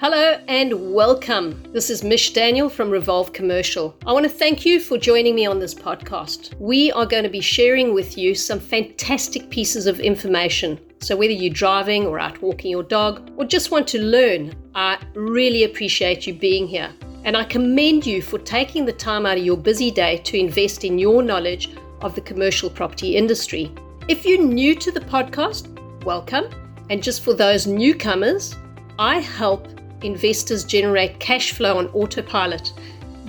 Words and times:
Hello 0.00 0.38
and 0.46 0.94
welcome. 0.94 1.60
This 1.72 1.90
is 1.90 2.04
Mish 2.04 2.32
Daniel 2.32 2.68
from 2.68 2.88
Revolve 2.88 3.32
Commercial. 3.32 3.96
I 4.06 4.12
want 4.12 4.22
to 4.26 4.30
thank 4.30 4.64
you 4.64 4.78
for 4.78 4.96
joining 4.96 5.34
me 5.34 5.44
on 5.44 5.58
this 5.58 5.74
podcast. 5.74 6.54
We 6.60 6.92
are 6.92 7.04
going 7.04 7.24
to 7.24 7.28
be 7.28 7.40
sharing 7.40 7.92
with 7.92 8.16
you 8.16 8.36
some 8.36 8.60
fantastic 8.60 9.50
pieces 9.50 9.88
of 9.88 9.98
information. 9.98 10.78
So, 11.00 11.16
whether 11.16 11.32
you're 11.32 11.52
driving 11.52 12.06
or 12.06 12.20
out 12.20 12.40
walking 12.40 12.70
your 12.70 12.84
dog 12.84 13.28
or 13.36 13.44
just 13.44 13.72
want 13.72 13.88
to 13.88 14.00
learn, 14.00 14.54
I 14.76 15.04
really 15.14 15.64
appreciate 15.64 16.28
you 16.28 16.34
being 16.34 16.68
here. 16.68 16.92
And 17.24 17.36
I 17.36 17.42
commend 17.42 18.06
you 18.06 18.22
for 18.22 18.38
taking 18.38 18.84
the 18.84 18.92
time 18.92 19.26
out 19.26 19.38
of 19.38 19.44
your 19.44 19.56
busy 19.56 19.90
day 19.90 20.18
to 20.18 20.38
invest 20.38 20.84
in 20.84 21.00
your 21.00 21.24
knowledge 21.24 21.76
of 22.02 22.14
the 22.14 22.20
commercial 22.20 22.70
property 22.70 23.16
industry. 23.16 23.72
If 24.06 24.24
you're 24.24 24.44
new 24.44 24.76
to 24.76 24.92
the 24.92 25.00
podcast, 25.00 26.04
welcome. 26.04 26.44
And 26.88 27.02
just 27.02 27.24
for 27.24 27.34
those 27.34 27.66
newcomers, 27.66 28.54
I 29.00 29.18
help 29.18 29.66
investors 30.02 30.64
generate 30.64 31.18
cash 31.20 31.52
flow 31.52 31.78
on 31.78 31.88
autopilot 31.88 32.72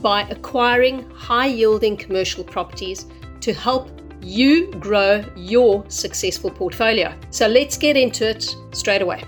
by 0.01 0.21
acquiring 0.29 1.09
high 1.11 1.47
yielding 1.47 1.97
commercial 1.97 2.43
properties 2.43 3.05
to 3.41 3.53
help 3.53 3.89
you 4.21 4.71
grow 4.73 5.23
your 5.35 5.83
successful 5.89 6.51
portfolio. 6.51 7.13
So 7.31 7.47
let's 7.47 7.77
get 7.77 7.97
into 7.97 8.29
it 8.29 8.55
straight 8.71 9.01
away. 9.01 9.23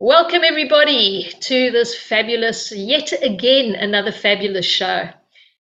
Welcome, 0.00 0.42
everybody, 0.44 1.28
to 1.40 1.70
this 1.72 1.98
fabulous, 1.98 2.70
yet 2.70 3.12
again, 3.20 3.74
another 3.74 4.12
fabulous 4.12 4.64
show. 4.64 5.08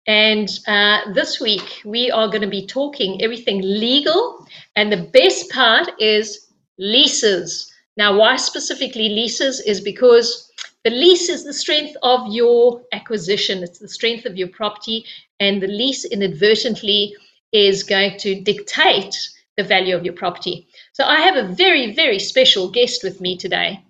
And 0.06 0.48
uh, 0.66 1.12
this 1.12 1.40
week, 1.40 1.80
we 1.84 2.10
are 2.10 2.28
going 2.28 2.42
to 2.42 2.48
be 2.48 2.66
talking 2.66 3.22
everything 3.22 3.62
legal. 3.62 4.46
And 4.76 4.92
the 4.92 5.08
best 5.12 5.50
part 5.50 5.90
is 5.98 6.48
leases. 6.78 7.72
Now, 7.98 8.16
why 8.16 8.36
specifically 8.36 9.08
leases 9.08 9.60
is 9.60 9.80
because 9.80 10.50
the 10.84 10.90
lease 10.90 11.28
is 11.28 11.44
the 11.44 11.52
strength 11.52 11.96
of 12.04 12.32
your 12.32 12.80
acquisition, 12.92 13.64
it's 13.64 13.80
the 13.80 13.88
strength 13.88 14.24
of 14.24 14.36
your 14.36 14.46
property, 14.48 15.04
and 15.40 15.60
the 15.60 15.66
lease 15.66 16.04
inadvertently 16.04 17.14
is 17.52 17.82
going 17.82 18.16
to 18.18 18.40
dictate 18.40 19.16
the 19.56 19.64
value 19.64 19.96
of 19.96 20.04
your 20.04 20.14
property. 20.14 20.68
So, 20.92 21.04
I 21.04 21.20
have 21.22 21.36
a 21.36 21.52
very, 21.52 21.92
very 21.92 22.20
special 22.20 22.70
guest 22.70 23.02
with 23.02 23.20
me 23.20 23.36
today. 23.36 23.82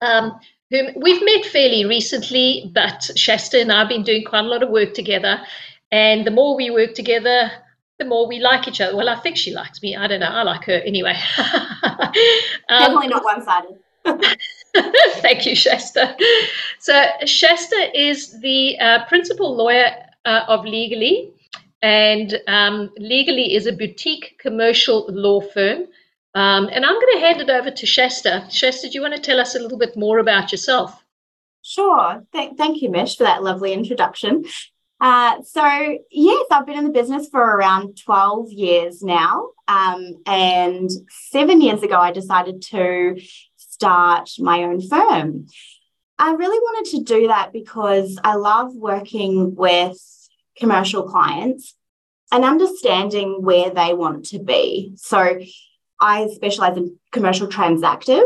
Um, 0.00 0.38
whom 0.70 0.92
we've 0.96 1.24
met 1.24 1.44
fairly 1.46 1.84
recently, 1.84 2.70
but 2.72 3.10
Shasta 3.16 3.60
and 3.60 3.72
I 3.72 3.80
have 3.80 3.88
been 3.88 4.04
doing 4.04 4.24
quite 4.24 4.44
a 4.44 4.48
lot 4.48 4.62
of 4.62 4.70
work 4.70 4.94
together. 4.94 5.40
And 5.90 6.24
the 6.24 6.30
more 6.30 6.56
we 6.56 6.70
work 6.70 6.94
together, 6.94 7.50
the 7.98 8.04
more 8.04 8.26
we 8.26 8.38
like 8.40 8.66
each 8.66 8.80
other. 8.80 8.96
Well, 8.96 9.08
I 9.08 9.16
think 9.16 9.36
she 9.36 9.52
likes 9.52 9.82
me. 9.82 9.96
I 9.96 10.06
don't 10.06 10.20
know. 10.20 10.26
I 10.26 10.42
like 10.42 10.64
her 10.64 10.80
anyway. 10.84 11.14
um, 11.38 12.12
Definitely 12.68 13.08
not 13.08 13.24
one 13.24 13.42
sided. 13.42 13.78
thank 15.22 15.46
you, 15.46 15.54
Shasta. 15.54 16.16
So, 16.78 17.04
Shasta 17.24 17.90
is 17.98 18.40
the 18.40 18.78
uh, 18.78 19.04
principal 19.06 19.56
lawyer 19.56 19.90
uh, 20.24 20.42
of 20.48 20.64
Legali, 20.64 21.32
and 21.82 22.40
um, 22.48 22.90
Legali 22.98 23.54
is 23.54 23.66
a 23.66 23.72
boutique 23.72 24.36
commercial 24.38 25.06
law 25.08 25.40
firm. 25.40 25.84
Um, 26.34 26.68
and 26.72 26.84
I'm 26.84 26.94
going 26.94 27.14
to 27.14 27.20
hand 27.20 27.40
it 27.40 27.50
over 27.50 27.70
to 27.70 27.86
Shasta. 27.86 28.46
Shasta, 28.50 28.88
do 28.88 28.94
you 28.94 29.02
want 29.02 29.14
to 29.14 29.20
tell 29.20 29.38
us 29.38 29.54
a 29.54 29.60
little 29.60 29.78
bit 29.78 29.96
more 29.96 30.18
about 30.18 30.50
yourself? 30.50 31.04
Sure. 31.62 32.22
Th- 32.32 32.52
thank 32.56 32.82
you, 32.82 32.90
Mish, 32.90 33.16
for 33.16 33.22
that 33.22 33.42
lovely 33.42 33.72
introduction. 33.72 34.44
Uh, 35.00 35.42
so, 35.42 35.98
yes, 36.10 36.46
I've 36.50 36.66
been 36.66 36.78
in 36.78 36.84
the 36.84 36.90
business 36.90 37.28
for 37.28 37.40
around 37.40 37.98
12 38.04 38.52
years 38.52 39.02
now. 39.02 39.50
Um, 39.66 40.22
and 40.26 40.90
seven 41.10 41.60
years 41.60 41.82
ago, 41.82 41.96
I 41.96 42.12
decided 42.12 42.62
to 42.62 43.20
start 43.56 44.30
my 44.38 44.62
own 44.64 44.80
firm. 44.80 45.46
I 46.18 46.32
really 46.32 46.58
wanted 46.58 46.90
to 46.92 47.02
do 47.02 47.26
that 47.28 47.52
because 47.52 48.18
I 48.22 48.36
love 48.36 48.74
working 48.74 49.54
with 49.54 49.98
commercial 50.56 51.02
clients 51.02 51.74
and 52.30 52.44
understanding 52.44 53.42
where 53.42 53.70
they 53.70 53.94
want 53.94 54.26
to 54.26 54.38
be. 54.38 54.92
So, 54.96 55.40
I 56.00 56.28
specialize 56.34 56.76
in 56.76 56.98
commercial 57.12 57.48
transactive. 57.48 58.24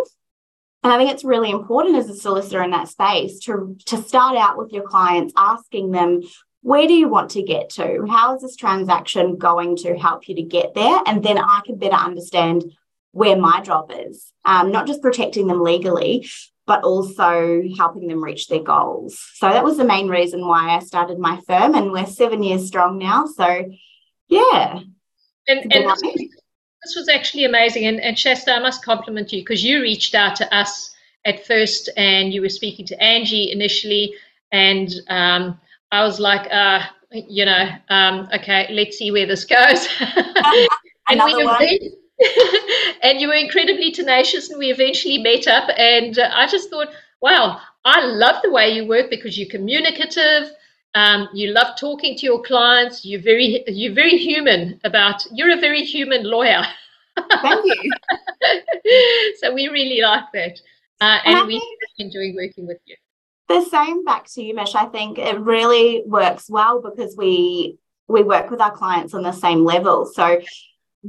And 0.82 0.92
I 0.92 0.98
think 0.98 1.10
it's 1.10 1.24
really 1.24 1.50
important 1.50 1.96
as 1.96 2.08
a 2.08 2.14
solicitor 2.14 2.62
in 2.62 2.70
that 2.70 2.88
space 2.88 3.40
to, 3.40 3.76
to 3.86 3.96
start 4.02 4.36
out 4.36 4.56
with 4.56 4.72
your 4.72 4.84
clients, 4.84 5.32
asking 5.36 5.90
them 5.90 6.22
where 6.62 6.86
do 6.86 6.92
you 6.94 7.08
want 7.08 7.30
to 7.32 7.42
get 7.42 7.70
to? 7.70 8.06
How 8.08 8.34
is 8.34 8.42
this 8.42 8.56
transaction 8.56 9.36
going 9.36 9.76
to 9.76 9.96
help 9.96 10.28
you 10.28 10.34
to 10.36 10.42
get 10.42 10.74
there? 10.74 11.00
And 11.06 11.22
then 11.22 11.38
I 11.38 11.60
can 11.64 11.76
better 11.78 11.94
understand 11.94 12.64
where 13.12 13.36
my 13.36 13.60
job 13.60 13.92
is, 13.94 14.32
um, 14.44 14.70
not 14.70 14.86
just 14.86 15.02
protecting 15.02 15.46
them 15.46 15.62
legally, 15.62 16.28
but 16.66 16.82
also 16.82 17.62
helping 17.76 18.06
them 18.08 18.22
reach 18.22 18.48
their 18.48 18.62
goals. 18.62 19.18
So 19.36 19.48
that 19.48 19.64
was 19.64 19.78
the 19.78 19.84
main 19.84 20.08
reason 20.08 20.46
why 20.46 20.76
I 20.76 20.80
started 20.80 21.18
my 21.18 21.40
firm, 21.46 21.74
and 21.74 21.90
we're 21.90 22.06
seven 22.06 22.42
years 22.42 22.66
strong 22.66 22.98
now. 22.98 23.26
So, 23.26 23.70
yeah. 24.28 24.80
And, 25.48 25.72
and 25.72 25.88
this, 25.88 26.02
this, 26.02 26.96
was 26.96 27.08
actually 27.08 27.46
amazing. 27.46 27.86
And, 27.86 28.00
and 28.00 28.18
Shasta, 28.18 28.52
I 28.52 28.58
must 28.58 28.84
compliment 28.84 29.32
you 29.32 29.40
because 29.40 29.64
you 29.64 29.80
reached 29.80 30.14
out 30.14 30.36
to 30.36 30.54
us 30.54 30.94
at 31.24 31.46
first 31.46 31.88
and 31.96 32.34
you 32.34 32.42
were 32.42 32.50
speaking 32.50 32.84
to 32.86 33.02
Angie 33.02 33.50
initially. 33.50 34.14
And 34.52 34.90
um, 35.08 35.58
I 35.90 36.04
was 36.04 36.20
like, 36.20 36.50
uh, 36.52 36.80
you 37.10 37.44
know, 37.44 37.68
um, 37.88 38.28
okay, 38.34 38.68
let's 38.70 38.98
see 38.98 39.10
where 39.10 39.26
this 39.26 39.44
goes. 39.44 39.88
and 41.08 41.20
we 41.24 41.32
event- 41.32 41.94
and 43.02 43.20
you 43.20 43.28
were 43.28 43.34
incredibly 43.34 43.92
tenacious, 43.92 44.50
and 44.50 44.58
we 44.58 44.70
eventually 44.70 45.18
met 45.18 45.46
up. 45.46 45.70
And 45.76 46.18
uh, 46.18 46.30
I 46.34 46.46
just 46.46 46.68
thought, 46.68 46.88
wow, 47.20 47.60
I 47.84 48.04
love 48.04 48.42
the 48.42 48.50
way 48.50 48.70
you 48.70 48.86
work 48.86 49.08
because 49.08 49.38
you're 49.38 49.48
communicative. 49.48 50.50
Um, 50.94 51.28
you 51.32 51.52
love 51.52 51.78
talking 51.78 52.16
to 52.16 52.26
your 52.26 52.42
clients. 52.42 53.04
You're 53.04 53.22
very, 53.22 53.62
you're 53.68 53.94
very 53.94 54.18
human. 54.18 54.80
About 54.84 55.24
you're 55.32 55.56
a 55.56 55.60
very 55.60 55.84
human 55.84 56.24
lawyer. 56.24 56.62
Thank 57.16 57.64
you. 57.64 57.92
so 59.40 59.54
we 59.54 59.68
really 59.68 60.00
like 60.00 60.24
that, 60.34 60.60
uh, 61.00 61.18
and, 61.24 61.38
and 61.38 61.46
we 61.46 61.76
enjoy 61.98 62.32
working 62.34 62.66
with 62.66 62.78
you 62.86 62.96
the 63.48 63.64
same 63.64 64.04
back 64.04 64.26
to 64.34 64.42
you, 64.42 64.54
Mish. 64.54 64.74
I 64.74 64.86
think 64.86 65.18
it 65.18 65.40
really 65.40 66.02
works 66.06 66.48
well 66.48 66.80
because 66.82 67.16
we 67.16 67.78
we 68.06 68.22
work 68.22 68.50
with 68.50 68.60
our 68.60 68.70
clients 68.70 69.14
on 69.14 69.22
the 69.22 69.32
same 69.32 69.64
level. 69.64 70.06
So 70.06 70.40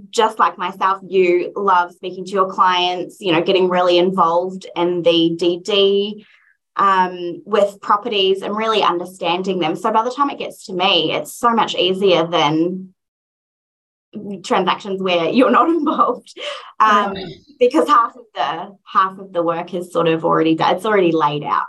just 0.09 0.37
like 0.37 0.57
myself, 0.57 1.01
you 1.07 1.51
love 1.55 1.93
speaking 1.93 2.25
to 2.25 2.31
your 2.31 2.51
clients, 2.51 3.17
you 3.19 3.31
know, 3.31 3.41
getting 3.41 3.69
really 3.69 3.97
involved 3.97 4.67
in 4.75 5.01
the 5.01 5.37
DD 5.39 6.25
um, 6.75 7.41
with 7.45 7.79
properties 7.81 8.41
and 8.41 8.55
really 8.55 8.83
understanding 8.83 9.59
them. 9.59 9.75
So 9.75 9.91
by 9.91 10.03
the 10.03 10.11
time 10.11 10.29
it 10.29 10.39
gets 10.39 10.65
to 10.65 10.73
me, 10.73 11.13
it's 11.13 11.33
so 11.33 11.49
much 11.51 11.75
easier 11.75 12.27
than 12.27 12.93
transactions 14.43 15.01
where 15.01 15.29
you're 15.29 15.51
not 15.51 15.69
involved 15.77 16.37
um, 16.79 17.15
because 17.59 17.87
half 17.87 18.15
of 18.15 18.25
the 18.33 18.77
half 18.85 19.19
of 19.19 19.33
the 19.33 19.43
work 19.43 19.73
is 19.73 19.91
sort 19.91 20.07
of 20.07 20.25
already 20.25 20.55
done. 20.55 20.75
It's 20.75 20.85
already 20.85 21.11
laid 21.11 21.43
out. 21.43 21.67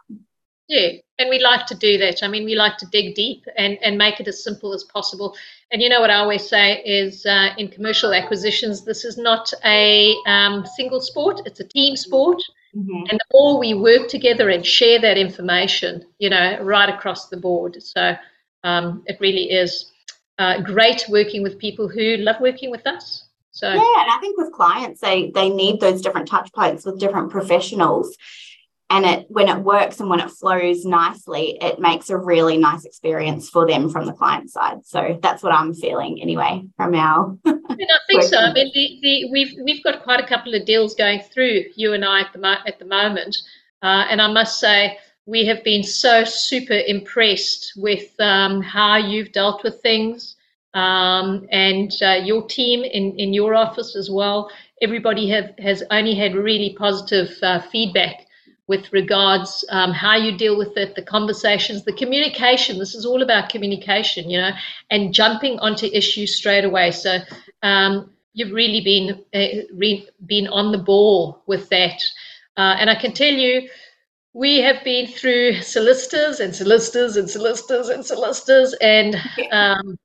Yeah, 0.70 0.90
and 1.18 1.28
we 1.28 1.40
like 1.40 1.66
to 1.66 1.74
do 1.74 1.98
that. 1.98 2.22
I 2.22 2.28
mean, 2.28 2.44
we 2.44 2.54
like 2.54 2.76
to 2.78 2.86
dig 2.86 3.16
deep 3.16 3.44
and, 3.56 3.76
and 3.82 3.98
make 3.98 4.20
it 4.20 4.28
as 4.28 4.44
simple 4.44 4.72
as 4.72 4.84
possible. 4.84 5.36
And 5.72 5.82
you 5.82 5.88
know 5.88 6.00
what 6.00 6.10
I 6.10 6.18
always 6.18 6.48
say 6.48 6.80
is 6.84 7.26
uh, 7.26 7.48
in 7.58 7.66
commercial 7.66 8.14
acquisitions, 8.14 8.84
this 8.84 9.04
is 9.04 9.18
not 9.18 9.52
a 9.64 10.14
um, 10.26 10.64
single 10.76 11.00
sport, 11.00 11.40
it's 11.44 11.58
a 11.58 11.66
team 11.66 11.96
sport. 11.96 12.40
Mm-hmm. 12.76 13.02
And 13.10 13.18
the 13.18 13.24
more 13.32 13.58
we 13.58 13.74
work 13.74 14.06
together 14.06 14.48
and 14.48 14.64
share 14.64 15.00
that 15.00 15.18
information, 15.18 16.06
you 16.20 16.30
know, 16.30 16.60
right 16.62 16.88
across 16.88 17.30
the 17.30 17.36
board. 17.36 17.82
So 17.82 18.14
um, 18.62 19.02
it 19.06 19.18
really 19.18 19.50
is 19.50 19.90
uh, 20.38 20.60
great 20.60 21.04
working 21.08 21.42
with 21.42 21.58
people 21.58 21.88
who 21.88 22.16
love 22.18 22.36
working 22.40 22.70
with 22.70 22.86
us. 22.86 23.24
So 23.50 23.66
yeah, 23.66 23.74
and 23.74 24.10
I 24.12 24.18
think 24.20 24.38
with 24.38 24.52
clients, 24.52 25.00
they 25.00 25.32
they 25.34 25.48
need 25.48 25.80
those 25.80 26.00
different 26.00 26.28
touch 26.28 26.52
points 26.52 26.86
with 26.86 27.00
different 27.00 27.30
professionals 27.30 28.16
and 28.90 29.06
it 29.06 29.26
when 29.28 29.48
it 29.48 29.58
works 29.58 30.00
and 30.00 30.10
when 30.10 30.20
it 30.20 30.30
flows 30.30 30.84
nicely 30.84 31.56
it 31.60 31.78
makes 31.78 32.10
a 32.10 32.16
really 32.16 32.58
nice 32.58 32.84
experience 32.84 33.48
for 33.48 33.66
them 33.66 33.88
from 33.88 34.04
the 34.04 34.12
client 34.12 34.50
side. 34.50 34.84
So 34.84 35.18
that's 35.22 35.42
what 35.42 35.54
i'm 35.54 35.72
feeling 35.72 36.20
anyway 36.20 36.62
from 36.76 36.94
our 36.94 37.36
and 37.44 37.60
i 37.68 37.98
think 38.08 38.22
so. 38.24 38.38
I 38.38 38.52
mean 38.52 38.70
the, 38.74 38.98
the, 39.02 39.30
we've 39.30 39.54
we've 39.64 39.82
got 39.82 40.02
quite 40.02 40.20
a 40.22 40.26
couple 40.26 40.54
of 40.54 40.66
deals 40.66 40.94
going 40.94 41.20
through 41.20 41.64
you 41.76 41.94
and 41.94 42.04
i 42.04 42.20
at 42.20 42.32
the, 42.32 42.56
at 42.66 42.78
the 42.78 42.84
moment. 42.84 43.36
Uh, 43.82 44.04
and 44.10 44.20
i 44.20 44.30
must 44.30 44.58
say 44.60 44.98
we 45.26 45.46
have 45.46 45.62
been 45.62 45.82
so 45.82 46.24
super 46.24 46.80
impressed 46.86 47.72
with 47.76 48.18
um, 48.20 48.60
how 48.60 48.96
you've 48.96 49.32
dealt 49.32 49.62
with 49.62 49.80
things 49.80 50.36
um, 50.74 51.46
and 51.50 51.92
uh, 52.02 52.20
your 52.24 52.46
team 52.46 52.84
in, 52.84 53.18
in 53.18 53.32
your 53.32 53.54
office 53.54 53.94
as 53.96 54.10
well. 54.10 54.50
Everybody 54.82 55.28
have, 55.30 55.52
has 55.58 55.82
only 55.90 56.14
had 56.14 56.34
really 56.34 56.74
positive 56.78 57.30
uh, 57.42 57.60
feedback 57.60 58.26
with 58.70 58.92
regards 58.92 59.64
um, 59.70 59.90
how 59.90 60.14
you 60.16 60.38
deal 60.38 60.56
with 60.56 60.76
it, 60.76 60.94
the 60.94 61.02
conversations, 61.02 61.84
the 61.84 61.92
communication. 61.92 62.78
This 62.78 62.94
is 62.94 63.04
all 63.04 63.20
about 63.20 63.48
communication, 63.48 64.30
you 64.30 64.40
know, 64.40 64.52
and 64.92 65.12
jumping 65.12 65.58
onto 65.58 65.86
issues 65.86 66.36
straight 66.36 66.64
away. 66.64 66.92
So 66.92 67.18
um, 67.64 68.12
you've 68.32 68.52
really 68.52 68.80
been 68.80 69.24
uh, 69.34 69.66
re- 69.74 70.08
been 70.24 70.46
on 70.46 70.70
the 70.70 70.78
ball 70.78 71.42
with 71.48 71.68
that. 71.70 72.00
Uh, 72.56 72.76
and 72.78 72.88
I 72.88 72.94
can 72.94 73.12
tell 73.12 73.34
you, 73.34 73.68
we 74.34 74.60
have 74.60 74.84
been 74.84 75.08
through 75.08 75.62
solicitors 75.62 76.38
and 76.38 76.54
solicitors 76.54 77.16
and 77.16 77.28
solicitors 77.28 77.88
and 77.88 78.06
solicitors, 78.06 78.72
and 78.80 79.16
um, 79.50 79.98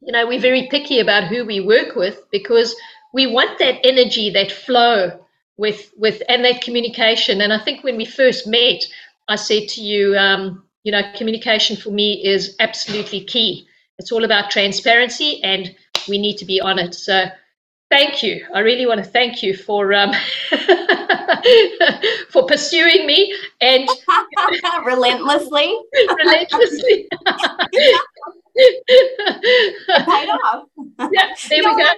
you 0.00 0.12
know 0.12 0.28
we're 0.28 0.40
very 0.40 0.68
picky 0.70 1.00
about 1.00 1.24
who 1.24 1.44
we 1.44 1.58
work 1.58 1.96
with 1.96 2.20
because 2.30 2.72
we 3.12 3.26
want 3.26 3.58
that 3.58 3.80
energy, 3.82 4.30
that 4.30 4.52
flow 4.52 5.25
with 5.56 5.92
with 5.96 6.22
and 6.28 6.44
that 6.44 6.62
communication. 6.62 7.40
And 7.40 7.52
I 7.52 7.58
think 7.58 7.82
when 7.84 7.96
we 7.96 8.04
first 8.04 8.46
met, 8.46 8.82
I 9.28 9.36
said 9.36 9.68
to 9.70 9.82
you, 9.82 10.16
um, 10.16 10.64
you 10.84 10.92
know, 10.92 11.02
communication 11.16 11.76
for 11.76 11.90
me 11.90 12.24
is 12.24 12.56
absolutely 12.60 13.24
key. 13.24 13.66
It's 13.98 14.12
all 14.12 14.24
about 14.24 14.50
transparency, 14.50 15.42
and 15.42 15.74
we 16.08 16.18
need 16.18 16.36
to 16.38 16.44
be 16.44 16.60
on 16.60 16.78
it. 16.78 16.94
So 16.94 17.26
thank 17.90 18.22
you. 18.22 18.46
I 18.54 18.60
really 18.60 18.86
want 18.86 19.02
to 19.02 19.10
thank 19.10 19.42
you 19.42 19.56
for 19.56 19.92
um, 19.94 20.12
for 22.30 22.46
pursuing 22.46 23.06
me 23.06 23.34
and 23.60 23.88
relentlessly. 24.84 25.76
relentlessly. 26.18 27.08
paid 29.86 30.28
off. 30.44 30.68
Yeah, 31.12 31.34
there 31.48 31.62
no, 31.62 31.74
we 31.74 31.82
go. 31.82 31.90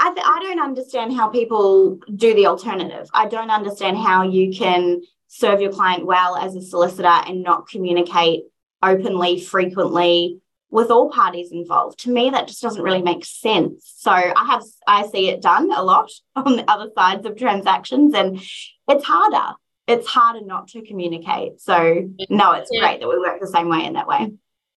I, 0.00 0.14
th- 0.14 0.26
I 0.26 0.40
don't 0.40 0.60
understand 0.60 1.12
how 1.12 1.28
people 1.28 1.98
do 2.16 2.34
the 2.34 2.46
alternative. 2.46 3.06
I 3.12 3.28
don't 3.28 3.50
understand 3.50 3.98
how 3.98 4.22
you 4.22 4.50
can 4.50 5.02
serve 5.28 5.60
your 5.60 5.72
client 5.72 6.06
well 6.06 6.36
as 6.36 6.56
a 6.56 6.62
solicitor 6.62 7.06
and 7.06 7.42
not 7.42 7.68
communicate 7.68 8.44
openly, 8.82 9.38
frequently, 9.38 10.40
with 10.70 10.90
all 10.90 11.10
parties 11.10 11.52
involved. 11.52 11.98
To 12.00 12.10
me, 12.10 12.30
that 12.30 12.48
just 12.48 12.62
doesn't 12.62 12.82
really 12.82 13.02
make 13.02 13.26
sense. 13.26 13.92
So 13.98 14.10
I 14.10 14.46
have 14.46 14.62
I 14.86 15.06
see 15.06 15.28
it 15.28 15.42
done 15.42 15.70
a 15.70 15.82
lot 15.82 16.10
on 16.36 16.56
the 16.56 16.70
other 16.70 16.90
sides 16.96 17.26
of 17.26 17.36
transactions, 17.36 18.14
and 18.14 18.40
it's 18.88 19.04
harder. 19.04 19.54
It's 19.86 20.06
harder 20.06 20.46
not 20.46 20.68
to 20.68 20.82
communicate. 20.82 21.60
So 21.60 22.08
no, 22.30 22.52
it's 22.52 22.70
yeah. 22.72 22.80
great 22.80 23.00
that 23.00 23.08
we 23.08 23.18
work 23.18 23.38
the 23.38 23.48
same 23.48 23.68
way 23.68 23.84
in 23.84 23.92
that 23.94 24.06
way. 24.06 24.32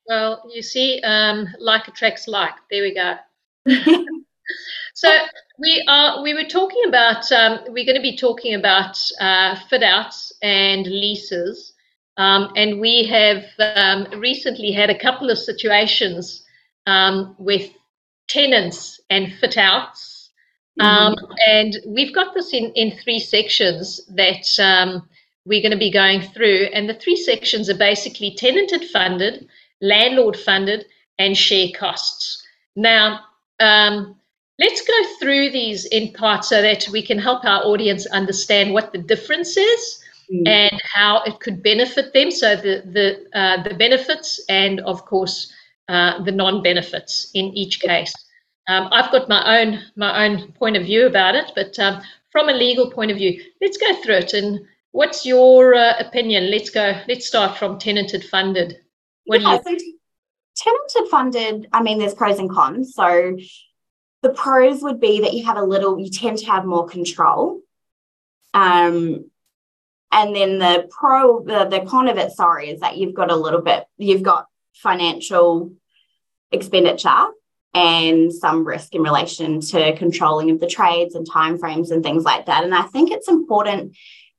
Well, 0.09 0.51
you 0.53 0.63
see, 0.63 1.01
um, 1.05 1.47
like 1.61 1.87
attracts 1.87 2.27
like. 2.27 2.55
There 2.71 2.83
we 2.83 2.93
go. 2.93 3.15
so 4.93 5.11
we 5.59 5.85
are 5.89 6.23
we 6.23 6.35
were 6.35 6.49
talking 6.49 6.83
about 6.87 7.31
um, 7.33 7.61
we're 7.69 7.85
going 7.85 7.97
to 7.97 8.03
be 8.03 8.17
talking 8.17 8.55
about 8.55 8.99
uh, 9.21 9.57
fit 9.69 9.83
outs 9.83 10.33
and 10.43 10.87
leases 10.87 11.73
um, 12.17 12.53
and 12.57 12.81
we 12.81 13.07
have 13.07 13.45
um, 13.59 14.21
recently 14.21 14.73
had 14.73 14.91
a 14.91 14.99
couple 14.99 15.31
of 15.31 15.39
situations 15.39 16.45
um, 16.87 17.35
with 17.39 17.71
tenants 18.29 19.01
and 19.11 19.33
fit 19.35 19.57
outs. 19.57 20.31
Um, 20.81 21.15
mm-hmm. 21.15 21.33
And 21.49 21.77
we've 21.87 22.15
got 22.15 22.35
this 22.35 22.53
in, 22.53 22.73
in 22.75 22.97
three 22.99 23.19
sections 23.19 24.01
that 24.09 24.47
um, 24.59 25.09
we're 25.45 25.63
going 25.63 25.73
to 25.73 25.79
be 25.79 25.93
going 25.93 26.23
through. 26.23 26.69
And 26.73 26.89
the 26.89 26.95
three 26.95 27.17
sections 27.17 27.69
are 27.69 27.77
basically 27.77 28.35
tenanted 28.35 28.85
funded, 28.85 29.49
landlord 29.81 30.37
funded, 30.37 30.87
and 31.19 31.37
share 31.37 31.69
costs. 31.79 32.43
Now, 32.75 33.21
um, 33.61 34.17
let's 34.59 34.83
go 34.83 35.17
through 35.19 35.51
these 35.51 35.85
in 35.87 36.13
part 36.13 36.45
so 36.45 36.63
that 36.63 36.87
we 36.93 37.03
can 37.03 37.19
help 37.19 37.45
our 37.45 37.63
audience 37.65 38.07
understand 38.07 38.73
what 38.73 38.93
the 38.93 38.99
difference 38.99 39.57
is 39.57 40.03
mm. 40.33 40.47
and 40.47 40.81
how 40.95 41.23
it 41.25 41.41
could 41.41 41.63
benefit 41.63 42.13
them. 42.13 42.31
So 42.31 42.57
the 42.57 42.83
the 42.93 43.39
uh, 43.39 43.63
the 43.63 43.75
benefits 43.75 44.41
and 44.49 44.81
of 44.81 45.05
course 45.05 45.53
uh, 45.89 46.23
the 46.23 46.33
non-benefits 46.33 47.31
in 47.35 47.47
each 47.57 47.81
case. 47.81 48.15
Um, 48.69 48.89
I've 48.93 49.11
got 49.11 49.29
my 49.29 49.61
own 49.61 49.81
my 49.97 50.25
own 50.25 50.53
point 50.53 50.77
of 50.77 50.85
view 50.85 51.07
about 51.07 51.35
it, 51.35 51.53
but 51.55 51.79
um, 51.79 52.03
from 52.31 52.49
a 52.49 52.53
legal 52.53 52.91
point 52.91 53.11
of 53.11 53.17
view, 53.17 53.43
let's 53.61 53.77
go 53.77 53.95
through 54.03 54.17
it. 54.17 54.33
And 54.33 54.61
what's 54.93 55.27
your 55.27 55.75
uh, 55.75 55.99
opinion? 55.99 56.51
Let's 56.51 56.71
go. 56.71 57.01
Let's 57.09 57.27
start 57.27 57.59
from 57.59 57.79
tenanted 57.79 58.25
funded. 58.25 58.79
What 59.25 59.43
yeah, 59.43 59.59
do 59.65 59.73
you? 59.73 59.99
So 60.55 60.71
tenanted 60.71 61.11
funded. 61.11 61.69
I 61.73 61.83
mean, 61.83 61.99
there's 61.99 62.15
pros 62.15 62.39
and 62.39 62.51
cons. 62.51 62.95
So 62.95 63.37
the 64.23 64.31
pros 64.31 64.83
would 64.83 65.01
be 65.01 65.21
that 65.21 65.35
you 65.35 65.45
have 65.45 65.57
a 65.57 65.65
little. 65.65 65.99
You 65.99 66.11
tend 66.11 66.39
to 66.39 66.47
have 66.47 66.65
more 66.65 66.87
control. 66.87 67.61
Um, 68.55 69.31
and 70.11 70.37
then 70.37 70.59
the 70.59 70.89
pro, 70.91 71.43
the, 71.43 71.65
the 71.65 71.87
con 71.87 72.09
of 72.09 72.19
it, 72.19 72.33
sorry, 72.33 72.71
is 72.71 72.81
that 72.81 72.99
you've 72.99 73.15
got 73.15 73.31
a 73.31 73.37
little 73.37 73.63
bit, 73.63 73.85
you've 73.97 74.23
got 74.23 74.47
financial 74.75 75.73
expenditure 76.51 77.29
and 77.75 78.33
some 78.33 78.67
risk 78.67 78.95
in 78.95 79.03
relation 79.03 79.61
to 79.61 79.97
controlling 79.97 80.51
of 80.51 80.61
the 80.61 80.67
trades 80.67 81.15
and 81.15 81.29
timeframes 81.29 81.91
and 81.91 82.03
things 82.03 82.25
like 82.25 82.47
that. 82.47 82.65
And 82.65 82.75
I 82.75 82.83
think 82.83 83.11
it's 83.11 83.29
important 83.29 83.97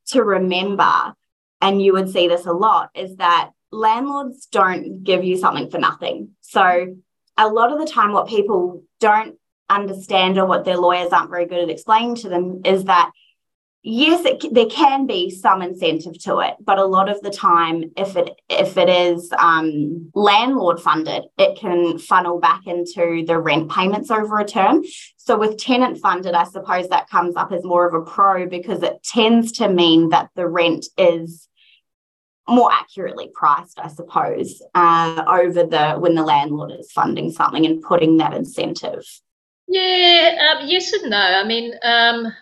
to 0.07 0.24
remember, 0.24 1.15
and 1.59 1.81
you 1.81 1.94
would 1.94 2.12
see 2.12 2.27
this 2.27 2.45
a 2.45 2.53
lot, 2.53 2.91
is 2.94 3.15
that 3.15 3.50
landlords 3.71 4.45
don't 4.51 5.03
give 5.03 5.24
you 5.24 5.38
something 5.38 5.71
for 5.71 5.80
nothing. 5.80 6.30
So 6.41 6.95
a 7.35 7.47
lot 7.47 7.74
of 7.74 7.80
the 7.80 7.91
time, 7.91 8.13
what 8.13 8.27
people 8.27 8.83
don't 9.00 9.38
understand 9.69 10.38
or 10.38 10.45
what 10.45 10.65
their 10.65 10.77
lawyers 10.77 11.12
aren't 11.12 11.30
very 11.30 11.45
good 11.45 11.60
at 11.60 11.69
explaining 11.69 12.15
to 12.15 12.30
them 12.30 12.62
is 12.65 12.86
that 12.86 13.12
yes 13.83 14.24
it, 14.25 14.54
there 14.54 14.65
can 14.68 15.06
be 15.06 15.30
some 15.30 15.62
incentive 15.62 16.18
to 16.18 16.39
it 16.39 16.56
but 16.62 16.80
a 16.80 16.86
lot 16.86 17.10
of 17.10 17.21
the 17.21 17.30
time 17.30 17.83
if 17.98 18.15
it 18.15 18.30
if 18.50 18.77
it 18.77 18.88
is 18.88 19.31
um, 19.38 20.10
landlord 20.15 20.80
funded 20.80 21.24
it 21.38 21.57
can 21.57 21.98
funnel 21.98 22.39
back 22.39 22.62
into 22.65 23.24
the 23.27 23.38
rent 23.38 23.69
payments 23.69 24.10
over 24.10 24.39
a 24.39 24.45
term. 24.45 24.81
So 25.18 25.38
with 25.38 25.57
tenant 25.57 26.00
funded 26.00 26.33
i 26.33 26.45
suppose 26.45 26.88
that 26.89 27.09
comes 27.09 27.36
up 27.36 27.51
as 27.51 27.63
more 27.63 27.88
of 27.88 27.94
a 27.94 28.09
pro 28.09 28.48
because 28.48 28.83
it 28.83 29.04
tends 29.04 29.51
to 29.54 29.68
mean 29.68 30.09
that 30.09 30.30
the 30.36 30.48
rent 30.48 30.86
is 30.98 31.50
more 32.48 32.71
accurately 32.71 33.30
priced 33.33 33.80
i 33.80 33.88
suppose 33.88 34.62
uh, 34.75 35.24
over 35.27 35.63
the 35.66 35.94
when 35.95 36.16
the 36.16 36.24
landlord 36.24 36.71
is 36.71 36.92
funding 36.92 37.31
something 37.31 37.66
and 37.66 37.81
putting 37.81 38.18
that 38.18 38.33
incentive 38.33 39.06
yeah, 39.74 40.56
um, 40.60 40.68
yes 40.68 40.94
and 40.94 41.10
no. 41.10 41.18
I 41.18 41.44
mean, 41.44 41.74
um, 41.84 42.34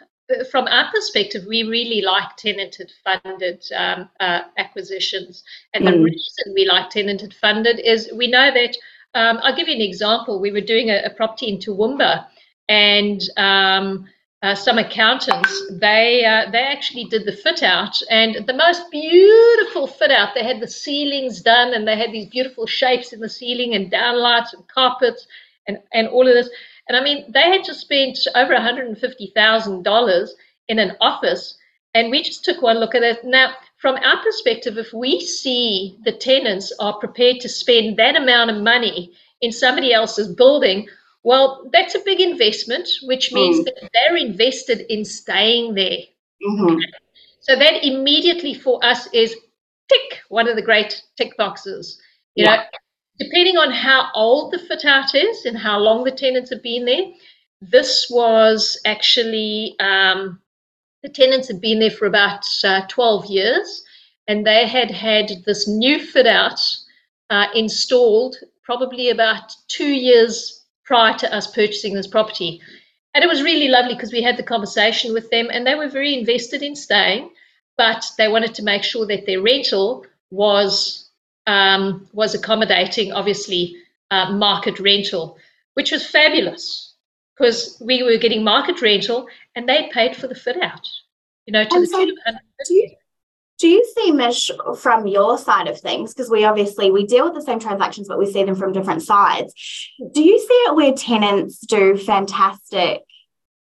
from 0.49 0.67
our 0.67 0.91
perspective, 0.91 1.45
we 1.47 1.63
really 1.63 2.01
like 2.01 2.35
tenanted 2.37 2.91
funded 3.03 3.63
um, 3.75 4.09
uh, 4.19 4.41
acquisitions. 4.57 5.43
And 5.73 5.85
mm. 5.85 5.91
the 5.91 5.99
reason 5.99 6.53
we 6.53 6.65
like 6.65 6.89
tenanted 6.89 7.33
funded 7.33 7.79
is 7.79 8.09
we 8.15 8.27
know 8.27 8.51
that, 8.53 8.77
um, 9.13 9.39
I'll 9.43 9.55
give 9.55 9.67
you 9.67 9.75
an 9.75 9.81
example. 9.81 10.39
We 10.39 10.51
were 10.51 10.61
doing 10.61 10.89
a, 10.89 11.03
a 11.05 11.09
property 11.09 11.47
in 11.47 11.59
Toowoomba 11.59 12.25
and 12.69 13.21
um, 13.37 14.07
uh, 14.41 14.55
some 14.55 14.77
accountants, 14.77 15.63
they, 15.71 16.25
uh, 16.25 16.49
they 16.51 16.63
actually 16.63 17.05
did 17.05 17.25
the 17.25 17.31
fit 17.31 17.61
out 17.61 17.95
and 18.09 18.45
the 18.47 18.53
most 18.53 18.89
beautiful 18.89 19.85
fit 19.85 20.11
out. 20.11 20.33
They 20.33 20.43
had 20.43 20.59
the 20.59 20.67
ceilings 20.67 21.41
done 21.41 21.73
and 21.73 21.87
they 21.87 21.97
had 21.97 22.11
these 22.11 22.27
beautiful 22.27 22.65
shapes 22.65 23.13
in 23.13 23.19
the 23.19 23.29
ceiling 23.29 23.75
and 23.75 23.91
downlights 23.91 24.53
and 24.53 24.67
carpets 24.67 25.27
and, 25.67 25.79
and 25.93 26.07
all 26.07 26.27
of 26.27 26.33
this. 26.33 26.49
And 26.91 26.97
I 26.99 27.03
mean, 27.05 27.31
they 27.31 27.49
had 27.49 27.63
just 27.63 27.79
spent 27.79 28.19
over 28.35 28.53
$150,000 28.53 30.29
in 30.67 30.77
an 30.77 30.91
office, 30.99 31.57
and 31.93 32.11
we 32.11 32.21
just 32.21 32.43
took 32.43 32.61
one 32.61 32.79
look 32.79 32.93
at 32.93 33.01
it. 33.01 33.23
Now, 33.23 33.53
from 33.77 33.95
our 33.95 34.21
perspective, 34.21 34.77
if 34.77 34.91
we 34.91 35.21
see 35.21 35.97
the 36.03 36.11
tenants 36.11 36.73
are 36.81 36.99
prepared 36.99 37.39
to 37.39 37.47
spend 37.47 37.95
that 37.95 38.17
amount 38.17 38.51
of 38.51 38.61
money 38.61 39.13
in 39.39 39.53
somebody 39.53 39.93
else's 39.93 40.35
building, 40.35 40.89
well, 41.23 41.69
that's 41.71 41.95
a 41.95 42.03
big 42.03 42.19
investment, 42.19 42.89
which 43.03 43.31
means 43.31 43.61
mm. 43.61 43.63
that 43.63 43.89
they're 43.93 44.17
invested 44.17 44.81
in 44.93 45.05
staying 45.05 45.75
there. 45.75 45.99
Mm-hmm. 46.45 46.77
So 47.39 47.55
that 47.55 47.85
immediately 47.85 48.53
for 48.53 48.83
us 48.83 49.07
is 49.13 49.33
tick, 49.87 50.19
one 50.27 50.49
of 50.49 50.57
the 50.57 50.61
great 50.61 51.01
tick 51.15 51.37
boxes. 51.37 52.01
You 52.35 52.47
know, 52.47 52.57
depending 53.21 53.55
on 53.55 53.71
how 53.71 54.09
old 54.15 54.51
the 54.51 54.57
fit 54.57 54.83
out 54.83 55.13
is 55.13 55.45
and 55.45 55.55
how 55.55 55.77
long 55.77 56.03
the 56.03 56.11
tenants 56.11 56.49
have 56.49 56.63
been 56.63 56.85
there, 56.85 57.05
this 57.61 58.07
was 58.09 58.79
actually 58.83 59.75
um, 59.79 60.41
the 61.03 61.09
tenants 61.09 61.47
had 61.47 61.61
been 61.61 61.77
there 61.77 61.91
for 61.91 62.07
about 62.07 62.43
uh, 62.63 62.81
12 62.87 63.27
years 63.27 63.83
and 64.27 64.45
they 64.45 64.67
had 64.67 64.89
had 64.89 65.29
this 65.45 65.67
new 65.67 66.03
fit 66.03 66.25
out 66.25 66.59
uh, 67.29 67.45
installed 67.53 68.37
probably 68.63 69.11
about 69.11 69.53
two 69.67 69.93
years 69.93 70.65
prior 70.83 71.15
to 71.19 71.31
us 71.31 71.45
purchasing 71.53 71.93
this 71.93 72.07
property. 72.07 72.59
And 73.13 73.23
it 73.23 73.27
was 73.27 73.43
really 73.43 73.67
lovely 73.67 73.93
because 73.93 74.11
we 74.11 74.23
had 74.23 74.37
the 74.37 74.43
conversation 74.43 75.13
with 75.13 75.29
them 75.29 75.49
and 75.51 75.67
they 75.67 75.75
were 75.75 75.89
very 75.89 76.17
invested 76.17 76.63
in 76.63 76.75
staying, 76.75 77.29
but 77.77 78.03
they 78.17 78.29
wanted 78.29 78.55
to 78.55 78.63
make 78.63 78.83
sure 78.83 79.05
that 79.05 79.27
their 79.27 79.41
rental 79.41 80.07
was 80.31 81.10
um, 81.47 82.07
was 82.13 82.35
accommodating, 82.35 83.11
obviously, 83.11 83.75
uh, 84.09 84.31
market 84.31 84.79
rental, 84.79 85.37
which 85.73 85.91
was 85.91 86.05
fabulous 86.05 86.95
because 87.37 87.81
we 87.83 88.03
were 88.03 88.17
getting 88.17 88.43
market 88.43 88.81
rental 88.81 89.27
and 89.55 89.67
they 89.67 89.89
paid 89.91 90.15
for 90.15 90.27
the 90.27 90.35
fit 90.35 90.61
out, 90.61 90.87
you 91.45 91.53
know, 91.53 91.63
to 91.63 91.75
and 91.75 91.83
the 91.83 91.87
so 91.87 92.05
do 92.67 92.73
you, 92.73 92.89
do 93.57 93.67
you 93.67 93.85
see, 93.95 94.11
Mish, 94.11 94.51
from 94.77 95.07
your 95.07 95.37
side 95.37 95.67
of 95.67 95.79
things, 95.79 96.13
because 96.13 96.29
we 96.29 96.45
obviously, 96.45 96.91
we 96.91 97.05
deal 97.05 97.25
with 97.25 97.35
the 97.35 97.41
same 97.41 97.59
transactions, 97.59 98.07
but 98.07 98.19
we 98.19 98.31
see 98.31 98.43
them 98.43 98.55
from 98.55 98.73
different 98.73 99.01
sides. 99.01 99.53
Do 100.13 100.21
you 100.21 100.39
see 100.39 100.53
it 100.53 100.75
where 100.75 100.93
tenants 100.93 101.59
do 101.59 101.97
fantastic 101.97 103.01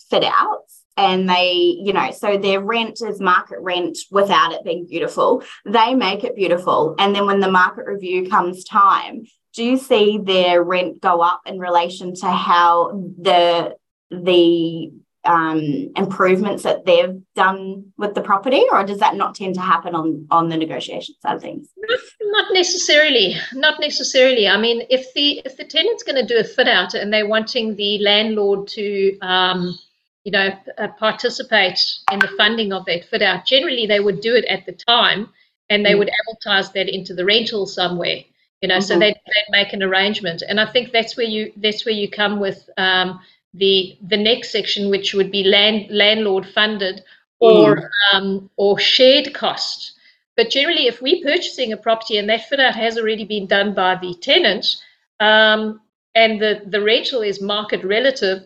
fit 0.09 0.23
outs 0.23 0.80
and 0.97 1.29
they, 1.29 1.53
you 1.53 1.93
know, 1.93 2.11
so 2.11 2.37
their 2.37 2.59
rent 2.59 3.01
is 3.01 3.19
market 3.19 3.59
rent 3.59 3.97
without 4.11 4.51
it 4.51 4.63
being 4.63 4.85
beautiful. 4.87 5.43
They 5.65 5.95
make 5.95 6.23
it 6.23 6.35
beautiful. 6.35 6.95
And 6.99 7.15
then 7.15 7.25
when 7.25 7.39
the 7.39 7.51
market 7.51 7.85
review 7.85 8.29
comes 8.29 8.63
time, 8.63 9.25
do 9.53 9.63
you 9.63 9.77
see 9.77 10.17
their 10.17 10.63
rent 10.63 11.01
go 11.01 11.21
up 11.21 11.41
in 11.45 11.59
relation 11.59 12.15
to 12.15 12.31
how 12.31 13.03
the 13.19 13.75
the 14.09 14.91
um, 15.23 15.91
improvements 15.95 16.63
that 16.63 16.85
they've 16.85 17.21
done 17.35 17.91
with 17.97 18.15
the 18.15 18.21
property, 18.21 18.63
or 18.71 18.83
does 18.83 18.99
that 18.99 19.15
not 19.15 19.35
tend 19.35 19.55
to 19.55 19.61
happen 19.61 19.93
on 19.93 20.27
on 20.31 20.49
the 20.49 20.57
negotiation 20.57 21.15
side 21.21 21.35
of 21.35 21.41
things? 21.41 21.69
Not, 21.77 21.99
not 22.21 22.53
necessarily. 22.53 23.35
Not 23.53 23.79
necessarily. 23.79 24.47
I 24.47 24.57
mean, 24.57 24.83
if 24.89 25.13
the 25.13 25.41
if 25.45 25.57
the 25.57 25.65
tenant's 25.65 26.03
going 26.03 26.15
to 26.15 26.25
do 26.25 26.39
a 26.39 26.43
fit 26.43 26.67
out 26.67 26.93
and 26.93 27.13
they're 27.13 27.27
wanting 27.27 27.75
the 27.75 27.99
landlord 27.99 28.67
to 28.69 29.19
um, 29.19 29.77
you 30.23 30.31
know 30.31 30.49
uh, 30.77 30.87
participate 30.99 31.79
in 32.11 32.19
the 32.19 32.27
funding 32.37 32.73
of 32.73 32.85
that 32.85 33.05
fit 33.05 33.21
out, 33.21 33.45
generally 33.45 33.85
they 33.85 33.99
would 33.99 34.21
do 34.21 34.35
it 34.35 34.45
at 34.45 34.65
the 34.65 34.73
time 34.73 35.29
and 35.69 35.85
they 35.85 35.93
mm. 35.93 35.99
would 35.99 36.11
advertise 36.27 36.71
that 36.73 36.93
into 36.93 37.13
the 37.13 37.25
rental 37.25 37.65
somewhere. 37.65 38.17
You 38.61 38.67
know, 38.67 38.75
mm-hmm. 38.75 38.81
so 38.83 38.99
they'd, 38.99 39.15
they'd, 39.15 39.51
make 39.51 39.73
an 39.73 39.81
arrangement, 39.81 40.43
and 40.47 40.59
I 40.59 40.71
think 40.71 40.91
that's 40.91 41.17
where 41.17 41.25
you 41.25 41.51
that's 41.57 41.83
where 41.83 41.95
you 41.95 42.09
come 42.09 42.39
with 42.39 42.69
um, 42.77 43.19
the 43.55 43.97
the 44.07 44.17
next 44.17 44.51
section, 44.51 44.91
which 44.91 45.15
would 45.15 45.31
be 45.31 45.43
land 45.43 45.87
landlord 45.89 46.45
funded 46.45 47.03
or 47.39 47.75
mm. 47.75 47.89
um, 48.13 48.49
or 48.57 48.77
shared 48.77 49.33
cost. 49.33 49.93
But 50.37 50.51
generally, 50.51 50.85
if 50.85 51.01
we're 51.01 51.23
purchasing 51.23 51.73
a 51.73 51.77
property 51.77 52.17
and 52.17 52.29
that 52.29 52.47
fit 52.47 52.59
out 52.59 52.75
has 52.75 52.97
already 52.97 53.25
been 53.25 53.47
done 53.47 53.73
by 53.73 53.95
the 53.95 54.13
tenant, 54.21 54.75
um, 55.19 55.81
and 56.13 56.39
the 56.39 56.61
the 56.67 56.83
rental 56.83 57.21
is 57.21 57.41
market 57.41 57.83
relative, 57.83 58.43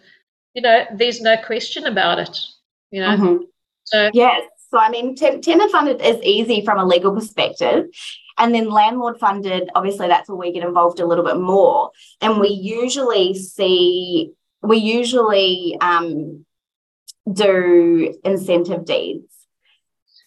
you 0.56 0.62
know, 0.62 0.86
there's 0.96 1.22
no 1.22 1.38
question 1.38 1.86
about 1.86 2.18
it. 2.20 2.40
You 2.90 3.02
know, 3.02 3.18
mm-hmm. 3.18 3.44
so 3.84 4.10
yes. 4.14 4.42
So 4.72 4.80
I 4.80 4.90
mean, 4.90 5.16
ten- 5.16 5.42
tenant 5.42 5.72
funded 5.72 6.02
is 6.02 6.18
easy 6.24 6.64
from 6.66 6.80
a 6.80 6.86
legal 6.86 7.14
perspective. 7.14 7.86
And 8.38 8.54
then 8.54 8.70
landlord 8.70 9.18
funded, 9.18 9.70
obviously, 9.76 10.08
that's 10.08 10.28
where 10.28 10.38
we 10.38 10.52
get 10.52 10.64
involved 10.64 11.00
a 11.00 11.06
little 11.06 11.24
bit 11.24 11.38
more. 11.38 11.92
And 12.20 12.40
we 12.40 12.50
usually 12.50 13.34
see 13.34 14.34
we 14.62 14.78
usually 14.78 15.78
um, 15.80 16.46
do 17.32 18.18
incentive 18.24 18.86
deeds. 18.86 19.32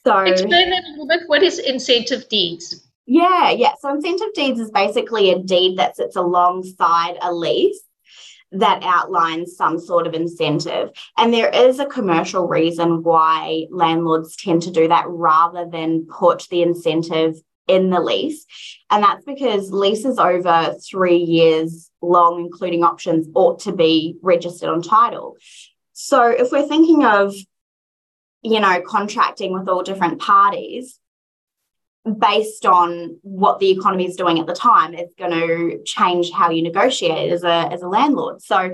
So 0.07 0.19
explain 0.21 0.71
that 0.71 0.85
a 0.85 0.91
little 0.91 1.09
bit. 1.09 1.21
What 1.27 1.43
is 1.43 1.59
incentive 1.59 2.29
deeds? 2.29 2.87
Yeah, 3.07 3.51
yeah. 3.51 3.73
So 3.81 3.95
incentive 3.95 4.33
deeds 4.35 4.61
is 4.61 4.71
basically 4.71 5.31
a 5.31 5.39
deed 5.39 5.79
that 5.79 5.97
sits 5.97 6.17
alongside 6.17 7.17
a 7.21 7.33
lease 7.33 7.81
that 8.53 8.83
outlines 8.83 9.57
some 9.57 9.79
sort 9.79 10.07
of 10.07 10.15
incentive. 10.15 10.91
And 11.17 11.33
there 11.33 11.51
is 11.51 11.79
a 11.79 11.87
commercial 11.87 12.47
reason 12.49 13.03
why 13.03 13.67
landlords 13.71 14.37
tend 14.37 14.63
to 14.63 14.71
do 14.71 14.89
that 14.89 15.05
rather 15.09 15.67
than 15.71 16.07
put 16.07 16.47
the 16.51 16.63
incentive 16.63 17.37
in 17.67 17.91
the 17.91 18.01
lease. 18.01 18.47
And 18.91 19.05
that's 19.05 19.25
because 19.25 19.71
leases 19.71 20.19
over 20.19 20.75
three 20.91 21.19
years 21.19 21.91
long, 22.01 22.41
including 22.41 22.83
options, 22.83 23.29
ought 23.35 23.61
to 23.61 23.73
be 23.73 24.17
registered 24.23 24.71
on 24.71 24.83
title. 24.83 25.37
So 25.93 26.29
if 26.29 26.51
we're 26.51 26.67
thinking 26.67 27.05
of, 27.05 27.35
you 28.43 28.61
know, 28.61 28.81
contracting 28.87 29.53
with 29.53 29.69
all 29.69 29.83
different 29.83 30.21
parties, 30.21 30.99
based 32.15 32.67
on 32.67 33.19
what 33.23 33.59
the 33.59 33.71
economy 33.71 34.07
is 34.07 34.17
doing 34.17 34.39
at 34.39 34.47
the 34.47 34.55
time 34.55 34.95
is 34.95 35.13
going 35.19 35.31
to 35.31 35.83
change 35.85 36.31
how 36.31 36.51
you 36.51 36.63
negotiate 36.63 37.33
as 37.33 37.45
a 37.45 37.69
as 37.73 37.83
a 37.83 37.89
landlord 37.89 38.41
so 38.43 38.73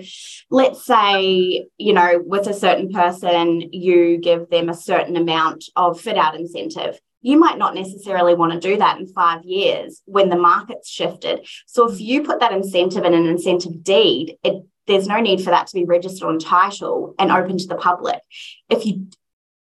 let's 0.51 0.85
say 0.85 1.67
you 1.79 1.93
know 1.93 2.23
with 2.25 2.47
a 2.47 2.55
certain 2.55 2.91
person 2.91 3.61
you 3.73 4.19
give 4.19 4.49
them 4.51 4.69
a 4.69 4.75
certain 4.75 5.17
amount 5.17 5.65
of 5.77 6.01
fit 6.01 6.17
out 6.17 6.35
incentive 6.35 6.99
you 7.25 7.39
might 7.39 7.57
not 7.57 7.75
necessarily 7.75 8.35
want 8.35 8.53
to 8.53 8.61
do 8.61 8.77
that 8.77 9.01
in 9.01 9.07
five 9.07 9.45
years 9.45 10.03
when 10.05 10.29
the 10.29 10.37
market's 10.37 10.91
shifted. 10.91 11.47
So 11.65 11.91
if 11.91 11.99
you 11.99 12.23
put 12.23 12.41
that 12.41 12.53
incentive 12.53 13.03
in 13.03 13.15
an 13.15 13.25
incentive 13.25 13.83
deed, 13.83 14.37
it, 14.45 14.63
there's 14.87 15.09
no 15.09 15.21
need 15.21 15.43
for 15.43 15.49
that 15.49 15.67
to 15.69 15.75
be 15.75 15.87
registered 15.87 16.29
on 16.29 16.39
title 16.39 17.15
and 17.19 17.33
open 17.33 17.57
to 17.57 17.67
the 17.67 17.77
public. 17.77 18.21
If 18.69 18.85
you 18.85 19.07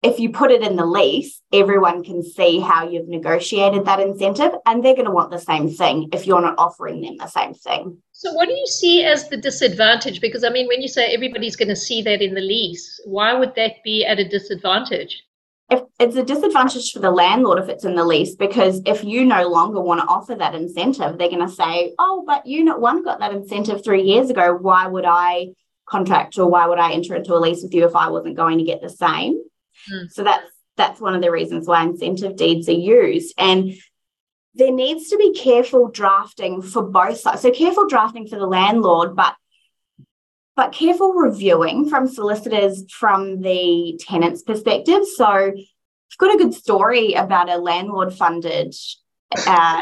if 0.03 0.19
you 0.19 0.31
put 0.31 0.51
it 0.51 0.63
in 0.63 0.75
the 0.77 0.85
lease, 0.85 1.41
everyone 1.53 2.03
can 2.03 2.25
see 2.25 2.59
how 2.59 2.89
you've 2.89 3.09
negotiated 3.09 3.85
that 3.85 4.01
incentive 4.01 4.53
and 4.67 4.85
they're 4.85 4.95
going 4.95 5.07
to 5.07 5.13
want 5.13 5.31
the 5.31 5.39
same 5.39 5.71
thing 5.71 6.09
if 6.13 6.27
you're 6.27 6.41
not 6.41 6.57
offering 6.59 7.01
them 7.01 7.17
the 7.19 7.29
same 7.29 7.55
thing. 7.55 7.99
So, 8.11 8.33
what 8.33 8.49
do 8.49 8.55
you 8.55 8.67
see 8.67 9.05
as 9.05 9.29
the 9.29 9.37
disadvantage? 9.37 10.21
Because, 10.21 10.45
I 10.45 10.51
mean, 10.51 10.67
when 10.67 10.83
you 10.83 10.89
say 10.89 11.15
everybody's 11.15 11.57
going 11.57 11.69
to 11.69 11.77
see 11.77 12.03
that 12.03 12.21
in 12.21 12.35
the 12.35 12.41
lease, 12.41 13.01
why 13.05 13.33
would 13.33 13.55
that 13.55 13.83
be 13.85 14.05
at 14.05 14.19
a 14.19 14.29
disadvantage? 14.29 15.23
if 15.71 15.81
it's 15.99 16.17
a 16.17 16.25
disadvantage 16.25 16.93
for 16.93 16.99
the 16.99 17.11
landlord 17.11 17.59
if 17.59 17.69
it's 17.69 17.85
in 17.85 17.95
the 17.95 18.05
lease 18.05 18.35
because 18.35 18.83
if 18.85 19.03
you 19.05 19.25
no 19.25 19.49
longer 19.49 19.81
want 19.81 20.01
to 20.01 20.07
offer 20.07 20.35
that 20.35 20.55
incentive 20.55 21.17
they're 21.17 21.31
going 21.31 21.47
to 21.47 21.49
say 21.49 21.95
oh 21.99 22.25
but 22.27 22.45
you 22.45 22.63
not 22.63 22.81
one 22.81 23.03
got 23.03 23.21
that 23.21 23.33
incentive 23.33 23.83
three 23.83 24.03
years 24.03 24.29
ago 24.29 24.55
why 24.55 24.87
would 24.87 25.07
i 25.07 25.47
contract 25.89 26.37
or 26.39 26.47
why 26.47 26.67
would 26.67 26.79
i 26.79 26.93
enter 26.93 27.15
into 27.15 27.35
a 27.35 27.39
lease 27.39 27.63
with 27.63 27.73
you 27.73 27.87
if 27.87 27.97
i 27.97 28.09
wasn't 28.09 28.37
going 28.37 28.59
to 28.59 28.65
get 28.65 28.83
the 28.83 28.91
same 28.91 29.41
mm. 29.91 30.11
so 30.11 30.23
that's 30.23 30.51
that's 30.77 31.01
one 31.01 31.15
of 31.15 31.23
the 31.23 31.31
reasons 31.31 31.67
why 31.67 31.83
incentive 31.83 32.37
deeds 32.37 32.69
are 32.69 32.73
used 32.73 33.35
and 33.39 33.73
there 34.55 34.73
needs 34.73 35.09
to 35.09 35.17
be 35.17 35.33
careful 35.33 35.89
drafting 35.89 36.61
for 36.61 36.83
both 36.83 37.19
sides 37.19 37.43
so 37.43 37.51
careful 37.51 37.87
drafting 37.89 38.27
for 38.27 38.39
the 38.39 38.47
landlord 38.47 39.17
but 39.17 39.35
but 40.55 40.73
careful 40.73 41.13
reviewing 41.13 41.89
from 41.89 42.07
solicitors 42.07 42.85
from 42.91 43.41
the 43.41 43.99
tenant's 44.01 44.43
perspective. 44.43 45.07
So 45.07 45.25
I've 45.25 46.19
got 46.19 46.35
a 46.35 46.39
good 46.39 46.55
story 46.55 47.15
about 47.15 47.49
a 47.49 47.57
landlord 47.57 48.13
funded 48.13 48.75
uh, 49.47 49.81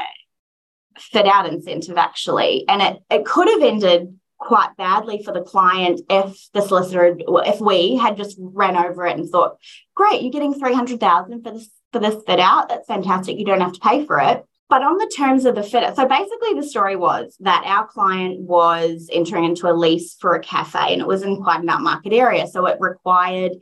fit 0.99 1.27
out 1.27 1.47
incentive 1.47 1.97
actually, 1.97 2.65
and 2.69 2.81
it, 2.83 2.99
it 3.11 3.25
could 3.25 3.49
have 3.49 3.63
ended 3.63 4.17
quite 4.41 4.77
badly 4.77 5.23
for 5.23 5.33
the 5.33 5.43
client 5.43 6.01
if 6.09 6.49
the 6.55 6.63
solicitor 6.63 7.17
if 7.19 7.61
we 7.61 7.97
had 7.97 8.17
just 8.17 8.37
ran 8.41 8.77
over 8.77 9.07
it 9.07 9.17
and 9.17 9.29
thought 9.29 9.59
great 9.95 10.23
you're 10.23 10.33
getting 10.33 10.55
300,000 10.55 11.45
for 11.45 11.53
this 11.53 11.69
for 11.93 11.99
this 11.99 12.17
fit 12.27 12.41
out 12.41 12.69
that's 12.69 12.87
fantastic 12.87 13.39
you 13.39 13.45
don't 13.45 13.61
have 13.61 13.75
to 13.75 13.81
pay 13.81 14.05
for 14.07 14.19
it 14.19 14.45
but 14.71 14.85
on 14.85 14.99
the 14.99 15.13
terms 15.15 15.47
of 15.47 15.57
the 15.57 15.65
fit, 15.65 15.83
out 15.83 15.97
so 15.97 16.07
basically 16.07 16.55
the 16.55 16.63
story 16.63 16.95
was 16.95 17.37
that 17.41 17.65
our 17.67 17.89
client 17.89 18.41
was 18.41 19.11
entering 19.13 19.45
into 19.45 19.69
a 19.69 19.75
lease 19.75 20.15
for 20.15 20.37
a 20.37 20.41
cafe 20.41 20.93
and 20.93 21.03
it 21.03 21.09
was 21.09 21.25
in 21.25 21.43
quite 21.43 21.61
an 21.61 21.67
upmarket 21.67 22.17
area. 22.17 22.47
So 22.47 22.67
it 22.67 22.77
required 22.79 23.55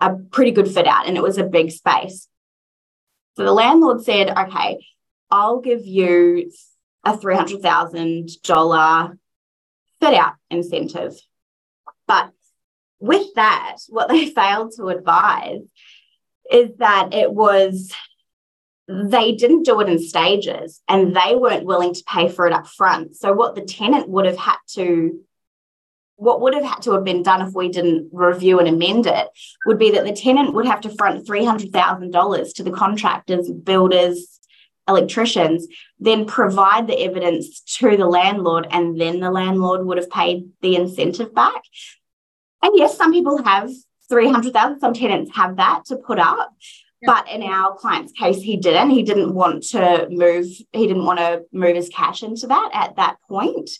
a 0.00 0.14
pretty 0.14 0.52
good 0.52 0.70
fit 0.70 0.86
out 0.86 1.06
and 1.06 1.18
it 1.18 1.22
was 1.22 1.36
a 1.36 1.44
big 1.44 1.70
space. 1.70 2.26
So 3.36 3.44
the 3.44 3.52
landlord 3.52 4.02
said, 4.02 4.30
okay, 4.30 4.82
I'll 5.30 5.60
give 5.60 5.84
you 5.84 6.50
a 7.04 7.18
$300,000 7.18 9.18
fit 10.00 10.14
out 10.14 10.34
incentive. 10.50 11.14
But 12.06 12.30
with 13.00 13.34
that, 13.34 13.76
what 13.88 14.08
they 14.08 14.26
failed 14.30 14.72
to 14.76 14.88
advise 14.88 15.62
is 16.50 16.70
that 16.78 17.12
it 17.12 17.32
was 17.32 17.92
they 18.88 19.32
didn't 19.32 19.64
do 19.64 19.80
it 19.80 19.88
in 19.88 19.98
stages 19.98 20.80
and 20.88 21.14
they 21.14 21.34
weren't 21.34 21.66
willing 21.66 21.92
to 21.92 22.04
pay 22.06 22.28
for 22.28 22.46
it 22.46 22.52
up 22.52 22.68
front. 22.68 23.16
So 23.16 23.32
what 23.32 23.56
the 23.56 23.64
tenant 23.64 24.08
would 24.08 24.26
have 24.26 24.38
had 24.38 24.58
to 24.74 25.20
what 26.18 26.40
would 26.40 26.54
have 26.54 26.64
had 26.64 26.80
to 26.80 26.92
have 26.92 27.04
been 27.04 27.22
done 27.22 27.46
if 27.46 27.54
we 27.54 27.68
didn't 27.68 28.08
review 28.10 28.58
and 28.58 28.68
amend 28.68 29.06
it 29.06 29.28
would 29.66 29.78
be 29.78 29.90
that 29.90 30.04
the 30.04 30.14
tenant 30.14 30.54
would 30.54 30.64
have 30.64 30.80
to 30.80 30.88
front 30.88 31.26
$300,000 31.26 32.54
to 32.54 32.62
the 32.62 32.70
contractors, 32.70 33.50
builders, 33.50 34.40
electricians, 34.88 35.66
then 35.98 36.26
provide 36.26 36.86
the 36.86 37.00
evidence 37.02 37.60
to 37.60 37.96
the 37.96 38.06
landlord, 38.06 38.66
and 38.70 39.00
then 39.00 39.20
the 39.20 39.30
landlord 39.30 39.86
would 39.86 39.98
have 39.98 40.10
paid 40.10 40.48
the 40.62 40.76
incentive 40.76 41.34
back. 41.34 41.62
And 42.62 42.72
yes, 42.74 42.96
some 42.96 43.12
people 43.12 43.42
have 43.42 43.70
300,000, 44.08 44.80
some 44.80 44.94
tenants 44.94 45.34
have 45.34 45.56
that 45.56 45.84
to 45.86 45.96
put 45.96 46.18
up. 46.18 46.54
But 47.02 47.28
in 47.28 47.42
our 47.42 47.76
client's 47.76 48.12
case, 48.12 48.38
he 48.38 48.56
didn't. 48.56 48.90
He 48.90 49.02
didn't 49.02 49.34
want 49.34 49.62
to 49.68 50.08
move, 50.10 50.46
he 50.72 50.86
didn't 50.86 51.04
want 51.04 51.18
to 51.18 51.44
move 51.52 51.76
his 51.76 51.88
cash 51.88 52.22
into 52.22 52.46
that 52.46 52.70
at 52.72 52.96
that 52.96 53.16
point. 53.28 53.70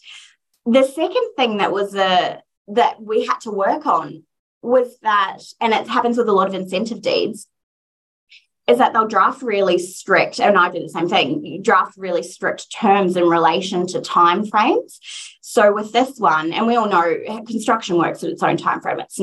The 0.67 0.83
second 0.83 1.31
thing 1.37 1.57
that 1.59 1.73
was 1.73 1.95
a 1.95 2.43
that 2.69 3.01
we 3.01 3.25
had 3.25 3.39
to 3.43 3.51
work 3.51 3.87
on 3.87 4.25
was 4.63 4.99
that, 5.01 5.39
and 5.61 5.73
it 5.73 5.87
happens 5.87 6.19
with 6.19 6.29
a 6.29 6.33
lot 6.33 6.49
of 6.49 6.55
incentive 6.55 7.01
deeds, 7.01 7.47
is 8.67 8.79
that 8.79 8.93
they'll 8.93 9.07
draft 9.07 9.43
really 9.43 9.79
strict, 9.79 10.41
and 10.41 10.59
I 10.59 10.71
do 10.71 10.81
the 10.81 10.89
same 10.89 11.09
thing, 11.09 11.45
you 11.45 11.63
draft 11.63 11.97
really 11.97 12.23
strict 12.23 12.73
terms 12.73 13.17
in 13.17 13.29
relation 13.29 13.87
to 13.89 14.01
time 14.01 14.45
frames. 14.45 14.99
So 15.41 15.73
with 15.73 15.93
this 15.93 16.19
one, 16.19 16.53
and 16.53 16.67
we 16.67 16.77
all 16.77 16.89
know 16.89 17.43
construction 17.47 17.97
works 17.97 18.25
at 18.25 18.31
its 18.31 18.43
own 18.43 18.57
time 18.57 18.81
frame. 18.81 19.01
It's 19.01 19.21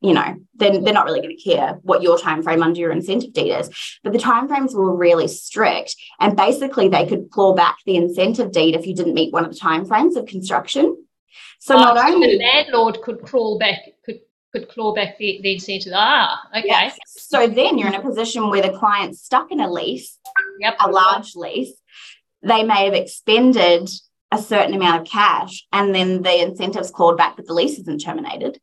you 0.00 0.12
know 0.12 0.36
then 0.54 0.84
they're 0.84 0.92
not 0.92 1.06
really 1.06 1.20
going 1.20 1.36
to 1.36 1.42
care 1.42 1.78
what 1.82 2.02
your 2.02 2.18
time 2.18 2.42
frame 2.42 2.62
under 2.62 2.78
your 2.78 2.92
incentive 2.92 3.32
deed 3.32 3.52
is 3.52 3.70
but 4.04 4.12
the 4.12 4.18
time 4.18 4.46
frames 4.46 4.74
were 4.74 4.94
really 4.94 5.26
strict 5.26 5.96
and 6.20 6.36
basically 6.36 6.88
they 6.88 7.06
could 7.06 7.30
claw 7.30 7.54
back 7.54 7.78
the 7.86 7.96
incentive 7.96 8.52
deed 8.52 8.74
if 8.74 8.86
you 8.86 8.94
didn't 8.94 9.14
meet 9.14 9.32
one 9.32 9.44
of 9.44 9.52
the 9.52 9.58
time 9.58 9.84
frames 9.84 10.16
of 10.16 10.26
construction 10.26 10.96
so 11.58 11.74
oh, 11.76 11.80
not 11.80 12.10
only 12.10 12.36
the 12.36 12.44
landlord 12.44 13.00
could 13.02 13.22
crawl 13.22 13.58
back 13.58 13.78
could 14.04 14.20
could 14.58 14.68
claw 14.68 14.94
back 14.94 15.18
the, 15.18 15.40
the 15.42 15.54
incentive. 15.54 15.92
Ah, 15.94 16.40
okay. 16.56 16.64
Yes. 16.66 16.98
So 17.08 17.46
then 17.46 17.78
you're 17.78 17.88
in 17.88 17.94
a 17.94 18.02
position 18.02 18.48
where 18.50 18.62
the 18.62 18.76
client's 18.78 19.22
stuck 19.22 19.50
in 19.50 19.60
a 19.60 19.70
lease, 19.70 20.18
Yep. 20.60 20.76
a 20.80 20.90
large 20.90 21.34
lease. 21.36 21.72
They 22.42 22.62
may 22.62 22.84
have 22.84 22.94
expended 22.94 23.88
a 24.32 24.38
certain 24.38 24.74
amount 24.74 25.02
of 25.02 25.08
cash 25.08 25.66
and 25.72 25.94
then 25.94 26.22
the 26.22 26.42
incentives 26.42 26.90
clawed 26.90 27.16
back, 27.16 27.36
but 27.36 27.46
the 27.46 27.54
lease 27.54 27.78
isn't 27.78 28.00
terminated. 28.00 28.58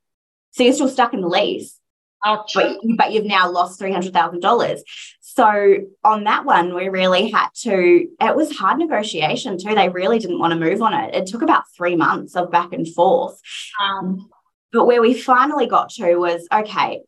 So 0.52 0.64
you're 0.64 0.74
still 0.74 0.90
stuck 0.90 1.14
in 1.14 1.22
the 1.22 1.28
lease, 1.28 1.80
Ouch. 2.26 2.52
but, 2.54 2.78
but 2.98 3.12
you've 3.12 3.26
now 3.26 3.50
lost 3.50 3.80
$300,000. 3.80 4.80
So 5.22 5.76
on 6.04 6.26
that 6.26 6.46
one, 6.46 6.76
we 6.76 6.90
really 6.90 7.32
had 7.32 7.48
to, 7.64 8.08
it 8.22 8.36
was 8.36 8.56
hard 8.56 8.78
negotiation 8.78 9.58
too. 9.58 9.74
They 9.74 9.90
really 9.90 10.20
didn't 10.20 10.40
want 10.40 10.54
to 10.54 10.60
move 10.60 10.82
on 10.82 10.94
it. 10.94 11.16
It 11.16 11.26
took 11.26 11.42
about 11.42 11.64
three 11.76 11.96
months 11.96 12.36
of 12.36 12.52
back 12.52 12.72
and 12.72 12.88
forth. 12.88 13.40
Um, 13.82 14.30
But 14.74 14.86
where 14.86 15.02
we 15.02 15.14
finally 15.14 15.68
got 15.68 15.92
to 15.92 16.16
was 16.16 16.48
okay, 16.52 17.04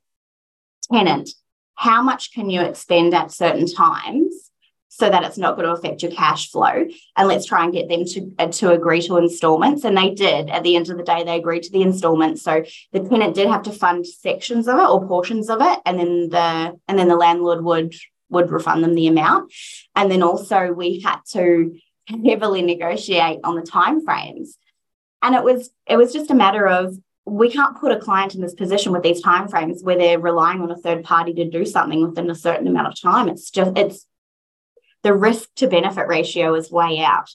tenant, 0.92 1.32
how 1.74 2.04
much 2.04 2.32
can 2.32 2.50
you 2.50 2.62
expend 2.62 3.14
at 3.14 3.32
certain 3.32 3.68
times 3.68 4.52
so 4.88 5.10
that 5.10 5.24
it's 5.24 5.38
not 5.38 5.58
going 5.58 5.68
to 5.68 5.74
affect 5.74 6.04
your 6.04 6.12
cash 6.12 6.52
flow? 6.52 6.86
And 7.18 7.28
let's 7.28 7.48
try 7.48 7.64
and 7.64 7.74
get 7.74 7.90
them 7.90 8.06
to, 8.06 8.32
uh, 8.38 8.48
to 8.48 8.72
agree 8.72 9.02
to 9.02 9.18
installments. 9.18 9.84
And 9.84 9.98
they 9.98 10.12
did. 10.12 10.50
At 10.50 10.64
the 10.64 10.76
end 10.76 10.90
of 10.90 10.98
the 10.98 11.04
day, 11.04 11.24
they 11.24 11.38
agreed 11.38 11.64
to 11.64 11.72
the 11.72 11.82
installments. 11.82 12.44
So 12.44 12.64
the 12.94 13.00
tenant 13.00 13.36
did 13.36 13.48
have 13.48 13.64
to 13.64 13.72
fund 13.72 14.06
sections 14.06 14.68
of 14.68 14.78
it 14.78 14.88
or 14.88 15.08
portions 15.08 15.50
of 15.50 15.58
it, 15.62 15.80
and 15.86 16.00
then 16.00 16.30
the 16.30 16.80
and 16.88 17.00
then 17.00 17.08
the 17.08 17.18
landlord 17.18 17.64
would 17.64 17.96
would 18.30 18.52
refund 18.52 18.84
them 18.84 18.96
the 18.96 19.08
amount. 19.08 19.52
And 19.96 20.10
then 20.10 20.24
also 20.24 20.72
we 20.72 21.00
had 21.02 21.20
to 21.32 21.76
heavily 22.08 22.62
negotiate 22.62 23.40
on 23.44 23.56
the 23.56 23.62
timeframes. 23.62 24.50
And 25.22 25.34
it 25.34 25.44
was 25.44 25.72
it 25.88 25.98
was 25.98 26.14
just 26.14 26.30
a 26.30 26.36
matter 26.36 26.68
of 26.68 26.96
we 27.26 27.50
can't 27.50 27.78
put 27.80 27.92
a 27.92 27.98
client 28.00 28.36
in 28.36 28.42
this 28.42 28.54
position 28.54 28.92
with 28.92 29.02
these 29.04 29.22
timeframes 29.24 29.84
where 29.84 29.98
they're 29.98 30.20
relying 30.20 30.62
on 30.62 30.70
a 30.72 30.76
third 30.78 31.04
party 31.04 31.34
to 31.34 31.50
do 31.50 31.66
something 31.66 32.02
within 32.08 32.30
a 32.30 32.36
certain 32.36 32.68
amount 32.68 32.88
of 32.88 33.00
time. 33.02 33.28
It's 33.30 33.50
just 33.50 33.76
it's 33.78 34.06
the 35.02 35.14
risk 35.14 35.50
to 35.56 35.68
benefit 35.68 36.08
ratio 36.08 36.54
is 36.56 36.72
way 36.72 37.00
out. 37.00 37.30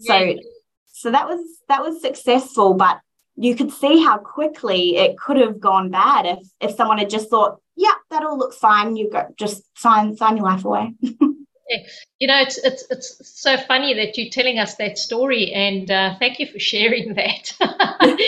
So 0.00 0.16
Yeah. 0.16 0.40
so 0.86 1.10
that 1.12 1.28
was 1.28 1.40
that 1.68 1.82
was 1.82 2.00
successful, 2.02 2.74
but 2.74 3.00
you 3.36 3.54
could 3.54 3.70
see 3.70 4.02
how 4.02 4.18
quickly 4.18 4.96
it 4.96 5.16
could 5.16 5.36
have 5.36 5.60
gone 5.60 5.90
bad 5.90 6.26
if 6.26 6.38
if 6.60 6.76
someone 6.76 6.98
had 6.98 7.10
just 7.10 7.30
thought, 7.30 7.60
yeah, 7.76 7.94
that 8.10 8.24
all 8.24 8.36
looks 8.36 8.56
fine. 8.58 8.96
You 8.96 9.08
go 9.10 9.26
just 9.38 9.62
sign 9.78 10.16
sign 10.16 10.36
your 10.36 10.46
life 10.46 10.64
away. 10.64 10.94
you 11.00 12.26
know, 12.26 12.40
it's 12.40 12.58
it's 12.58 12.84
it's 12.90 13.40
so 13.40 13.56
funny 13.56 13.94
that 13.94 14.18
you're 14.18 14.30
telling 14.30 14.58
us 14.58 14.74
that 14.76 14.98
story, 14.98 15.52
and 15.52 15.88
uh, 15.88 16.16
thank 16.18 16.40
you 16.40 16.46
for 16.46 16.58
sharing 16.58 17.14
that. 17.14 17.52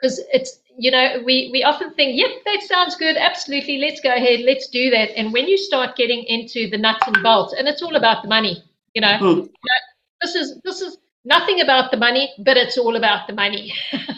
Because 0.00 0.20
it's 0.32 0.58
you 0.78 0.90
know 0.90 1.22
we 1.24 1.50
we 1.52 1.62
often 1.64 1.92
think, 1.94 2.16
yep, 2.18 2.30
that 2.44 2.62
sounds 2.62 2.96
good, 2.96 3.16
absolutely, 3.16 3.78
let's 3.78 4.00
go 4.00 4.12
ahead, 4.14 4.40
let's 4.40 4.68
do 4.68 4.90
that. 4.90 5.10
And 5.16 5.32
when 5.32 5.46
you 5.48 5.56
start 5.58 5.96
getting 5.96 6.24
into 6.24 6.68
the 6.70 6.78
nuts 6.78 7.06
and 7.06 7.22
bolts, 7.22 7.54
and 7.58 7.68
it's 7.68 7.82
all 7.82 7.96
about 7.96 8.22
the 8.22 8.28
money, 8.28 8.62
you 8.94 9.00
know, 9.02 9.18
Mm. 9.20 9.48
you 9.62 9.68
know, 9.70 9.80
this 10.22 10.34
is 10.34 10.60
this 10.64 10.80
is 10.80 10.98
nothing 11.24 11.60
about 11.60 11.90
the 11.90 11.96
money, 11.96 12.32
but 12.38 12.56
it's 12.56 12.78
all 12.78 12.96
about 12.96 13.26
the 13.26 13.34
money. 13.34 13.72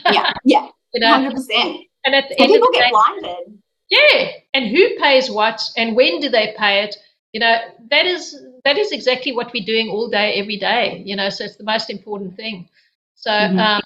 yeah, 0.07 0.33
yeah, 0.45 0.69
you 0.95 1.01
know, 1.01 1.15
hundred 1.15 1.35
percent. 1.35 1.77
and 2.05 2.15
at 2.15 2.29
the 2.29 2.39
And 2.39 2.47
end 2.47 2.55
of 2.57 2.63
people 2.63 2.69
the 2.69 2.73
day, 2.79 2.85
get 2.85 2.91
blinded. 2.91 3.63
yeah, 3.91 4.29
and 4.55 4.67
who 4.69 4.97
pays 4.99 5.31
what 5.31 5.61
and 5.77 5.97
when 5.97 6.21
do 6.21 6.29
they 6.29 6.55
pay 6.59 6.85
it? 6.85 6.97
You 7.33 7.41
know, 7.41 7.57
that 7.91 8.07
is 8.07 8.37
that 8.65 8.79
is 8.79 8.93
exactly 8.93 9.33
what 9.33 9.53
we're 9.53 9.65
doing 9.65 9.89
all 9.91 10.09
day, 10.09 10.35
every 10.35 10.57
day. 10.57 11.03
You 11.05 11.17
know, 11.17 11.29
so 11.31 11.45
it's 11.45 11.57
the 11.57 11.65
most 11.65 11.91
important 11.91 12.37
thing. 12.37 12.69
So 13.15 13.31
Mhm. 13.31 13.59
um, 13.59 13.83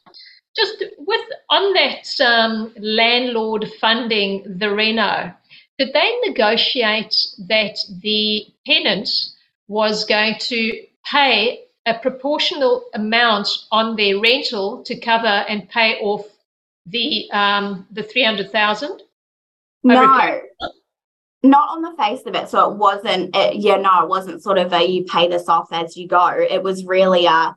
just 0.57 0.85
with 0.99 1.21
on 1.51 1.73
that 1.75 2.21
um, 2.21 2.73
landlord 2.79 3.67
funding 3.81 4.45
the 4.59 4.73
reno, 4.73 5.33
did 5.79 5.93
they 5.93 6.19
negotiate 6.27 7.15
that 7.49 7.77
the 8.03 8.47
tenant 8.67 9.09
was 9.67 10.05
going 10.05 10.37
to 10.39 10.81
pay 11.05 11.65
a 11.87 11.95
proportional 11.95 12.85
amount 12.95 13.49
on 13.71 13.97
their 13.97 14.19
rental 14.19 14.83
to 14.85 14.99
cover 14.99 15.27
and 15.27 15.69
pay 15.69 15.97
off 16.01 16.27
the 16.87 17.31
um, 17.33 17.87
the 17.91 18.03
three 18.03 18.25
hundred 18.25 18.51
thousand? 18.53 19.03
No, 19.83 20.41
not 21.43 21.69
on 21.71 21.83
the 21.83 21.95
face 22.03 22.23
of 22.27 22.35
it. 22.35 22.49
So 22.49 22.71
it 22.71 22.79
wasn't. 22.79 23.37
It, 23.37 23.57
yeah, 23.57 23.77
no, 23.77 24.03
it 24.03 24.09
wasn't 24.09 24.43
sort 24.43 24.59
of 24.59 24.73
a 24.73 24.83
you 24.83 25.05
pay 25.05 25.29
this 25.29 25.49
off 25.49 25.69
as 25.73 25.97
you 25.97 26.09
go. 26.09 26.29
It 26.29 26.63
was 26.63 26.85
really 26.85 27.27
a 27.27 27.57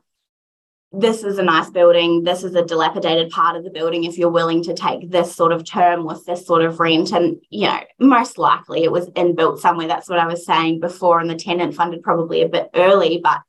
this 0.90 1.22
is 1.22 1.38
a 1.38 1.42
nice 1.42 1.68
building. 1.70 2.24
This 2.24 2.44
is 2.44 2.54
a 2.54 2.64
dilapidated 2.64 3.30
part 3.30 3.56
of 3.56 3.64
the 3.64 3.70
building. 3.70 4.04
If 4.04 4.16
you're 4.16 4.30
willing 4.30 4.62
to 4.64 4.74
take 4.74 5.10
this 5.10 5.34
sort 5.34 5.52
of 5.52 5.64
term 5.64 6.06
with 6.06 6.24
this 6.24 6.46
sort 6.46 6.62
of 6.62 6.80
rent, 6.80 7.12
and 7.12 7.36
you 7.50 7.66
know, 7.66 7.80
most 7.98 8.38
likely 8.38 8.84
it 8.84 8.92
was 8.92 9.10
inbuilt 9.10 9.58
somewhere. 9.58 9.88
That's 9.88 10.08
what 10.08 10.18
I 10.18 10.26
was 10.26 10.46
saying 10.46 10.80
before, 10.80 11.20
and 11.20 11.28
the 11.28 11.36
tenant 11.36 11.74
funded 11.74 12.02
probably 12.02 12.42
a 12.42 12.48
bit 12.48 12.70
early, 12.74 13.20
but 13.22 13.40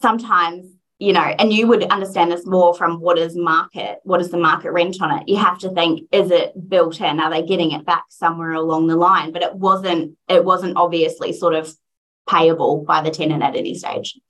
sometimes 0.00 0.66
you 1.00 1.14
know, 1.14 1.22
and 1.22 1.50
you 1.50 1.66
would 1.66 1.82
understand 1.84 2.30
this 2.30 2.44
more 2.44 2.74
from 2.74 3.00
what 3.00 3.18
is 3.18 3.34
market, 3.34 4.00
what 4.02 4.20
is 4.20 4.30
the 4.30 4.36
market 4.36 4.70
rent 4.70 5.00
on 5.00 5.18
it. 5.18 5.28
You 5.28 5.38
have 5.38 5.58
to 5.60 5.70
think, 5.70 6.02
is 6.12 6.30
it 6.30 6.52
built 6.68 7.00
in? 7.00 7.18
Are 7.18 7.30
they 7.30 7.42
getting 7.42 7.72
it 7.72 7.86
back 7.86 8.04
somewhere 8.10 8.52
along 8.52 8.86
the 8.86 8.96
line? 8.96 9.32
But 9.32 9.42
it 9.42 9.54
wasn't, 9.54 10.18
it 10.28 10.44
wasn't 10.44 10.76
obviously 10.76 11.32
sort 11.32 11.54
of 11.54 11.74
payable 12.28 12.84
by 12.84 13.00
the 13.00 13.10
tenant 13.10 13.42
at 13.42 13.56
any 13.56 13.74
stage. 13.74 14.20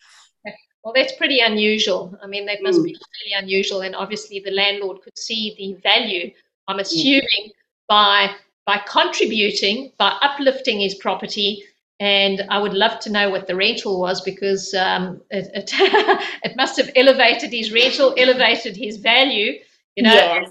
Well, 0.84 0.94
that's 0.94 1.14
pretty 1.16 1.40
unusual. 1.40 2.16
I 2.22 2.26
mean, 2.26 2.46
that 2.46 2.62
must 2.62 2.82
be 2.82 2.92
really 2.92 3.42
unusual, 3.42 3.82
and 3.82 3.94
obviously 3.94 4.40
the 4.40 4.50
landlord 4.50 5.02
could 5.02 5.18
see 5.18 5.54
the 5.58 5.74
value. 5.82 6.32
I'm 6.68 6.78
assuming 6.78 7.52
by 7.88 8.34
by 8.66 8.80
contributing, 8.88 9.92
by 9.98 10.16
uplifting 10.22 10.80
his 10.80 10.94
property, 10.94 11.64
and 11.98 12.46
I 12.48 12.58
would 12.58 12.72
love 12.72 12.98
to 13.00 13.10
know 13.10 13.28
what 13.28 13.46
the 13.46 13.54
rental 13.54 14.00
was 14.00 14.22
because 14.22 14.72
um, 14.74 15.20
it, 15.30 15.50
it, 15.54 15.70
it 16.44 16.56
must 16.56 16.78
have 16.78 16.90
elevated 16.96 17.52
his 17.52 17.72
rental, 17.72 18.14
elevated 18.16 18.74
his 18.74 18.96
value. 18.96 19.58
You 19.96 20.04
know, 20.04 20.14
yes. 20.14 20.50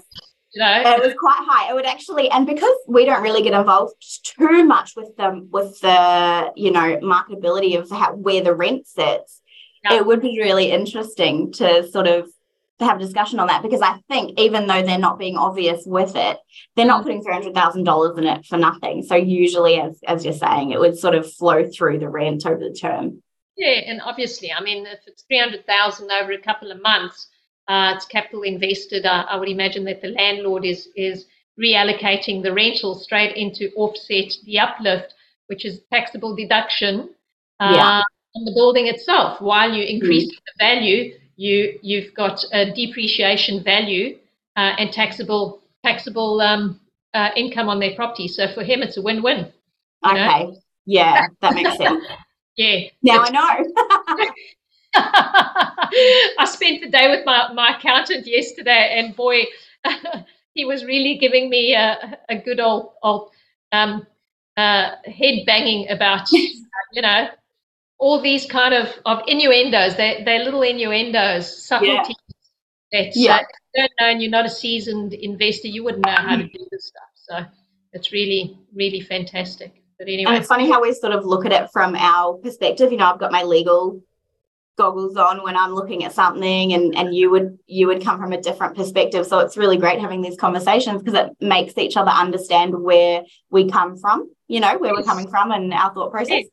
you 0.54 0.60
know. 0.60 0.82
it 0.84 1.02
was 1.02 1.14
quite 1.18 1.40
high. 1.40 1.70
It 1.70 1.74
would 1.74 1.86
actually, 1.86 2.30
and 2.30 2.46
because 2.46 2.76
we 2.86 3.04
don't 3.04 3.22
really 3.22 3.42
get 3.42 3.54
involved 3.54 3.94
too 4.22 4.64
much 4.64 4.94
with 4.94 5.16
the 5.16 5.44
with 5.50 5.80
the 5.80 6.52
you 6.54 6.70
know 6.70 6.98
marketability 6.98 7.76
of 7.76 7.90
how, 7.90 8.14
where 8.14 8.42
the 8.42 8.54
rent 8.54 8.86
sits, 8.86 9.39
Yeah. 9.84 9.96
it 9.96 10.06
would 10.06 10.20
be 10.20 10.38
really 10.40 10.70
interesting 10.70 11.52
to 11.52 11.88
sort 11.88 12.06
of 12.06 12.28
have 12.80 12.96
a 12.96 13.00
discussion 13.00 13.38
on 13.38 13.46
that 13.48 13.62
because 13.62 13.82
I 13.82 13.98
think 14.08 14.38
even 14.38 14.66
though 14.66 14.82
they're 14.82 14.98
not 14.98 15.18
being 15.18 15.36
obvious 15.36 15.82
with 15.86 16.16
it, 16.16 16.38
they're 16.76 16.86
not 16.86 17.02
putting 17.02 17.22
three 17.22 17.32
hundred 17.32 17.54
thousand 17.54 17.84
dollars 17.84 18.16
in 18.18 18.24
it 18.24 18.46
for 18.46 18.56
nothing. 18.56 19.02
So 19.02 19.16
usually, 19.16 19.80
as 19.80 20.00
as 20.06 20.24
you're 20.24 20.34
saying, 20.34 20.70
it 20.70 20.80
would 20.80 20.98
sort 20.98 21.14
of 21.14 21.30
flow 21.32 21.68
through 21.68 21.98
the 21.98 22.08
rent 22.08 22.46
over 22.46 22.58
the 22.58 22.72
term. 22.74 23.22
Yeah, 23.56 23.80
and 23.86 24.00
obviously, 24.02 24.52
I 24.52 24.62
mean, 24.62 24.86
if 24.86 25.00
it's 25.06 25.22
three 25.24 25.38
hundred 25.38 25.66
thousand 25.66 26.10
over 26.10 26.32
a 26.32 26.40
couple 26.40 26.70
of 26.70 26.80
months, 26.80 27.28
uh, 27.68 27.92
it's 27.96 28.06
capital 28.06 28.42
invested. 28.42 29.04
Uh, 29.04 29.26
I 29.28 29.36
would 29.36 29.48
imagine 29.48 29.84
that 29.84 30.00
the 30.00 30.08
landlord 30.08 30.64
is 30.64 30.88
is 30.96 31.26
reallocating 31.62 32.42
the 32.42 32.54
rental 32.54 32.94
straight 32.94 33.36
into 33.36 33.70
offset 33.76 34.32
the 34.44 34.58
uplift, 34.58 35.12
which 35.48 35.64
is 35.66 35.80
taxable 35.92 36.34
deduction 36.34 37.10
uh, 37.60 37.74
Yeah. 37.76 38.02
On 38.34 38.44
the 38.44 38.52
building 38.52 38.86
itself. 38.86 39.40
While 39.40 39.72
you 39.72 39.84
increase 39.84 40.28
the 40.28 40.52
value, 40.58 41.18
you 41.36 41.78
you've 41.82 42.14
got 42.14 42.44
a 42.52 42.72
depreciation 42.72 43.62
value 43.62 44.18
uh, 44.56 44.74
and 44.78 44.92
taxable 44.92 45.62
taxable 45.84 46.40
um, 46.40 46.80
uh, 47.14 47.30
income 47.36 47.68
on 47.68 47.80
their 47.80 47.94
property. 47.94 48.28
So 48.28 48.48
for 48.52 48.62
him, 48.62 48.82
it's 48.82 48.96
a 48.96 49.02
win-win. 49.02 49.52
You 50.04 50.14
know? 50.14 50.28
Okay, 50.28 50.60
yeah, 50.86 51.26
that 51.40 51.54
makes 51.54 51.76
sense. 51.76 52.04
Yeah. 52.56 52.88
Now 53.02 53.24
I 53.24 53.30
know. 53.30 54.34
I 56.38 56.44
spent 56.44 56.82
the 56.82 56.90
day 56.90 57.08
with 57.08 57.24
my, 57.24 57.52
my 57.54 57.76
accountant 57.76 58.26
yesterday, 58.26 58.96
and 58.98 59.16
boy, 59.16 59.44
he 60.54 60.66
was 60.66 60.84
really 60.84 61.16
giving 61.16 61.48
me 61.48 61.74
a, 61.74 62.18
a 62.28 62.36
good 62.36 62.60
old, 62.60 62.92
old 63.02 63.30
um, 63.72 64.06
uh, 64.56 64.96
head 65.04 65.46
banging 65.46 65.88
about, 65.90 66.30
you 66.32 67.00
know, 67.00 67.28
all 68.00 68.20
these 68.20 68.46
kind 68.46 68.74
of, 68.74 68.88
of 69.04 69.20
innuendos. 69.28 69.94
They, 69.94 70.22
they're 70.24 70.42
little 70.42 70.62
innuendos, 70.62 71.66
subtleties 71.66 72.16
that 72.92 73.14
Yeah. 73.14 73.36
uh, 73.36 73.38
if 73.40 73.46
you 73.74 73.82
don't 73.82 73.92
know 74.00 74.06
and 74.06 74.22
you're 74.22 74.30
not 74.30 74.46
a 74.46 74.50
seasoned 74.50 75.12
investor, 75.12 75.68
you 75.68 75.84
wouldn't 75.84 76.04
know 76.04 76.12
how 76.12 76.36
to 76.36 76.42
do 76.42 76.66
this 76.72 76.86
stuff. 76.86 77.10
So 77.14 77.44
it's 77.92 78.10
really, 78.10 78.58
really 78.74 79.00
fantastic. 79.00 79.82
But 79.98 80.08
anyway. 80.08 80.30
And 80.30 80.38
it's 80.38 80.48
funny 80.48 80.70
how 80.70 80.80
we 80.80 80.94
sort 80.94 81.12
of 81.12 81.26
look 81.26 81.44
at 81.44 81.52
it 81.52 81.70
from 81.72 81.94
our 81.94 82.34
perspective. 82.38 82.90
You 82.90 82.98
know, 82.98 83.12
I've 83.12 83.20
got 83.20 83.32
my 83.32 83.42
legal 83.42 84.02
goggles 84.78 85.16
on 85.18 85.42
when 85.42 85.58
I'm 85.58 85.74
looking 85.74 86.04
at 86.04 86.14
something 86.14 86.72
and 86.72 86.96
and 86.96 87.14
you 87.14 87.30
would 87.30 87.58
you 87.66 87.86
would 87.88 88.02
come 88.02 88.18
from 88.18 88.32
a 88.32 88.40
different 88.40 88.76
perspective. 88.76 89.26
So 89.26 89.40
it's 89.40 89.58
really 89.58 89.76
great 89.76 90.00
having 90.00 90.22
these 90.22 90.38
conversations 90.38 91.02
because 91.02 91.20
it 91.20 91.36
makes 91.38 91.76
each 91.76 91.98
other 91.98 92.10
understand 92.10 92.72
where 92.82 93.24
we 93.50 93.70
come 93.70 93.98
from, 93.98 94.30
you 94.48 94.60
know, 94.60 94.78
where 94.78 94.94
we're 94.94 95.02
coming 95.02 95.28
from 95.28 95.50
and 95.50 95.74
our 95.74 95.92
thought 95.92 96.10
process. 96.10 96.44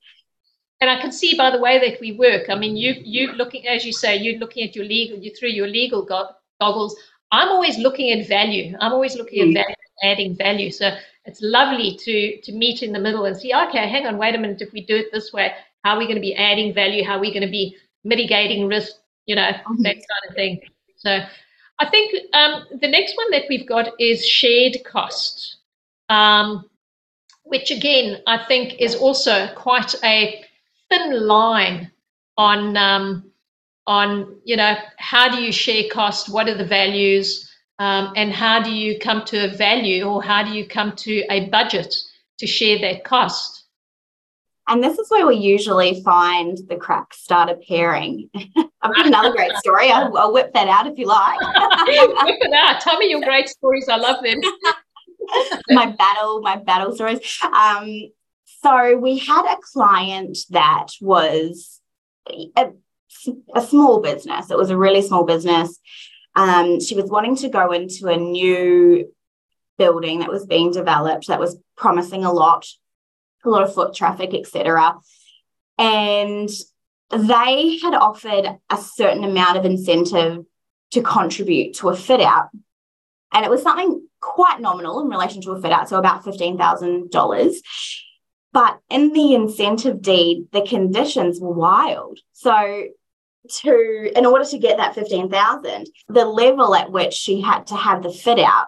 And 0.82 0.90
I 0.90 1.00
can 1.02 1.12
see 1.12 1.36
by 1.36 1.50
the 1.52 1.60
way 1.60 1.80
that 1.80 2.00
we 2.00 2.12
work. 2.14 2.50
I 2.50 2.56
mean, 2.56 2.76
you 2.78 2.94
you 3.04 3.32
looking 3.34 3.68
as 3.68 3.86
you 3.86 3.94
say, 3.94 4.18
you're 4.18 4.40
looking 4.40 4.68
at 4.68 4.76
your 4.76 4.86
legal, 4.86 5.18
you 5.18 5.32
through 5.36 5.50
your 5.50 5.68
legal 5.68 6.04
go- 6.04 6.30
goggles. 6.62 6.96
I'm 7.32 7.50
always 7.50 7.78
looking 7.78 8.12
at 8.12 8.28
value. 8.28 8.76
I'm 8.80 8.94
always 8.94 9.16
looking 9.16 9.44
Mm. 9.44 9.58
at 9.58 9.66
value. 9.66 9.76
adding 10.04 10.36
value. 10.36 10.70
So 10.72 10.96
it's 11.26 11.42
lovely 11.42 11.98
to 11.98 12.40
to 12.42 12.52
meet 12.52 12.84
in 12.84 12.92
the 12.92 13.00
middle 13.00 13.26
and 13.26 13.36
see, 13.36 13.54
okay, 13.54 13.88
hang 13.90 14.06
on, 14.06 14.18
wait 14.18 14.36
a 14.36 14.38
minute, 14.38 14.62
if 14.62 14.72
we 14.72 14.82
do 14.86 14.96
it 14.96 15.08
this 15.12 15.34
way, 15.34 15.54
how 15.84 15.96
are 15.96 16.00
we 16.00 16.06
going 16.06 16.16
to 16.18 16.22
be 16.22 16.36
adding 16.36 16.74
value? 16.74 17.04
How 17.04 17.18
are 17.18 17.20
we 17.20 17.32
going 17.34 17.46
to 17.46 17.52
be 17.52 17.76
mitigating 18.04 18.68
risk? 18.68 18.94
You 19.26 19.36
know, 19.36 19.42
mm-hmm. 19.42 19.82
that 19.84 19.96
kind 19.96 20.24
of 20.30 20.36
thing. 20.36 20.62
So 20.98 21.20
I 21.80 21.86
think 21.90 22.14
um, 22.34 22.66
the 22.80 22.88
next 22.88 23.18
one 23.18 23.32
that 23.32 23.44
we've 23.50 23.68
got 23.68 23.92
is 24.00 24.26
shared 24.26 24.78
cost, 24.86 25.58
um, 26.10 26.70
which 27.44 27.72
again 27.72 28.22
I 28.28 28.46
think 28.46 28.80
is 28.80 28.96
also 28.96 29.48
quite 29.56 29.96
a 30.04 30.44
thin 30.90 31.28
line 31.28 31.92
on 32.38 32.78
um, 32.78 33.32
on 33.86 34.38
you 34.44 34.58
know 34.58 34.76
how 34.98 35.34
do 35.34 35.42
you 35.42 35.52
share 35.52 35.84
cost, 35.92 36.30
what 36.30 36.48
are 36.48 36.58
the 36.58 36.66
values, 36.66 37.52
um, 37.80 38.14
and 38.16 38.32
how 38.32 38.62
do 38.62 38.72
you 38.72 39.00
come 39.00 39.24
to 39.26 39.46
a 39.46 39.56
value 39.56 40.04
or 40.04 40.22
how 40.24 40.44
do 40.44 40.52
you 40.52 40.68
come 40.68 40.96
to 40.96 41.24
a 41.30 41.48
budget 41.50 41.94
to 42.40 42.48
share 42.48 42.80
that 42.80 43.04
cost. 43.04 43.66
And 44.70 44.84
this 44.84 45.00
is 45.00 45.10
where 45.10 45.26
we 45.26 45.38
usually 45.38 46.02
find 46.04 46.58
the 46.68 46.76
cracks 46.76 47.20
start 47.20 47.50
appearing. 47.50 48.30
I've 48.36 48.94
got 48.94 49.08
another 49.08 49.32
great 49.32 49.56
story. 49.58 49.90
I'll, 49.90 50.16
I'll, 50.18 50.34
whip 50.34 50.54
that 50.54 50.68
out 50.68 50.88
if 50.88 50.98
you 50.98 51.08
like. 51.08 51.40
whip 51.40 52.38
it 52.42 52.54
out. 52.54 52.82
Tell 52.82 52.98
me 52.98 53.10
your 53.10 53.22
great 53.22 53.48
stories. 53.48 53.88
I 53.90 53.96
love 53.96 54.22
them. 54.22 54.42
my 55.70 55.92
battle, 55.92 56.42
my 56.42 56.58
battle 56.58 56.94
stories. 56.94 57.20
Um, 57.44 58.12
so 58.64 58.98
we 58.98 59.18
had 59.18 59.46
a 59.46 59.58
client 59.74 60.38
that 60.50 60.88
was 61.02 61.80
a, 62.30 62.72
a 63.56 63.62
small 63.62 64.02
business. 64.02 64.52
It 64.52 64.58
was 64.58 64.70
a 64.70 64.78
really 64.78 65.02
small 65.02 65.26
business. 65.26 65.78
Um, 66.36 66.80
she 66.80 66.96
was 66.96 67.10
wanting 67.10 67.36
to 67.38 67.50
go 67.50 67.72
into 67.72 68.08
a 68.08 68.18
new 68.18 69.12
building 69.78 70.20
that 70.20 70.30
was 70.30 70.46
being 70.46 70.72
developed 70.72 71.28
that 71.28 71.40
was 71.40 71.58
promising 71.76 72.26
a 72.26 72.32
lot 72.32 72.66
a 73.46 73.50
lot 73.50 73.64
of 73.64 73.74
foot 73.74 73.94
traffic, 73.94 74.34
etc. 74.34 74.96
And 75.78 76.50
they 77.12 77.78
had 77.82 77.94
offered 77.94 78.58
a 78.70 78.78
certain 78.78 79.24
amount 79.24 79.58
of 79.58 79.66
incentive 79.66 80.44
to 80.92 81.02
contribute 81.02 81.76
to 81.76 81.90
a 81.90 81.96
fit 81.96 82.22
out. 82.22 82.50
And 83.32 83.46
it 83.46 83.52
was 83.52 83.62
something 83.62 84.08
quite 84.20 84.60
nominal 84.60 85.02
in 85.02 85.08
relation 85.08 85.42
to 85.44 85.52
a 85.52 85.62
fit 85.62 85.72
out, 85.72 85.88
so 85.90 85.98
about 85.98 86.26
$15,000. 86.26 87.56
But 88.54 88.80
in 88.90 89.14
the 89.14 89.36
incentive 89.36 90.02
deed, 90.02 90.48
the 90.52 90.62
conditions 90.62 91.40
were 91.40 91.52
wild. 91.52 92.20
So 92.34 92.86
to 93.50 94.12
in 94.16 94.26
order 94.26 94.46
to 94.46 94.58
get 94.58 94.78
that 94.78 94.96
15,000, 94.96 95.88
the 96.10 96.26
level 96.26 96.76
at 96.76 96.92
which 96.92 97.14
she 97.14 97.42
had 97.42 97.68
to 97.68 97.76
have 97.76 98.04
the 98.04 98.12
fit 98.12 98.40
out 98.40 98.68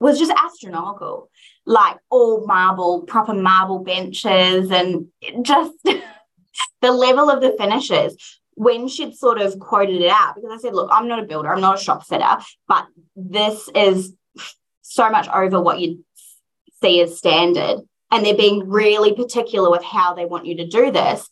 was 0.00 0.18
just 0.18 0.32
astronomical 0.32 1.30
like 1.66 1.96
all 2.10 2.46
marble, 2.46 3.02
proper 3.02 3.34
marble 3.34 3.78
benches, 3.80 4.70
and 4.70 5.06
just 5.42 5.72
the 5.84 6.92
level 6.92 7.30
of 7.30 7.40
the 7.40 7.54
finishes. 7.58 8.16
When 8.54 8.86
she'd 8.86 9.14
sort 9.14 9.40
of 9.40 9.58
quoted 9.58 10.02
it 10.02 10.10
out, 10.10 10.34
because 10.34 10.50
I 10.52 10.58
said, 10.58 10.74
Look, 10.74 10.90
I'm 10.92 11.08
not 11.08 11.20
a 11.20 11.26
builder, 11.26 11.52
I'm 11.52 11.60
not 11.60 11.80
a 11.80 11.82
shop 11.82 12.04
fitter, 12.06 12.36
but 12.68 12.86
this 13.16 13.68
is 13.74 14.12
so 14.82 15.08
much 15.08 15.26
over 15.28 15.60
what 15.60 15.80
you'd 15.80 16.04
see 16.82 17.00
as 17.00 17.16
standard. 17.16 17.80
And 18.12 18.24
they're 18.24 18.36
being 18.36 18.68
really 18.68 19.14
particular 19.14 19.70
with 19.70 19.82
how 19.82 20.14
they 20.14 20.26
want 20.26 20.46
you 20.46 20.58
to 20.58 20.66
do 20.66 20.92
this. 20.92 21.28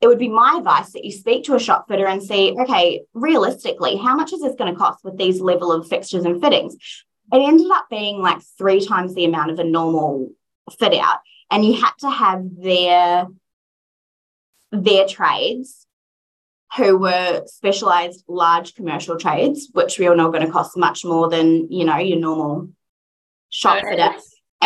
It 0.00 0.08
would 0.08 0.18
be 0.18 0.28
my 0.28 0.56
advice 0.58 0.92
that 0.92 1.04
you 1.04 1.12
speak 1.12 1.44
to 1.44 1.54
a 1.54 1.60
shop 1.60 1.86
fitter 1.86 2.06
and 2.06 2.22
see, 2.22 2.56
okay, 2.60 3.02
realistically, 3.14 3.96
how 3.96 4.16
much 4.16 4.32
is 4.32 4.40
this 4.40 4.56
going 4.56 4.72
to 4.72 4.78
cost 4.78 5.04
with 5.04 5.16
these 5.16 5.40
level 5.40 5.70
of 5.70 5.86
fixtures 5.86 6.24
and 6.24 6.42
fittings? 6.42 6.76
it 7.32 7.38
ended 7.38 7.70
up 7.70 7.86
being 7.90 8.20
like 8.20 8.40
three 8.58 8.84
times 8.84 9.14
the 9.14 9.24
amount 9.24 9.50
of 9.50 9.58
a 9.58 9.64
normal 9.64 10.30
fit 10.78 10.94
out. 10.94 11.18
And 11.50 11.64
you 11.64 11.80
had 11.80 11.92
to 12.00 12.10
have 12.10 12.44
their 12.60 13.26
their 14.72 15.06
trades 15.06 15.86
who 16.76 16.98
were 16.98 17.44
specialized 17.46 18.24
large 18.26 18.74
commercial 18.74 19.16
trades, 19.16 19.68
which 19.72 19.98
we 19.98 20.08
all 20.08 20.16
know 20.16 20.26
are 20.28 20.32
going 20.32 20.44
to 20.44 20.52
cost 20.52 20.76
much 20.76 21.04
more 21.04 21.30
than, 21.30 21.70
you 21.70 21.84
know, 21.84 21.98
your 21.98 22.18
normal 22.18 22.70
shop 23.50 23.82
fitter. 23.88 24.10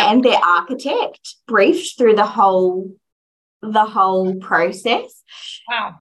And 0.07 0.23
their 0.23 0.39
architect 0.43 1.35
briefed 1.47 1.97
through 1.97 2.15
the 2.15 2.25
whole 2.25 2.95
the 3.61 3.85
whole 3.85 4.35
process. 4.35 5.23
Wow. 5.69 5.99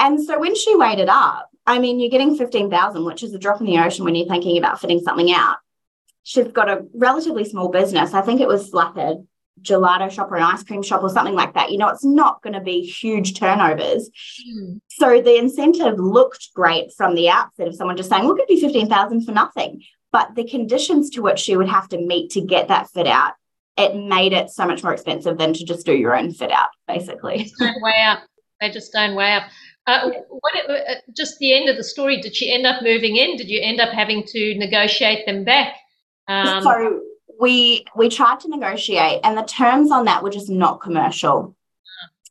And 0.00 0.22
so 0.22 0.38
when 0.38 0.56
she 0.56 0.74
weighed 0.74 0.98
it 0.98 1.08
up, 1.08 1.48
I 1.66 1.78
mean, 1.78 2.00
you're 2.00 2.10
getting 2.10 2.36
15,000, 2.36 3.04
which 3.04 3.22
is 3.22 3.32
a 3.32 3.38
drop 3.38 3.60
in 3.60 3.66
the 3.66 3.78
ocean 3.78 4.04
when 4.04 4.14
you're 4.14 4.28
thinking 4.28 4.58
about 4.58 4.80
fitting 4.80 5.00
something 5.00 5.32
out 5.32 5.56
she's 6.26 6.48
got 6.48 6.68
a 6.68 6.84
relatively 6.92 7.44
small 7.44 7.68
business. 7.68 8.12
I 8.12 8.20
think 8.20 8.40
it 8.40 8.48
was 8.48 8.74
like 8.74 8.96
a 8.96 9.22
gelato 9.62 10.10
shop 10.10 10.32
or 10.32 10.36
an 10.36 10.42
ice 10.42 10.64
cream 10.64 10.82
shop 10.82 11.04
or 11.04 11.08
something 11.08 11.34
like 11.34 11.54
that. 11.54 11.70
You 11.70 11.78
know, 11.78 11.88
it's 11.88 12.04
not 12.04 12.42
going 12.42 12.54
to 12.54 12.60
be 12.60 12.80
huge 12.80 13.38
turnovers. 13.38 14.10
Mm. 14.50 14.80
So 14.88 15.22
the 15.22 15.36
incentive 15.36 16.00
looked 16.00 16.52
great 16.52 16.92
from 16.92 17.14
the 17.14 17.28
outset 17.28 17.68
of 17.68 17.76
someone 17.76 17.96
just 17.96 18.10
saying, 18.10 18.24
we'll 18.24 18.34
give 18.34 18.50
you 18.50 18.60
15,000 18.60 19.24
for 19.24 19.30
nothing. 19.30 19.84
But 20.16 20.34
the 20.34 20.44
conditions 20.44 21.10
to 21.10 21.20
which 21.20 21.38
she 21.38 21.58
would 21.58 21.68
have 21.68 21.90
to 21.90 21.98
meet 21.98 22.30
to 22.30 22.40
get 22.40 22.68
that 22.68 22.88
fit 22.88 23.06
out, 23.06 23.34
it 23.76 23.94
made 23.94 24.32
it 24.32 24.48
so 24.48 24.66
much 24.66 24.82
more 24.82 24.94
expensive 24.94 25.36
than 25.36 25.52
to 25.52 25.62
just 25.62 25.84
do 25.84 25.94
your 25.94 26.16
own 26.16 26.32
fit 26.32 26.50
out, 26.50 26.70
basically. 26.88 27.52
way 27.60 28.02
up. 28.08 28.20
They 28.58 28.70
just 28.70 28.94
don't 28.94 29.14
weigh 29.14 29.34
up. 29.34 29.42
Uh, 29.86 30.08
what, 30.30 30.70
uh, 30.70 30.94
just 31.14 31.38
the 31.38 31.54
end 31.54 31.68
of 31.68 31.76
the 31.76 31.84
story, 31.84 32.22
did 32.22 32.34
she 32.34 32.50
end 32.50 32.64
up 32.64 32.82
moving 32.82 33.16
in? 33.16 33.36
Did 33.36 33.50
you 33.50 33.60
end 33.60 33.78
up 33.78 33.90
having 33.90 34.24
to 34.28 34.54
negotiate 34.54 35.26
them 35.26 35.44
back? 35.44 35.74
Um, 36.28 36.62
so 36.62 37.02
we 37.38 37.84
we 37.94 38.08
tried 38.08 38.40
to 38.40 38.48
negotiate, 38.48 39.20
and 39.22 39.36
the 39.36 39.42
terms 39.42 39.90
on 39.90 40.06
that 40.06 40.22
were 40.22 40.30
just 40.30 40.48
not 40.48 40.80
commercial. 40.80 41.54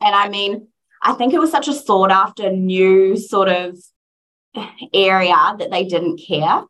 And 0.02 0.16
I 0.16 0.28
mean, 0.28 0.70
I 1.04 1.14
think 1.14 1.36
it 1.36 1.40
was 1.40 1.52
such 1.52 1.68
a 1.68 1.74
sought 1.74 2.10
after 2.10 2.50
new 2.50 3.16
sort 3.16 3.50
of 3.50 3.78
area 4.92 5.36
that 5.60 5.70
they 5.70 5.84
didn't 5.84 6.20
care. 6.28 6.64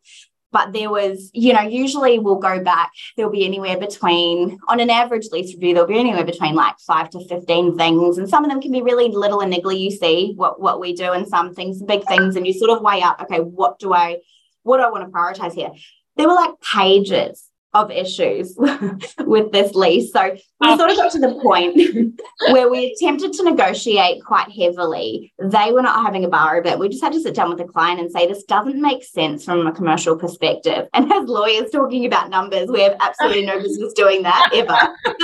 But 0.55 0.71
there 0.71 0.89
was, 0.89 1.31
you 1.33 1.51
know, 1.51 1.63
usually 1.63 2.17
we'll 2.17 2.37
go 2.51 2.63
back, 2.63 2.93
there'll 3.17 3.31
be 3.39 3.45
anywhere 3.45 3.77
between, 3.77 4.57
on 4.69 4.79
an 4.79 4.89
average 4.89 5.27
lease 5.33 5.53
review, 5.53 5.73
there'll 5.73 5.95
be 5.95 5.99
anywhere 5.99 6.23
between 6.23 6.55
like 6.55 6.79
five 6.79 7.09
to 7.09 7.19
15 7.27 7.77
things. 7.77 8.17
And 8.17 8.29
some 8.29 8.45
of 8.45 8.49
them 8.49 8.61
can 8.61 8.71
be 8.71 8.81
really 8.81 9.09
little 9.09 9.41
and 9.41 9.51
niggly. 9.51 9.77
You 9.77 9.91
see 9.91 10.31
what, 10.37 10.61
what 10.61 10.79
we 10.79 10.95
do, 10.95 11.11
and 11.11 11.27
some 11.27 11.53
things, 11.53 11.83
big 11.83 12.05
things, 12.07 12.37
and 12.37 12.47
you 12.47 12.53
sort 12.53 12.71
of 12.71 12.81
weigh 12.81 13.01
up, 13.01 13.21
okay, 13.23 13.41
what 13.41 13.79
do 13.79 13.93
I, 13.93 14.19
what 14.63 14.77
do 14.77 14.83
I 14.83 14.89
want 14.89 15.05
to 15.05 15.11
prioritize 15.11 15.53
here? 15.53 15.71
there 16.17 16.27
were 16.27 16.33
like 16.33 16.51
pages 16.61 17.44
of 17.75 17.91
issues 17.91 18.55
with 19.19 19.51
this 19.51 19.75
lease. 19.75 20.11
So 20.13 20.35
we 20.61 20.77
sort 20.77 20.91
of 20.91 20.97
got 20.97 21.11
to 21.11 21.19
the 21.19 21.39
point 21.41 22.21
where 22.51 22.69
we 22.69 22.95
attempted 22.95 23.33
to 23.33 23.43
negotiate 23.43 24.23
quite 24.23 24.49
heavily. 24.49 25.33
They 25.37 25.71
were 25.73 25.81
not 25.81 26.03
having 26.05 26.23
a 26.23 26.29
bar 26.29 26.57
of 26.57 26.65
it. 26.65 26.79
We 26.79 26.87
just 26.89 27.03
had 27.03 27.13
to 27.13 27.19
sit 27.19 27.35
down 27.35 27.49
with 27.49 27.57
the 27.57 27.65
client 27.65 27.99
and 27.99 28.09
say, 28.09 28.27
this 28.27 28.43
doesn't 28.43 28.81
make 28.81 29.03
sense 29.03 29.43
from 29.43 29.67
a 29.67 29.73
commercial 29.73 30.15
perspective. 30.15 30.87
And 30.93 31.11
as 31.11 31.27
lawyers 31.27 31.69
talking 31.69 32.05
about 32.05 32.29
numbers, 32.29 32.69
we 32.69 32.81
have 32.81 32.95
absolutely 33.01 33.45
no 33.45 33.59
business 33.61 33.93
doing 33.93 34.23
that 34.23 34.49
ever. 34.53 35.15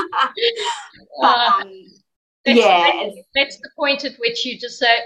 but 1.22 1.38
um, 1.38 1.72
that's, 2.44 2.60
yeah. 2.60 3.10
That's 3.34 3.58
the 3.58 3.70
point 3.78 4.04
at 4.04 4.18
which 4.20 4.46
you 4.46 4.60
just 4.60 4.78
say, 4.78 4.98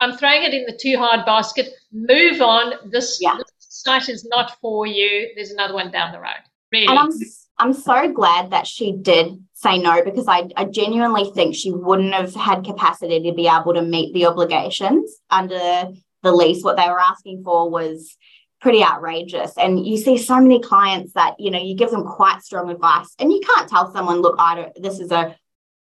I'm 0.00 0.18
throwing 0.18 0.42
it 0.42 0.52
in 0.52 0.66
the 0.66 0.76
too 0.76 0.98
hard 0.98 1.24
basket. 1.24 1.70
Move 1.92 2.42
on. 2.42 2.90
This, 2.90 3.18
yeah. 3.22 3.36
this 3.38 3.46
site 3.58 4.10
is 4.10 4.26
not 4.26 4.58
for 4.60 4.86
you. 4.86 5.30
There's 5.34 5.50
another 5.50 5.72
one 5.72 5.90
down 5.90 6.12
the 6.12 6.20
road. 6.20 6.42
Really. 6.74 6.88
And 6.88 6.98
I'm 6.98 7.10
I'm 7.56 7.72
so 7.72 8.12
glad 8.12 8.50
that 8.50 8.66
she 8.66 8.92
did 8.92 9.38
say 9.52 9.78
no 9.78 10.02
because 10.04 10.26
I, 10.26 10.48
I 10.56 10.64
genuinely 10.64 11.30
think 11.30 11.54
she 11.54 11.70
wouldn't 11.70 12.12
have 12.12 12.34
had 12.34 12.64
capacity 12.64 13.22
to 13.22 13.32
be 13.32 13.46
able 13.46 13.74
to 13.74 13.82
meet 13.82 14.12
the 14.12 14.26
obligations 14.26 15.16
under 15.30 15.92
the 16.24 16.32
lease. 16.32 16.64
What 16.64 16.76
they 16.76 16.88
were 16.88 17.00
asking 17.00 17.44
for 17.44 17.70
was 17.70 18.16
pretty 18.60 18.82
outrageous. 18.82 19.52
And 19.56 19.86
you 19.86 19.96
see 19.96 20.18
so 20.18 20.40
many 20.40 20.60
clients 20.60 21.12
that, 21.12 21.36
you 21.38 21.52
know, 21.52 21.60
you 21.60 21.76
give 21.76 21.92
them 21.92 22.04
quite 22.04 22.42
strong 22.42 22.70
advice 22.70 23.14
and 23.20 23.30
you 23.30 23.40
can't 23.40 23.68
tell 23.68 23.92
someone, 23.92 24.20
look, 24.20 24.34
I 24.38 24.54
don't, 24.56 24.82
this 24.82 24.98
is 24.98 25.12
a 25.12 25.36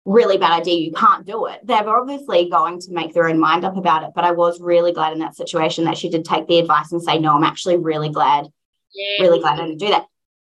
really 0.04 0.36
bad 0.36 0.60
idea, 0.60 0.78
you 0.78 0.92
can't 0.92 1.26
do 1.26 1.46
it. 1.46 1.60
They're 1.64 1.88
obviously 1.88 2.50
going 2.50 2.80
to 2.80 2.92
make 2.92 3.14
their 3.14 3.28
own 3.28 3.40
mind 3.40 3.64
up 3.64 3.78
about 3.78 4.02
it. 4.02 4.10
But 4.14 4.24
I 4.24 4.32
was 4.32 4.60
really 4.60 4.92
glad 4.92 5.14
in 5.14 5.20
that 5.20 5.36
situation 5.36 5.84
that 5.84 5.96
she 5.96 6.10
did 6.10 6.24
take 6.24 6.46
the 6.48 6.58
advice 6.58 6.92
and 6.92 7.02
say, 7.02 7.18
no, 7.18 7.34
I'm 7.34 7.44
actually 7.44 7.78
really 7.78 8.10
glad, 8.10 8.46
yeah. 8.92 9.22
really 9.24 9.40
glad 9.40 9.58
I 9.58 9.64
didn't 9.64 9.78
do 9.78 9.88
that. 9.88 10.06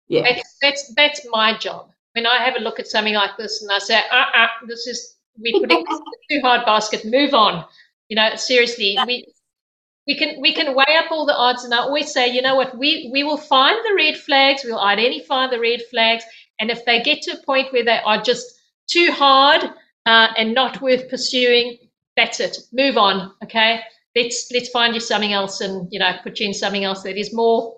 Yeah. 0.07 0.23
That's, 0.23 0.57
that's, 0.61 0.93
that's 0.95 1.27
my 1.29 1.57
job. 1.57 1.91
When 2.13 2.25
I 2.25 2.43
have 2.43 2.55
a 2.55 2.59
look 2.59 2.79
at 2.79 2.87
something 2.87 3.13
like 3.13 3.37
this 3.37 3.61
and 3.61 3.71
I 3.71 3.79
say, 3.79 3.99
uh, 4.11 4.25
uh 4.35 4.47
this 4.67 4.87
is, 4.87 5.15
we 5.41 5.51
put 5.59 5.71
it 5.71 5.85
too 6.31 6.39
hard 6.41 6.65
basket, 6.65 7.05
move 7.05 7.33
on. 7.33 7.65
You 8.09 8.15
know, 8.15 8.35
seriously, 8.35 8.97
we, 9.05 9.25
we 10.07 10.15
can 10.15 10.39
we 10.41 10.53
can 10.53 10.73
weigh 10.73 10.95
up 10.97 11.11
all 11.11 11.25
the 11.25 11.35
odds 11.35 11.65
and 11.65 11.73
I 11.73 11.79
always 11.79 12.11
say, 12.11 12.33
you 12.33 12.41
know 12.41 12.55
what, 12.55 12.77
we 12.77 13.09
we 13.11 13.23
will 13.23 13.37
find 13.37 13.77
the 13.83 13.93
red 13.95 14.17
flags, 14.17 14.61
we'll 14.63 14.79
identify 14.79 15.47
the 15.47 15.59
red 15.59 15.81
flags, 15.91 16.23
and 16.59 16.71
if 16.71 16.85
they 16.85 17.01
get 17.01 17.21
to 17.23 17.33
a 17.37 17.43
point 17.45 17.73
where 17.73 17.83
they 17.83 17.99
are 17.99 18.21
just 18.21 18.45
too 18.89 19.11
hard 19.11 19.63
uh, 20.05 20.27
and 20.37 20.53
not 20.53 20.81
worth 20.81 21.09
pursuing, 21.09 21.77
that's 22.15 22.39
it. 22.39 22.57
Move 22.71 22.97
on. 22.97 23.33
Okay. 23.43 23.81
Let's 24.15 24.49
let's 24.53 24.69
find 24.69 24.93
you 24.95 25.01
something 25.01 25.33
else 25.33 25.59
and 25.61 25.87
you 25.91 25.99
know 25.99 26.13
put 26.23 26.39
you 26.39 26.47
in 26.47 26.53
something 26.53 26.85
else 26.85 27.03
that 27.03 27.17
is 27.17 27.33
more 27.33 27.75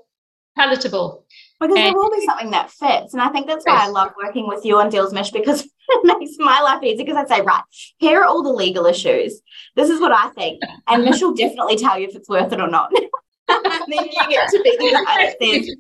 palatable. 0.55 1.25
Because 1.59 1.75
and, 1.75 1.85
there 1.85 1.93
will 1.93 2.09
be 2.11 2.25
something 2.25 2.51
that 2.51 2.71
fits. 2.71 3.13
And 3.13 3.21
I 3.21 3.29
think 3.29 3.47
that's 3.47 3.65
why 3.65 3.85
I 3.85 3.89
love 3.89 4.11
working 4.21 4.47
with 4.47 4.63
you 4.63 4.77
on 4.79 4.89
Deals 4.89 5.13
Mish 5.13 5.31
because 5.31 5.61
it 5.89 6.19
makes 6.19 6.35
my 6.39 6.61
life 6.61 6.81
easy 6.83 7.03
because 7.03 7.17
I 7.17 7.25
say, 7.25 7.41
right, 7.41 7.63
here 7.97 8.21
are 8.21 8.25
all 8.25 8.43
the 8.43 8.49
legal 8.49 8.85
issues. 8.85 9.41
This 9.75 9.89
is 9.89 9.99
what 9.99 10.11
I 10.11 10.29
think. 10.29 10.61
And 10.87 11.03
Mish 11.03 11.21
will 11.21 11.33
definitely 11.33 11.77
tell 11.77 11.99
you 11.99 12.07
if 12.07 12.15
it's 12.15 12.29
worth 12.29 12.53
it 12.53 12.61
or 12.61 12.69
not. 12.69 12.91
and 13.49 13.83
then 13.87 14.05
you 14.05 14.29
get 14.29 14.49
to 14.49 14.61
be 14.63 14.77
the 14.77 15.03
guy 15.05 15.25
that 15.25 15.35
says, 15.41 15.75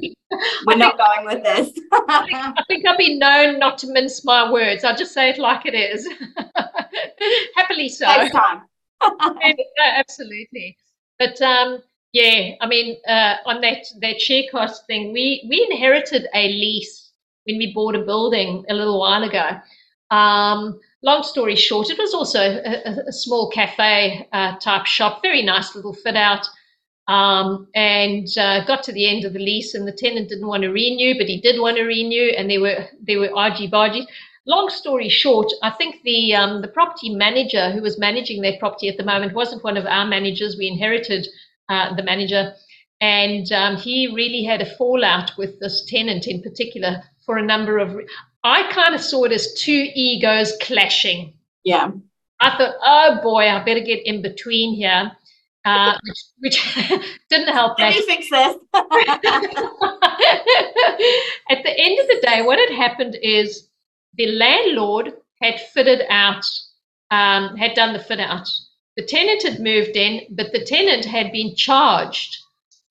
we're 0.65 0.75
not 0.75 0.97
going 0.97 1.25
with 1.25 1.43
this. 1.43 1.69
I, 1.91 2.25
think, 2.25 2.37
I 2.57 2.63
think 2.67 2.87
I've 2.87 2.97
been 2.97 3.19
known 3.19 3.59
not 3.59 3.77
to 3.79 3.91
mince 3.91 4.25
my 4.25 4.51
words. 4.51 4.83
I'll 4.83 4.97
just 4.97 5.13
say 5.13 5.29
it 5.29 5.37
like 5.37 5.65
it 5.65 5.75
is. 5.75 6.07
Happily 7.55 7.89
so. 7.89 8.05
Next 8.05 8.31
time. 8.31 8.63
absolutely. 9.79 10.77
But 11.17 11.41
um, 11.41 11.81
yeah, 12.13 12.55
I 12.61 12.67
mean, 12.67 12.97
uh, 13.07 13.35
on 13.45 13.61
that 13.61 13.85
that 14.01 14.19
share 14.19 14.43
cost 14.51 14.87
thing, 14.87 15.13
we 15.13 15.45
we 15.49 15.67
inherited 15.69 16.27
a 16.33 16.47
lease 16.47 17.11
when 17.45 17.57
we 17.57 17.71
bought 17.73 17.95
a 17.95 17.99
building 17.99 18.65
a 18.69 18.73
little 18.73 18.99
while 18.99 19.23
ago. 19.23 19.59
Um, 20.09 20.79
long 21.03 21.21
story 21.23 21.55
short, 21.55 21.89
it 21.89 21.99
was 21.99 22.13
also 22.13 22.39
a, 22.39 23.03
a 23.07 23.11
small 23.11 23.49
cafe 23.51 24.27
uh, 24.33 24.55
type 24.57 24.87
shop, 24.87 25.21
very 25.21 25.43
nice 25.43 25.75
little 25.75 25.93
fit 25.93 26.15
out. 26.15 26.47
Um, 27.07 27.67
and 27.73 28.27
uh, 28.37 28.65
got 28.65 28.83
to 28.83 28.91
the 28.91 29.07
end 29.07 29.25
of 29.25 29.33
the 29.33 29.39
lease, 29.39 29.73
and 29.73 29.87
the 29.87 29.91
tenant 29.91 30.29
didn't 30.29 30.47
want 30.47 30.61
to 30.61 30.69
renew, 30.69 31.15
but 31.17 31.27
he 31.27 31.41
did 31.41 31.59
want 31.59 31.77
to 31.77 31.83
renew, 31.83 32.31
and 32.37 32.49
there 32.49 32.61
were 32.61 32.87
there 33.01 33.19
were 33.19 33.35
argy 33.35 33.69
bargy. 33.69 34.05
Long 34.45 34.69
story 34.69 35.09
short, 35.09 35.51
I 35.61 35.71
think 35.71 36.01
the 36.03 36.33
um, 36.33 36.61
the 36.61 36.67
property 36.67 37.13
manager 37.13 37.71
who 37.71 37.81
was 37.81 37.99
managing 37.99 38.41
that 38.41 38.59
property 38.59 38.89
at 38.89 38.97
the 38.97 39.03
moment 39.03 39.33
wasn't 39.33 39.63
one 39.63 39.77
of 39.77 39.85
our 39.85 40.05
managers. 40.05 40.55
We 40.57 40.67
inherited 40.67 41.27
uh, 41.69 41.95
the 41.95 42.03
manager, 42.03 42.53
and 43.01 43.51
um, 43.51 43.77
he 43.77 44.11
really 44.13 44.43
had 44.43 44.61
a 44.61 44.75
fallout 44.75 45.31
with 45.37 45.59
this 45.59 45.85
tenant 45.87 46.27
in 46.27 46.41
particular 46.41 47.03
for 47.25 47.37
a 47.37 47.45
number 47.45 47.77
of. 47.77 47.93
Re- 47.93 48.07
I 48.43 48.71
kind 48.71 48.95
of 48.95 49.01
saw 49.01 49.25
it 49.25 49.31
as 49.31 49.53
two 49.53 49.87
egos 49.93 50.53
clashing. 50.61 51.33
Yeah. 51.63 51.91
I 52.41 52.57
thought, 52.57 52.75
oh 52.81 53.19
boy, 53.21 53.49
I 53.49 53.63
better 53.63 53.81
get 53.81 54.05
in 54.05 54.21
between 54.21 54.73
here 54.73 55.11
uh, 55.65 55.97
which, 56.03 56.23
which 56.39 56.75
didn't 57.29 57.53
help. 57.53 57.77
Let 57.79 57.95
me 57.95 58.01
fix 58.05 58.29
this. 58.29 58.55
At 58.73 59.23
the 61.63 61.73
end 61.77 61.99
of 61.99 62.07
the 62.07 62.19
day, 62.23 62.41
what 62.41 62.59
had 62.59 62.75
happened 62.75 63.17
is 63.21 63.67
the 64.15 64.27
landlord 64.27 65.13
had 65.41 65.59
fitted 65.73 66.03
out, 66.09 66.45
um, 67.11 67.55
had 67.57 67.73
done 67.73 67.93
the 67.93 67.99
fit 67.99 68.19
out. 68.19 68.47
The 68.99 69.05
tenant 69.05 69.43
had 69.43 69.61
moved 69.61 69.95
in, 69.95 70.25
but 70.29 70.51
the 70.51 70.65
tenant 70.65 71.05
had 71.05 71.31
been 71.31 71.55
charged 71.55 72.35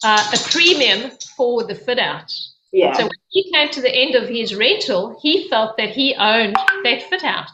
uh, 0.03 0.33
a 0.33 0.38
premium 0.49 1.11
for 1.37 1.64
the 1.64 1.75
fit 1.75 1.99
out. 1.99 2.33
Yeah. 2.73 2.94
So 2.94 3.03
when 3.03 3.11
he 3.29 3.53
came 3.53 3.68
to 3.68 3.83
the 3.83 3.94
end 3.94 4.14
of 4.14 4.27
his 4.27 4.55
rental, 4.55 5.21
he 5.21 5.51
felt 5.51 5.77
that 5.77 5.90
he 5.90 6.14
owned 6.14 6.57
that 6.85 7.03
fit 7.11 7.25
out. 7.25 7.51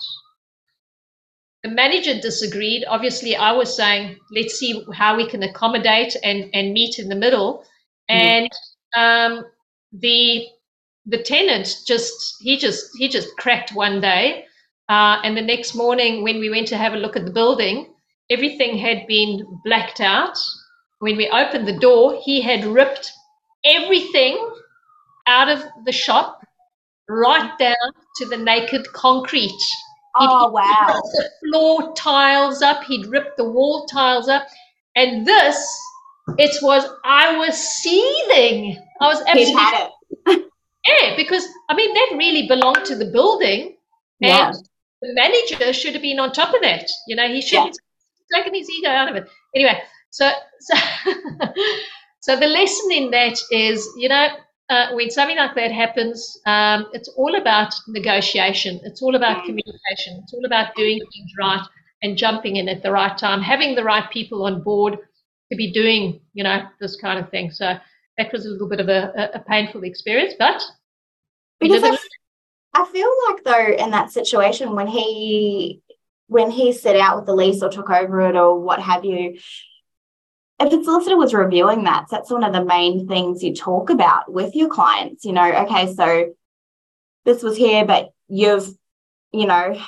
The 1.64 1.70
manager 1.70 2.20
disagreed. 2.20 2.84
Obviously, 2.86 3.34
I 3.34 3.50
was 3.50 3.74
saying, 3.74 4.20
let's 4.30 4.54
see 4.54 4.84
how 4.92 5.16
we 5.16 5.28
can 5.28 5.42
accommodate 5.42 6.14
and, 6.22 6.48
and 6.54 6.72
meet 6.72 7.00
in 7.00 7.08
the 7.08 7.16
middle. 7.16 7.64
And 8.08 8.52
um, 8.96 9.46
the 9.92 10.46
the 11.06 11.24
tenant 11.24 11.78
just 11.88 12.36
he 12.40 12.56
just 12.56 12.90
he 12.96 13.08
just 13.08 13.36
cracked 13.36 13.72
one 13.72 14.00
day, 14.00 14.44
uh, 14.88 15.18
and 15.24 15.36
the 15.36 15.42
next 15.42 15.74
morning 15.74 16.22
when 16.22 16.38
we 16.38 16.50
went 16.50 16.68
to 16.68 16.76
have 16.76 16.92
a 16.92 16.98
look 16.98 17.16
at 17.16 17.24
the 17.24 17.32
building, 17.32 17.93
everything 18.30 18.78
had 18.78 19.06
been 19.06 19.46
blacked 19.64 20.00
out. 20.00 20.38
When 20.98 21.16
we 21.16 21.28
opened 21.28 21.68
the 21.68 21.78
door, 21.78 22.20
he 22.22 22.40
had 22.40 22.64
ripped 22.64 23.12
everything 23.64 24.38
out 25.26 25.48
of 25.48 25.64
the 25.84 25.92
shop, 25.92 26.44
right 27.08 27.58
down 27.58 27.92
to 28.16 28.26
the 28.26 28.36
naked 28.36 28.86
concrete. 28.92 29.62
Oh, 30.16 30.50
wow. 30.50 31.00
the 31.02 31.30
floor 31.42 31.92
tiles 31.94 32.62
up, 32.62 32.84
he'd 32.84 33.06
ripped 33.06 33.36
the 33.36 33.48
wall 33.48 33.86
tiles 33.86 34.28
up. 34.28 34.46
And 34.96 35.26
this, 35.26 35.80
it 36.38 36.56
was, 36.62 36.86
I 37.04 37.36
was 37.36 37.56
seething. 37.56 38.78
I 39.00 39.06
was 39.08 39.20
absolutely. 39.26 39.44
He 39.44 39.58
had 39.58 39.88
it. 40.26 40.50
yeah, 40.86 41.16
because, 41.16 41.44
I 41.68 41.74
mean, 41.74 41.92
that 41.92 42.14
really 42.16 42.46
belonged 42.46 42.84
to 42.86 42.94
the 42.94 43.06
building. 43.06 43.76
And 44.22 44.28
yeah. 44.30 44.52
the 45.02 45.14
manager 45.14 45.72
should 45.72 45.94
have 45.94 46.02
been 46.02 46.20
on 46.20 46.32
top 46.32 46.54
of 46.54 46.62
that. 46.62 46.88
You 47.08 47.16
know, 47.16 47.26
he 47.26 47.42
should 47.42 47.56
yeah. 47.56 47.72
Taken 48.32 48.54
his 48.54 48.68
ego 48.70 48.88
out 48.88 49.08
of 49.08 49.16
it. 49.16 49.28
Anyway, 49.54 49.80
so, 50.10 50.30
so, 50.60 50.74
so 52.20 52.38
the 52.38 52.46
lesson 52.46 52.92
in 52.92 53.10
that 53.10 53.38
is, 53.50 53.88
you 53.96 54.08
know, 54.08 54.28
uh, 54.70 54.92
when 54.92 55.10
something 55.10 55.36
like 55.36 55.54
that 55.54 55.72
happens, 55.72 56.38
um, 56.46 56.86
it's 56.92 57.08
all 57.08 57.34
about 57.34 57.74
negotiation. 57.88 58.80
It's 58.84 59.02
all 59.02 59.14
about 59.14 59.38
mm. 59.38 59.46
communication. 59.46 60.20
It's 60.22 60.32
all 60.32 60.44
about 60.44 60.74
doing 60.74 60.98
things 60.98 61.30
right 61.38 61.62
and 62.02 62.16
jumping 62.16 62.56
in 62.56 62.68
at 62.68 62.82
the 62.82 62.92
right 62.92 63.16
time, 63.16 63.40
having 63.40 63.74
the 63.74 63.84
right 63.84 64.10
people 64.10 64.44
on 64.44 64.62
board 64.62 64.98
to 65.50 65.56
be 65.56 65.72
doing, 65.72 66.20
you 66.32 66.44
know, 66.44 66.62
this 66.80 66.96
kind 66.96 67.18
of 67.18 67.30
thing. 67.30 67.50
So 67.50 67.76
that 68.18 68.32
was 68.32 68.46
a 68.46 68.50
little 68.50 68.68
bit 68.68 68.80
of 68.80 68.88
a, 68.88 69.30
a 69.34 69.40
painful 69.40 69.84
experience, 69.84 70.34
but 70.38 70.62
because 71.60 71.82
I, 71.82 71.96
I 72.74 72.84
feel 72.86 73.10
like 73.28 73.44
though 73.44 73.84
in 73.84 73.90
that 73.90 74.10
situation 74.10 74.74
when 74.74 74.86
he 74.86 75.82
when 76.28 76.50
he 76.50 76.72
set 76.72 76.96
out 76.96 77.16
with 77.16 77.26
the 77.26 77.34
lease 77.34 77.62
or 77.62 77.68
took 77.68 77.90
over 77.90 78.20
it 78.22 78.36
or 78.36 78.58
what 78.58 78.80
have 78.80 79.04
you, 79.04 79.38
if 80.60 80.70
the 80.70 80.82
solicitor 80.84 81.16
was 81.16 81.34
reviewing 81.34 81.84
that, 81.84 82.06
that's 82.10 82.30
one 82.30 82.44
of 82.44 82.52
the 82.52 82.64
main 82.64 83.08
things 83.08 83.42
you 83.42 83.54
talk 83.54 83.90
about 83.90 84.32
with 84.32 84.54
your 84.54 84.68
clients. 84.68 85.24
You 85.24 85.32
know, 85.32 85.52
okay, 85.64 85.92
so 85.92 86.34
this 87.24 87.42
was 87.42 87.56
here, 87.56 87.84
but 87.84 88.10
you've, 88.28 88.68
you 89.32 89.46
know, 89.46 89.78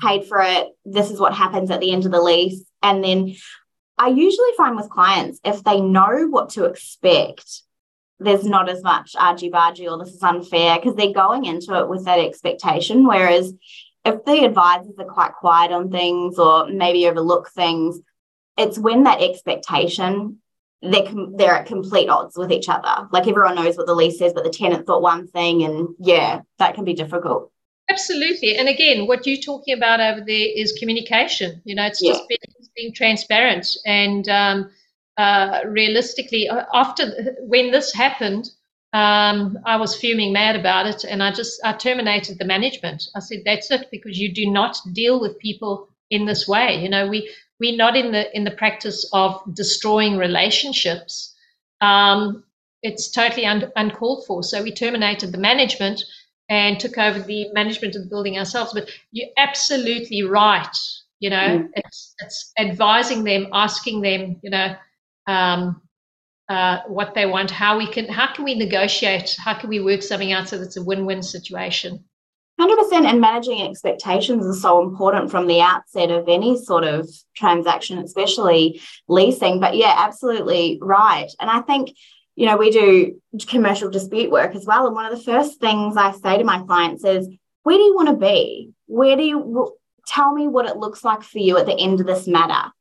paid 0.00 0.26
for 0.26 0.40
it. 0.42 0.68
This 0.84 1.10
is 1.10 1.18
what 1.18 1.34
happens 1.34 1.70
at 1.70 1.80
the 1.80 1.92
end 1.92 2.04
of 2.04 2.12
the 2.12 2.20
lease. 2.20 2.62
And 2.82 3.02
then 3.02 3.34
I 3.98 4.08
usually 4.08 4.50
find 4.56 4.76
with 4.76 4.90
clients, 4.90 5.40
if 5.44 5.64
they 5.64 5.80
know 5.80 6.26
what 6.28 6.50
to 6.50 6.64
expect, 6.64 7.62
there's 8.18 8.44
not 8.44 8.68
as 8.68 8.82
much 8.82 9.14
argy 9.18 9.50
bargy 9.50 9.90
or 9.90 10.02
this 10.02 10.14
is 10.14 10.22
unfair 10.22 10.76
because 10.76 10.94
they're 10.94 11.12
going 11.12 11.44
into 11.44 11.78
it 11.78 11.88
with 11.88 12.04
that 12.04 12.18
expectation. 12.18 13.06
Whereas 13.06 13.52
if 14.06 14.24
the 14.24 14.44
advisors 14.44 14.94
are 14.98 15.04
quite 15.04 15.32
quiet 15.34 15.72
on 15.72 15.90
things 15.90 16.38
or 16.38 16.68
maybe 16.68 17.06
overlook 17.08 17.50
things, 17.50 18.00
it's 18.56 18.78
when 18.78 19.04
that 19.04 19.22
expectation 19.22 20.38
they're 20.82 21.12
they're 21.36 21.54
at 21.54 21.66
complete 21.66 22.08
odds 22.08 22.36
with 22.36 22.52
each 22.52 22.68
other. 22.68 23.08
Like 23.10 23.26
everyone 23.26 23.56
knows 23.56 23.76
what 23.76 23.86
the 23.86 23.94
lease 23.94 24.18
says, 24.18 24.32
but 24.32 24.44
the 24.44 24.50
tenant 24.50 24.86
thought 24.86 25.02
one 25.02 25.26
thing, 25.28 25.62
and 25.62 25.88
yeah, 25.98 26.42
that 26.58 26.74
can 26.74 26.84
be 26.84 26.94
difficult. 26.94 27.50
Absolutely, 27.88 28.56
and 28.56 28.68
again, 28.68 29.06
what 29.06 29.26
you're 29.26 29.36
talking 29.40 29.76
about 29.76 30.00
over 30.00 30.20
there 30.20 30.48
is 30.54 30.72
communication. 30.78 31.60
You 31.64 31.74
know, 31.74 31.86
it's 31.86 32.02
yeah. 32.02 32.12
just 32.12 32.28
being, 32.28 32.38
being, 32.74 32.92
transparent 32.92 33.66
and 33.86 34.28
um, 34.28 34.70
uh, 35.16 35.60
realistically. 35.66 36.48
Uh, 36.48 36.64
after 36.74 37.34
when 37.40 37.70
this 37.70 37.92
happened, 37.92 38.50
um, 38.96 39.58
I 39.66 39.76
was 39.76 39.94
fuming 39.94 40.32
mad 40.32 40.56
about 40.56 40.86
it, 40.86 41.04
and 41.04 41.22
I 41.22 41.30
just 41.30 41.60
I 41.62 41.74
terminated 41.74 42.38
the 42.38 42.46
management. 42.46 43.04
I 43.14 43.20
said, 43.20 43.42
"That's 43.44 43.70
it," 43.70 43.88
because 43.90 44.18
you 44.18 44.32
do 44.32 44.50
not 44.50 44.78
deal 44.94 45.20
with 45.20 45.38
people 45.38 45.88
in 46.08 46.24
this 46.24 46.48
way. 46.48 46.82
You 46.82 46.88
know, 46.88 47.06
we 47.06 47.30
we're 47.60 47.76
not 47.76 47.94
in 47.94 48.12
the 48.12 48.34
in 48.34 48.44
the 48.44 48.50
practice 48.62 49.06
of 49.12 49.42
destroying 49.54 50.16
relationships. 50.16 51.34
Um, 51.82 52.42
it's 52.82 53.10
totally 53.10 53.44
un, 53.44 53.70
uncalled 53.76 54.24
for. 54.26 54.42
So 54.42 54.62
we 54.62 54.72
terminated 54.72 55.30
the 55.30 55.44
management 55.50 56.02
and 56.48 56.80
took 56.80 56.96
over 56.96 57.20
the 57.20 57.52
management 57.52 57.96
of 57.96 58.02
the 58.02 58.08
building 58.08 58.38
ourselves. 58.38 58.72
But 58.72 58.88
you're 59.12 59.28
absolutely 59.36 60.22
right. 60.22 60.76
You 61.20 61.28
know, 61.28 61.48
mm. 61.58 61.68
it's 61.74 62.14
it's 62.20 62.50
advising 62.58 63.24
them, 63.24 63.48
asking 63.52 64.00
them, 64.00 64.40
you 64.42 64.48
know, 64.48 64.74
um, 65.26 65.82
uh, 66.48 66.78
what 66.86 67.14
they 67.14 67.26
want, 67.26 67.50
how 67.50 67.76
we 67.76 67.86
can, 67.86 68.08
how 68.08 68.32
can 68.32 68.44
we 68.44 68.54
negotiate, 68.54 69.34
how 69.38 69.54
can 69.54 69.68
we 69.68 69.80
work 69.80 70.02
something 70.02 70.32
out 70.32 70.48
so 70.48 70.58
that 70.58 70.66
it's 70.66 70.76
a 70.76 70.82
win-win 70.82 71.22
situation. 71.22 72.04
100% 72.60 73.04
and 73.04 73.20
managing 73.20 73.62
expectations 73.62 74.46
is 74.46 74.62
so 74.62 74.82
important 74.82 75.30
from 75.30 75.46
the 75.46 75.60
outset 75.60 76.10
of 76.10 76.28
any 76.28 76.56
sort 76.56 76.84
of 76.84 77.08
transaction 77.34 77.98
especially 77.98 78.80
leasing 79.08 79.60
but 79.60 79.76
yeah 79.76 79.94
absolutely 79.98 80.78
right 80.80 81.30
and 81.38 81.50
i 81.50 81.60
think 81.60 81.90
you 82.34 82.46
know 82.46 82.56
we 82.56 82.70
do 82.70 83.20
commercial 83.46 83.90
dispute 83.90 84.30
work 84.30 84.54
as 84.54 84.64
well 84.64 84.86
and 84.86 84.94
one 84.94 85.04
of 85.04 85.16
the 85.16 85.22
first 85.22 85.60
things 85.60 85.98
i 85.98 86.12
say 86.12 86.38
to 86.38 86.44
my 86.44 86.62
clients 86.62 87.04
is 87.04 87.28
where 87.62 87.76
do 87.76 87.82
you 87.82 87.94
want 87.94 88.08
to 88.08 88.16
be 88.16 88.70
where 88.86 89.16
do 89.16 89.22
you 89.22 89.76
tell 90.06 90.32
me 90.32 90.48
what 90.48 90.66
it 90.66 90.78
looks 90.78 91.04
like 91.04 91.22
for 91.22 91.38
you 91.38 91.58
at 91.58 91.66
the 91.66 91.78
end 91.78 92.00
of 92.00 92.06
this 92.06 92.26
matter 92.26 92.72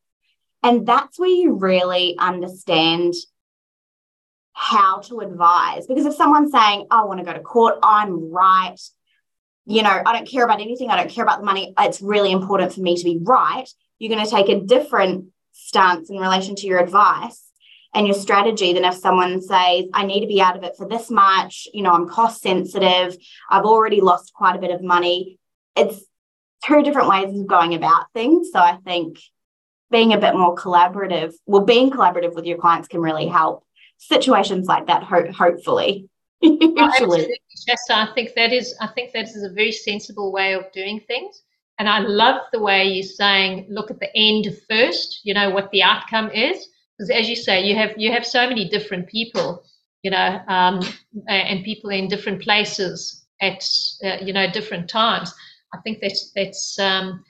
and 0.64 0.88
that's 0.88 1.20
where 1.20 1.28
you 1.28 1.54
really 1.54 2.16
understand 2.18 3.14
how 4.58 5.00
to 5.00 5.20
advise 5.20 5.86
because 5.86 6.06
if 6.06 6.16
someone's 6.16 6.52
saying 6.52 6.88
i 6.90 7.04
want 7.04 7.20
to 7.20 7.26
go 7.26 7.34
to 7.34 7.42
court 7.42 7.76
i'm 7.84 8.32
right 8.32 8.80
you 9.66 9.82
know, 9.82 10.02
I 10.06 10.14
don't 10.14 10.28
care 10.28 10.46
about 10.46 10.62
anything. 10.62 10.92
I 10.92 10.96
don't 10.96 11.10
care 11.10 11.24
about 11.24 11.40
the 11.40 11.46
money. 11.46 11.74
It's 11.80 12.02
really 12.02 12.32
important 12.32 12.74
for 12.74 12.82
me 12.82 12.96
to 12.96 13.04
be 13.04 13.20
right. 13.22 13.68
You're 13.98 14.14
going 14.14 14.24
to 14.24 14.32
take 14.32 14.50
a 14.50 14.62
different 14.62 15.28
stance 15.54 16.10
in 16.10 16.18
relation 16.18 16.56
to 16.56 16.68
your 16.68 16.80
advice. 16.80 17.42
and 17.94 18.06
your 18.06 18.16
strategy 18.16 18.74
than 18.74 18.84
if 18.84 18.96
someone 18.96 19.42
says, 19.42 19.86
I 19.94 20.06
need 20.06 20.20
to 20.20 20.28
be 20.28 20.42
out 20.42 20.58
of 20.58 20.64
it 20.64 20.76
for 20.76 20.86
this 20.86 21.10
much, 21.10 21.66
you 21.74 21.82
know, 21.82 21.92
I'm 21.92 22.10
cost 22.10 22.42
sensitive, 22.42 23.16
I've 23.50 23.64
already 23.64 24.02
lost 24.02 24.34
quite 24.34 24.58
a 24.58 24.60
bit 24.60 24.72
of 24.72 24.84
money. 24.84 25.40
It's 25.78 26.04
two 26.66 26.84
different 26.84 27.08
ways 27.08 27.40
of 27.40 27.48
going 27.48 27.74
about 27.74 28.12
things. 28.14 28.50
So 28.52 28.60
I 28.60 28.80
think 28.84 29.20
being 29.92 30.12
a 30.12 30.20
bit 30.20 30.36
more 30.36 30.56
collaborative, 30.56 31.36
well, 31.46 31.64
being 31.64 31.90
collaborative 31.90 32.36
with 32.36 32.46
your 32.46 32.58
clients 32.58 32.90
can 32.90 33.00
really 33.00 33.28
help 33.28 33.65
situations 33.98 34.68
like 34.68 34.88
that, 34.88 35.04
ho- 35.04 35.32
hopefully. 35.32 36.10
Usually. 36.42 37.40
Yes, 37.68 37.82
I 37.90 38.08
think 38.14 38.32
that 38.36 38.54
is 38.54 38.76
I 38.80 38.88
think 38.88 39.14
that 39.14 39.26
is 39.26 39.44
a 39.44 39.54
very 39.54 39.72
sensible 39.72 40.32
way 40.32 40.54
of 40.54 40.72
doing 40.72 41.02
things. 41.08 41.42
And 41.78 41.90
I 41.90 42.00
love 42.00 42.42
the 42.54 42.62
way 42.62 42.86
you're 42.86 43.04
saying, 43.04 43.68
look 43.70 43.92
at 43.92 44.00
the 44.00 44.10
end 44.16 44.48
first, 44.70 45.22
you 45.24 45.34
know, 45.34 45.50
what 45.50 45.72
the 45.72 45.84
outcome 45.84 46.30
is. 46.32 46.68
Because 46.98 47.10
as 47.10 47.28
you 47.28 47.36
say, 47.36 47.66
you 47.66 47.76
have 47.76 47.92
you 47.98 48.12
have 48.12 48.26
so 48.26 48.48
many 48.48 48.70
different 48.70 49.08
people, 49.08 49.64
you 50.04 50.12
know, 50.12 50.40
um, 50.48 50.80
and 51.28 51.66
people 51.66 51.90
in 51.90 52.08
different 52.08 52.42
places 52.42 53.26
at 53.42 53.68
uh, 54.04 54.18
you 54.22 54.32
know 54.32 54.50
different 54.50 54.90
times. 54.90 55.34
I 55.74 55.78
think 55.80 56.00
that's 56.02 56.32
that's 56.34 56.80
um, 56.80 57.24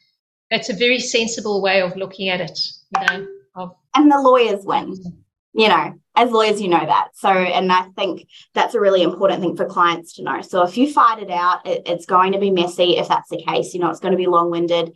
that's 0.51 0.69
a 0.69 0.73
very 0.73 0.99
sensible 0.99 1.61
way 1.61 1.81
of 1.81 1.95
looking 1.95 2.29
at 2.29 2.41
it. 2.41 2.59
You 2.95 3.05
know, 3.07 3.27
of, 3.55 3.75
and 3.95 4.11
the 4.11 4.19
lawyers 4.19 4.63
win. 4.65 4.93
You 5.53 5.69
know, 5.69 5.99
as 6.15 6.31
lawyers, 6.31 6.61
you 6.61 6.67
know 6.67 6.85
that. 6.85 7.09
So, 7.13 7.29
and 7.29 7.71
I 7.71 7.83
think 7.95 8.27
that's 8.53 8.75
a 8.75 8.79
really 8.79 9.03
important 9.03 9.41
thing 9.41 9.55
for 9.55 9.65
clients 9.65 10.13
to 10.13 10.23
know. 10.23 10.41
So, 10.41 10.63
if 10.63 10.77
you 10.77 10.91
fight 10.91 11.21
it 11.21 11.29
out, 11.29 11.65
it, 11.65 11.83
it's 11.85 12.05
going 12.05 12.31
to 12.33 12.39
be 12.39 12.51
messy. 12.51 12.97
If 12.97 13.07
that's 13.07 13.29
the 13.29 13.43
case, 13.43 13.73
you 13.73 13.79
know, 13.79 13.89
it's 13.89 13.99
going 13.99 14.13
to 14.13 14.17
be 14.17 14.27
long 14.27 14.49
winded. 14.49 14.93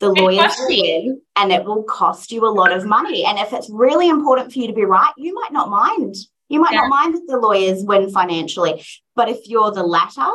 The 0.00 0.10
lawyers 0.10 0.54
win, 0.66 1.20
and 1.36 1.52
it 1.52 1.64
will 1.64 1.84
cost 1.84 2.32
you 2.32 2.44
a 2.44 2.50
lot 2.50 2.72
of 2.72 2.84
money. 2.84 3.24
And 3.24 3.38
if 3.38 3.52
it's 3.52 3.70
really 3.70 4.08
important 4.08 4.52
for 4.52 4.58
you 4.58 4.66
to 4.66 4.72
be 4.72 4.84
right, 4.84 5.12
you 5.16 5.34
might 5.34 5.52
not 5.52 5.70
mind. 5.70 6.16
You 6.48 6.60
might 6.60 6.72
yeah. 6.72 6.80
not 6.80 6.90
mind 6.90 7.14
that 7.14 7.26
the 7.26 7.38
lawyers 7.38 7.84
win 7.84 8.10
financially. 8.10 8.84
But 9.14 9.28
if 9.28 9.48
you're 9.48 9.70
the 9.70 9.82
latter, 9.82 10.30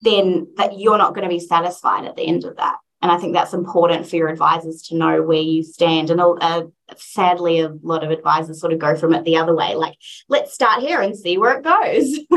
then 0.00 0.48
that 0.56 0.78
you're 0.78 0.98
not 0.98 1.14
going 1.14 1.28
to 1.28 1.34
be 1.34 1.40
satisfied 1.40 2.06
at 2.06 2.16
the 2.16 2.26
end 2.26 2.44
of 2.44 2.56
that. 2.56 2.76
And 3.04 3.12
I 3.12 3.18
think 3.18 3.34
that's 3.34 3.52
important 3.52 4.08
for 4.08 4.16
your 4.16 4.28
advisors 4.28 4.80
to 4.84 4.96
know 4.96 5.20
where 5.20 5.36
you 5.36 5.62
stand. 5.62 6.08
And 6.08 6.22
uh, 6.22 6.62
sadly, 6.96 7.60
a 7.60 7.68
lot 7.82 8.02
of 8.02 8.10
advisors 8.10 8.58
sort 8.58 8.72
of 8.72 8.78
go 8.78 8.96
from 8.96 9.12
it 9.12 9.24
the 9.24 9.36
other 9.36 9.54
way, 9.54 9.74
like, 9.74 9.98
let's 10.30 10.54
start 10.54 10.80
here 10.80 11.02
and 11.02 11.14
see 11.14 11.36
where 11.36 11.58
it 11.58 11.62
goes. 11.62 12.18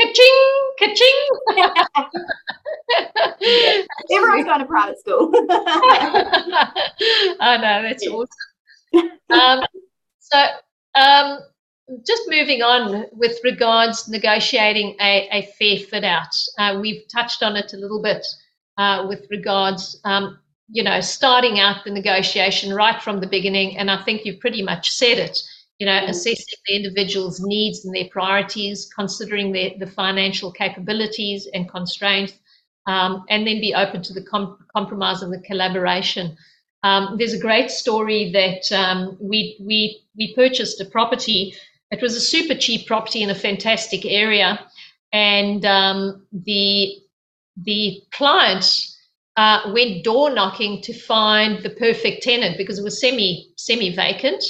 ka-ching, 0.00 0.72
ka-ching. 0.80 1.28
Everyone's 4.10 4.44
going 4.44 4.58
to 4.58 4.66
private 4.66 4.98
school. 4.98 5.30
oh, 5.32 5.46
no, 7.38 7.60
that's 7.60 8.04
awesome. 8.08 8.28
Um, 9.30 9.60
so, 10.18 10.44
um, 11.00 11.38
just 12.04 12.22
moving 12.26 12.62
on 12.62 13.04
with 13.12 13.38
regards 13.44 14.08
negotiating 14.08 14.96
a, 15.00 15.28
a 15.30 15.42
fair 15.60 15.78
fit 15.78 16.02
out. 16.02 16.34
Uh, 16.58 16.80
we've 16.82 17.04
touched 17.14 17.44
on 17.44 17.54
it 17.54 17.72
a 17.72 17.76
little 17.76 18.02
bit 18.02 18.26
uh, 18.78 19.04
with 19.08 19.26
regards, 19.30 20.00
um, 20.04 20.38
you 20.70 20.82
know, 20.82 21.00
starting 21.00 21.58
out 21.58 21.84
the 21.84 21.90
negotiation 21.90 22.72
right 22.72 23.02
from 23.02 23.20
the 23.20 23.26
beginning. 23.26 23.76
And 23.76 23.90
I 23.90 24.02
think 24.04 24.24
you've 24.24 24.40
pretty 24.40 24.62
much 24.62 24.90
said 24.90 25.18
it. 25.18 25.42
You 25.78 25.86
know, 25.86 25.92
mm-hmm. 25.92 26.10
assessing 26.10 26.58
the 26.66 26.76
individual's 26.76 27.40
needs 27.40 27.84
and 27.84 27.94
their 27.94 28.08
priorities, 28.10 28.88
considering 28.94 29.52
their, 29.52 29.70
the 29.78 29.86
financial 29.86 30.50
capabilities 30.50 31.48
and 31.54 31.68
constraints, 31.68 32.32
um, 32.86 33.24
and 33.28 33.46
then 33.46 33.60
be 33.60 33.74
open 33.74 34.02
to 34.02 34.12
the 34.12 34.22
com- 34.22 34.58
compromise 34.74 35.22
and 35.22 35.32
the 35.32 35.40
collaboration. 35.40 36.36
Um, 36.82 37.16
there's 37.18 37.34
a 37.34 37.38
great 37.38 37.70
story 37.70 38.30
that 38.32 38.72
um, 38.72 39.16
we 39.20 39.56
we 39.60 40.02
we 40.16 40.34
purchased 40.34 40.80
a 40.80 40.84
property. 40.84 41.54
It 41.90 42.02
was 42.02 42.16
a 42.16 42.20
super 42.20 42.54
cheap 42.54 42.86
property 42.86 43.22
in 43.22 43.30
a 43.30 43.34
fantastic 43.34 44.04
area, 44.04 44.60
and 45.12 45.64
um, 45.64 46.26
the 46.32 46.96
the 47.64 48.02
client 48.12 48.64
uh, 49.36 49.70
went 49.72 50.04
door 50.04 50.30
knocking 50.30 50.82
to 50.82 50.92
find 50.92 51.62
the 51.62 51.70
perfect 51.70 52.22
tenant 52.22 52.56
because 52.56 52.78
it 52.78 52.84
was 52.84 53.00
semi 53.00 53.52
semi 53.56 53.94
vacant, 53.94 54.44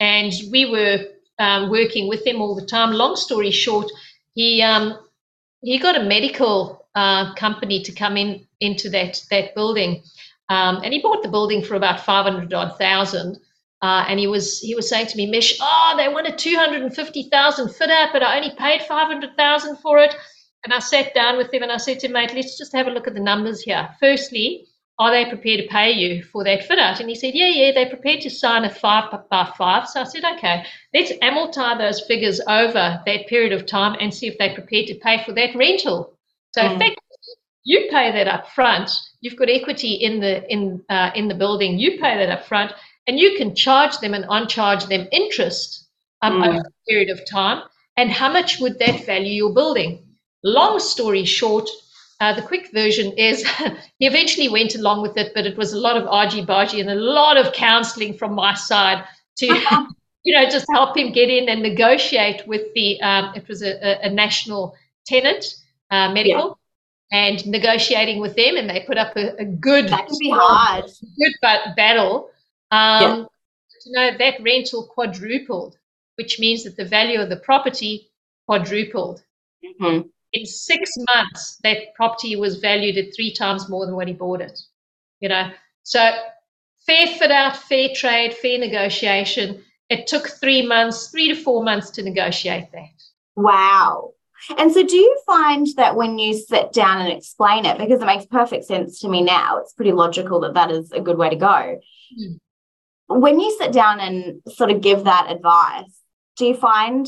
and 0.00 0.32
we 0.50 0.66
were 0.66 1.06
um, 1.38 1.70
working 1.70 2.08
with 2.08 2.24
them 2.24 2.40
all 2.40 2.54
the 2.54 2.66
time. 2.66 2.92
Long 2.92 3.16
story 3.16 3.50
short, 3.50 3.90
he 4.34 4.62
um, 4.62 4.98
he 5.62 5.78
got 5.78 5.98
a 5.98 6.04
medical 6.04 6.86
uh, 6.94 7.34
company 7.34 7.82
to 7.82 7.92
come 7.92 8.16
in 8.16 8.46
into 8.60 8.90
that 8.90 9.22
that 9.30 9.54
building, 9.54 10.02
um, 10.48 10.80
and 10.84 10.92
he 10.92 11.00
bought 11.00 11.22
the 11.22 11.28
building 11.28 11.62
for 11.62 11.74
about 11.74 12.00
five 12.04 12.24
hundred 12.24 12.52
odd 12.52 12.78
thousand. 12.78 13.38
Uh, 13.82 14.04
and 14.08 14.18
he 14.18 14.26
was 14.26 14.60
he 14.60 14.74
was 14.74 14.88
saying 14.88 15.06
to 15.06 15.16
me, 15.16 15.26
Mish, 15.26 15.58
oh, 15.60 15.94
they 15.98 16.08
wanted 16.08 16.38
two 16.38 16.56
hundred 16.56 16.82
and 16.82 16.94
fifty 16.94 17.24
thousand 17.24 17.68
fit 17.74 17.90
out, 17.90 18.10
but 18.12 18.22
I 18.22 18.36
only 18.38 18.54
paid 18.56 18.82
five 18.82 19.08
hundred 19.08 19.36
thousand 19.36 19.76
for 19.76 19.98
it. 19.98 20.14
And 20.64 20.72
I 20.72 20.78
sat 20.78 21.14
down 21.14 21.36
with 21.36 21.52
him 21.52 21.62
and 21.62 21.70
I 21.70 21.76
said 21.76 22.00
to 22.00 22.06
him, 22.06 22.12
mate, 22.12 22.32
let's 22.34 22.56
just 22.56 22.72
have 22.72 22.86
a 22.86 22.90
look 22.90 23.06
at 23.06 23.14
the 23.14 23.20
numbers 23.20 23.60
here. 23.60 23.88
Firstly, 24.00 24.66
are 24.98 25.10
they 25.10 25.28
prepared 25.28 25.60
to 25.60 25.66
pay 25.68 25.90
you 25.90 26.22
for 26.22 26.44
that 26.44 26.64
fit 26.64 26.78
out? 26.78 27.00
And 27.00 27.08
he 27.08 27.14
said, 27.14 27.34
yeah, 27.34 27.48
yeah, 27.48 27.72
they're 27.72 27.90
prepared 27.90 28.20
to 28.22 28.30
sign 28.30 28.64
a 28.64 28.70
five 28.70 29.10
by 29.28 29.52
five. 29.58 29.88
So 29.88 30.00
I 30.00 30.04
said, 30.04 30.24
okay, 30.36 30.64
let's 30.94 31.12
amortize 31.14 31.78
those 31.78 32.00
figures 32.02 32.40
over 32.46 33.02
that 33.04 33.26
period 33.26 33.52
of 33.52 33.66
time 33.66 33.96
and 34.00 34.14
see 34.14 34.28
if 34.28 34.38
they're 34.38 34.54
prepared 34.54 34.86
to 34.86 34.94
pay 34.94 35.22
for 35.24 35.32
that 35.32 35.54
rental. 35.56 36.16
So 36.52 36.62
mm. 36.62 36.76
effectively, 36.76 36.98
you 37.64 37.88
pay 37.90 38.12
that 38.12 38.28
up 38.28 38.50
front. 38.50 38.90
You've 39.20 39.36
got 39.36 39.50
equity 39.50 39.94
in 39.94 40.20
the 40.20 40.48
in 40.50 40.82
uh, 40.88 41.10
in 41.14 41.28
the 41.28 41.34
building. 41.34 41.78
You 41.78 41.92
pay 41.92 42.16
that 42.18 42.28
up 42.28 42.46
front, 42.46 42.72
and 43.06 43.18
you 43.18 43.36
can 43.36 43.54
charge 43.54 43.98
them 43.98 44.14
and 44.14 44.26
uncharge 44.28 44.84
them 44.84 45.08
interest 45.10 45.88
um, 46.22 46.34
mm. 46.40 46.48
over 46.48 46.58
a 46.58 46.72
period 46.88 47.10
of 47.10 47.20
time. 47.28 47.64
And 47.96 48.10
how 48.10 48.32
much 48.32 48.60
would 48.60 48.78
that 48.78 49.06
value 49.06 49.32
your 49.32 49.54
building? 49.54 50.03
Long 50.44 50.78
story 50.78 51.24
short, 51.24 51.68
uh, 52.20 52.34
the 52.34 52.42
quick 52.42 52.70
version 52.72 53.12
is 53.12 53.48
he 53.98 54.06
eventually 54.06 54.48
went 54.48 54.74
along 54.74 55.00
with 55.00 55.16
it, 55.16 55.32
but 55.34 55.46
it 55.46 55.56
was 55.56 55.72
a 55.72 55.78
lot 55.78 55.96
of 55.96 56.06
argy 56.06 56.44
bargy 56.44 56.80
and 56.80 56.90
a 56.90 56.94
lot 56.94 57.38
of 57.38 57.52
counseling 57.54 58.12
from 58.16 58.34
my 58.34 58.52
side 58.52 59.04
to, 59.38 59.46
you 60.22 60.36
know, 60.36 60.48
just 60.48 60.66
help 60.70 60.96
him 60.96 61.12
get 61.12 61.30
in 61.30 61.48
and 61.48 61.62
negotiate 61.62 62.46
with 62.46 62.62
the, 62.74 63.00
um, 63.00 63.34
it 63.34 63.48
was 63.48 63.62
a, 63.62 64.06
a, 64.06 64.10
national 64.10 64.74
tenant, 65.06 65.56
uh, 65.90 66.12
medical. 66.12 66.48
Yeah. 66.48 66.54
And 67.12 67.46
negotiating 67.46 68.20
with 68.20 68.34
them, 68.34 68.56
and 68.56 68.68
they 68.68 68.80
put 68.80 68.98
up 68.98 69.14
a, 69.16 69.36
a 69.36 69.44
good, 69.44 69.88
that 69.88 70.08
can 70.08 70.16
be 70.18 70.30
hard, 70.30 70.86
good 70.86 71.32
but 71.40 71.76
battle. 71.76 72.30
Um, 72.72 73.02
yeah. 73.02 73.24
You 73.86 73.92
know 73.92 74.18
that 74.18 74.42
rental 74.42 74.86
quadrupled, 74.86 75.76
which 76.16 76.40
means 76.40 76.64
that 76.64 76.76
the 76.76 76.84
value 76.84 77.20
of 77.20 77.28
the 77.28 77.36
property 77.36 78.08
quadrupled. 78.48 79.22
Mm-hmm 79.64 80.08
in 80.34 80.44
six 80.44 80.90
months, 81.14 81.58
that 81.62 81.94
property 81.94 82.36
was 82.36 82.58
valued 82.58 82.98
at 82.98 83.14
three 83.14 83.32
times 83.32 83.68
more 83.68 83.86
than 83.86 83.94
when 83.94 84.08
he 84.08 84.14
bought 84.14 84.40
it. 84.40 84.58
You 85.20 85.28
know, 85.28 85.50
so 85.84 86.10
fair 86.86 87.06
fit 87.06 87.30
out, 87.30 87.56
fair 87.56 87.90
trade, 87.94 88.34
fair 88.34 88.58
negotiation. 88.58 89.62
It 89.88 90.06
took 90.06 90.28
three 90.28 90.66
months, 90.66 91.08
three 91.08 91.28
to 91.28 91.36
four 91.36 91.62
months 91.62 91.90
to 91.92 92.02
negotiate 92.02 92.72
that. 92.72 92.88
Wow. 93.36 94.14
And 94.58 94.72
so, 94.72 94.82
do 94.84 94.96
you 94.96 95.18
find 95.24 95.66
that 95.76 95.96
when 95.96 96.18
you 96.18 96.34
sit 96.34 96.72
down 96.72 97.00
and 97.00 97.12
explain 97.12 97.64
it, 97.64 97.78
because 97.78 98.02
it 98.02 98.06
makes 98.06 98.26
perfect 98.26 98.64
sense 98.64 99.00
to 99.00 99.08
me 99.08 99.22
now, 99.22 99.58
it's 99.60 99.72
pretty 99.72 99.92
logical 99.92 100.40
that 100.40 100.54
that 100.54 100.70
is 100.70 100.90
a 100.92 101.00
good 101.00 101.16
way 101.16 101.30
to 101.30 101.36
go. 101.36 101.80
Mm. 102.20 102.38
When 103.06 103.40
you 103.40 103.56
sit 103.58 103.72
down 103.72 104.00
and 104.00 104.42
sort 104.48 104.70
of 104.70 104.82
give 104.82 105.04
that 105.04 105.30
advice, 105.30 105.98
do 106.36 106.46
you 106.46 106.54
find 106.54 107.06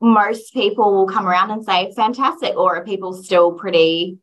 most 0.00 0.52
people 0.52 0.92
will 0.92 1.06
come 1.06 1.26
around 1.26 1.50
and 1.50 1.64
say 1.64 1.92
fantastic, 1.94 2.56
or 2.56 2.76
are 2.76 2.84
people 2.84 3.12
still 3.12 3.52
pretty 3.52 4.18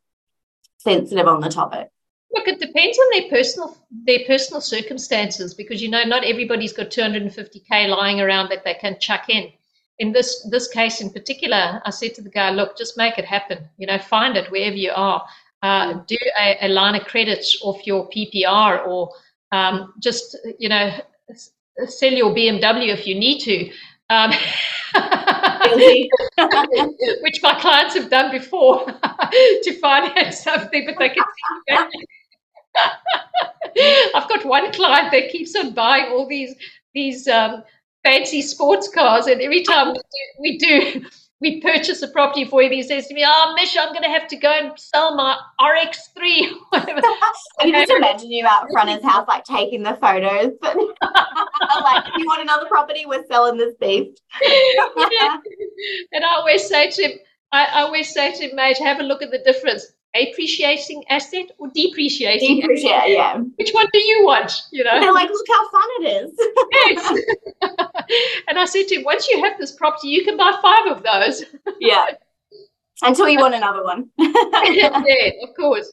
sensitive 0.78 1.26
on 1.26 1.40
the 1.40 1.48
topic? 1.48 1.88
Look, 2.34 2.48
it 2.48 2.60
depends 2.60 2.98
on 2.98 3.06
their 3.12 3.28
personal 3.28 3.76
their 3.90 4.20
personal 4.26 4.60
circumstances 4.60 5.54
because 5.54 5.82
you 5.82 5.90
know 5.90 6.02
not 6.04 6.24
everybody's 6.24 6.72
got 6.72 6.90
250k 6.90 7.88
lying 7.88 8.20
around 8.20 8.48
that 8.50 8.64
they 8.64 8.74
can 8.74 8.98
chuck 8.98 9.28
in. 9.28 9.52
In 9.98 10.12
this 10.12 10.46
this 10.50 10.68
case 10.68 11.00
in 11.00 11.10
particular, 11.10 11.82
I 11.84 11.90
said 11.90 12.14
to 12.14 12.22
the 12.22 12.30
guy, 12.30 12.50
look, 12.50 12.76
just 12.76 12.96
make 12.96 13.18
it 13.18 13.24
happen. 13.24 13.68
You 13.76 13.86
know, 13.86 13.98
find 13.98 14.36
it 14.36 14.50
wherever 14.50 14.76
you 14.76 14.92
are. 14.94 15.24
Uh, 15.62 16.00
do 16.08 16.16
a, 16.40 16.66
a, 16.66 16.68
line 16.68 16.96
of 16.96 17.06
credit 17.06 17.46
off 17.62 17.86
your 17.86 18.08
PPR, 18.10 18.84
or 18.84 19.10
um, 19.52 19.92
just 20.00 20.36
you 20.58 20.68
know 20.68 20.90
sell 21.86 22.12
your 22.12 22.34
BMW 22.34 22.88
if 22.88 23.06
you 23.06 23.14
need 23.14 23.40
to. 23.40 23.70
Um, 24.10 24.32
which 27.22 27.42
my 27.42 27.54
clients 27.60 27.94
have 27.94 28.10
done 28.10 28.30
before 28.30 28.84
to 29.62 29.78
finance 29.80 30.40
something, 30.42 30.86
but 30.86 30.96
they 30.98 31.08
can 31.10 31.24
see 31.24 31.86
I've 34.14 34.28
got 34.28 34.44
one 34.44 34.72
client 34.72 35.12
that 35.12 35.30
keeps 35.30 35.54
on 35.56 35.72
buying 35.74 36.12
all 36.12 36.26
these 36.26 36.54
these 36.94 37.26
um, 37.28 37.62
fancy 38.04 38.42
sports 38.42 38.88
cars, 38.88 39.26
and 39.26 39.40
every 39.40 39.62
time 39.62 39.88
we 39.94 39.98
do, 39.98 40.40
we 40.40 40.58
do 40.58 41.06
we 41.42 41.60
purchase 41.60 42.00
a 42.02 42.08
property 42.08 42.44
for 42.44 42.62
him, 42.62 42.70
he 42.70 42.82
says 42.84 43.08
to 43.08 43.14
me, 43.14 43.24
"Oh, 43.26 43.52
Mish, 43.56 43.76
I'm 43.76 43.88
going 43.92 44.04
to 44.04 44.08
have 44.08 44.28
to 44.28 44.36
go 44.36 44.48
and 44.48 44.78
sell 44.78 45.16
my 45.16 45.36
RX3." 45.60 46.52
and 46.72 47.02
can 47.60 47.72
just 47.72 47.90
imagine 47.90 48.30
you 48.30 48.46
out 48.46 48.70
front 48.70 48.88
of 48.88 48.94
his 48.96 49.04
house, 49.04 49.26
like 49.26 49.44
taking 49.44 49.82
the 49.82 49.94
photos. 50.00 50.52
But 50.60 50.76
like, 51.02 52.06
if 52.06 52.16
you 52.16 52.26
want 52.26 52.42
another 52.42 52.66
property, 52.68 53.04
we're 53.06 53.26
selling 53.26 53.58
this 53.58 53.74
beast. 53.80 54.22
yeah. 54.40 55.36
And 56.12 56.24
I 56.24 56.36
always 56.36 56.66
say 56.66 56.90
to 56.90 57.02
him, 57.02 57.18
I, 57.50 57.64
I 57.64 57.82
always 57.82 58.14
say 58.14 58.32
to 58.32 58.48
him, 58.48 58.56
mate, 58.56 58.78
have 58.78 59.00
a 59.00 59.02
look 59.02 59.20
at 59.20 59.32
the 59.32 59.40
difference. 59.40 59.84
Appreciating 60.14 61.04
asset 61.08 61.52
or 61.58 61.68
depreciating? 61.74 62.60
Depreciate, 62.60 62.92
asset? 62.92 63.10
yeah. 63.10 63.38
Which 63.56 63.70
one 63.72 63.86
do 63.92 63.98
you 63.98 64.24
want? 64.24 64.52
You 64.70 64.84
know, 64.84 65.00
they're 65.00 65.12
like, 65.12 65.30
look 65.30 65.46
how 65.48 65.70
fun 65.70 65.88
it 66.00 66.24
is. 66.24 66.32
yes. 66.72 67.22
and 68.48 68.58
I 68.58 68.66
said 68.66 68.88
to 68.88 68.96
him, 68.96 69.04
once 69.04 69.26
you 69.28 69.42
have 69.42 69.58
this 69.58 69.72
property, 69.72 70.08
you 70.08 70.22
can 70.24 70.36
buy 70.36 70.52
five 70.60 70.96
of 70.96 71.02
those. 71.02 71.44
yeah. 71.80 72.06
Until 73.00 73.28
you 73.28 73.38
want 73.38 73.54
another 73.54 73.82
one. 73.82 74.10
yeah, 74.18 75.30
of 75.42 75.56
course. 75.56 75.90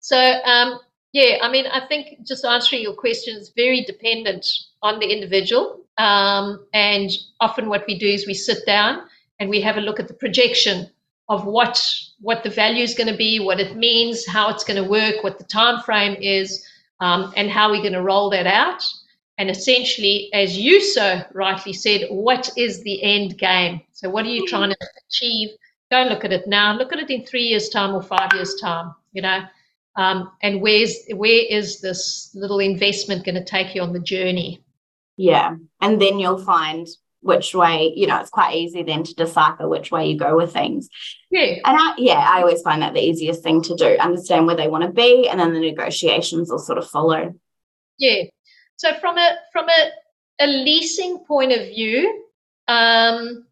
So, 0.00 0.18
um, 0.18 0.78
yeah, 1.12 1.38
I 1.40 1.50
mean, 1.50 1.66
I 1.66 1.86
think 1.86 2.26
just 2.26 2.44
answering 2.44 2.82
your 2.82 2.94
question 2.94 3.36
is 3.36 3.52
very 3.56 3.84
dependent 3.84 4.46
on 4.82 5.00
the 5.00 5.06
individual. 5.06 5.80
Um, 5.96 6.66
and 6.74 7.10
often 7.40 7.70
what 7.70 7.86
we 7.86 7.98
do 7.98 8.06
is 8.06 8.26
we 8.26 8.34
sit 8.34 8.66
down 8.66 9.08
and 9.40 9.48
we 9.48 9.62
have 9.62 9.78
a 9.78 9.80
look 9.80 9.98
at 9.98 10.08
the 10.08 10.14
projection 10.14 10.90
of 11.28 11.44
what 11.44 11.82
what 12.20 12.42
the 12.42 12.50
value 12.50 12.82
is 12.82 12.94
going 12.94 13.10
to 13.10 13.16
be, 13.16 13.40
what 13.40 13.60
it 13.60 13.76
means, 13.76 14.26
how 14.26 14.48
it's 14.48 14.64
going 14.64 14.82
to 14.82 14.88
work, 14.88 15.22
what 15.22 15.38
the 15.38 15.44
time 15.44 15.82
frame 15.82 16.16
is, 16.20 16.66
um, 17.00 17.32
and 17.36 17.50
how 17.50 17.70
we're 17.70 17.82
going 17.82 17.92
to 17.92 18.02
roll 18.02 18.30
that 18.30 18.46
out. 18.46 18.82
And 19.38 19.50
essentially, 19.50 20.30
as 20.32 20.56
you 20.56 20.80
so 20.80 21.22
rightly 21.34 21.74
said, 21.74 22.06
what 22.08 22.50
is 22.56 22.82
the 22.82 23.02
end 23.02 23.36
game? 23.36 23.82
So, 23.92 24.08
what 24.08 24.24
are 24.24 24.30
you 24.30 24.46
trying 24.46 24.70
to 24.70 24.76
achieve? 25.08 25.50
Don't 25.90 26.08
look 26.08 26.24
at 26.24 26.32
it 26.32 26.46
now. 26.46 26.74
Look 26.76 26.92
at 26.92 26.98
it 26.98 27.10
in 27.10 27.24
three 27.24 27.44
years' 27.44 27.68
time 27.68 27.94
or 27.94 28.02
five 28.02 28.30
years' 28.32 28.54
time. 28.60 28.94
You 29.12 29.22
know, 29.22 29.44
um, 29.96 30.32
and 30.42 30.62
where's 30.62 30.96
where 31.12 31.44
is 31.50 31.80
this 31.80 32.30
little 32.34 32.60
investment 32.60 33.24
going 33.24 33.34
to 33.34 33.44
take 33.44 33.74
you 33.74 33.82
on 33.82 33.92
the 33.92 34.00
journey? 34.00 34.62
Yeah, 35.18 35.56
and 35.82 36.00
then 36.00 36.18
you'll 36.18 36.42
find 36.42 36.88
which 37.26 37.54
way, 37.54 37.92
you 37.94 38.06
know, 38.06 38.20
it's 38.20 38.30
quite 38.30 38.54
easy 38.54 38.82
then 38.82 39.02
to 39.02 39.14
decipher 39.14 39.68
which 39.68 39.90
way 39.90 40.08
you 40.08 40.18
go 40.18 40.36
with 40.36 40.52
things. 40.52 40.88
Yeah. 41.30 41.56
And 41.64 41.76
I, 41.78 41.94
yeah, 41.98 42.14
I 42.18 42.40
always 42.40 42.62
find 42.62 42.82
that 42.82 42.94
the 42.94 43.00
easiest 43.00 43.42
thing 43.42 43.62
to 43.62 43.74
do, 43.74 43.96
understand 43.98 44.46
where 44.46 44.56
they 44.56 44.68
want 44.68 44.84
to 44.84 44.90
be, 44.90 45.28
and 45.28 45.38
then 45.38 45.52
the 45.52 45.60
negotiations 45.60 46.50
will 46.50 46.58
sort 46.58 46.78
of 46.78 46.88
follow. 46.88 47.34
Yeah. 47.98 48.24
So 48.76 48.94
from 48.94 49.18
a 49.18 49.36
from 49.52 49.68
a, 49.68 49.90
a 50.44 50.46
leasing 50.46 51.24
point 51.26 51.52
of 51.52 51.68
view, 51.68 52.24
um, 52.68 53.46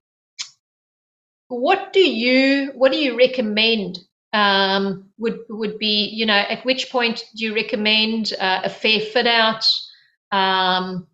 what 1.49 1.93
do 1.93 2.01
you 2.01 2.73
what 2.75 2.93
do 2.93 2.99
you 2.99 3.17
recommend 3.17 3.99
um, 4.33 5.11
would 5.19 5.41
would 5.49 5.79
be 5.79 6.11
you 6.13 6.27
know 6.27 6.35
at 6.35 6.65
which 6.65 6.91
point 6.91 7.25
do 7.37 7.45
you 7.45 7.55
recommend 7.55 8.33
uh, 8.39 8.63
a 8.65 8.71
fair 8.71 9.01
fit 9.01 9.27
out 9.27 9.65
um, 10.33 11.07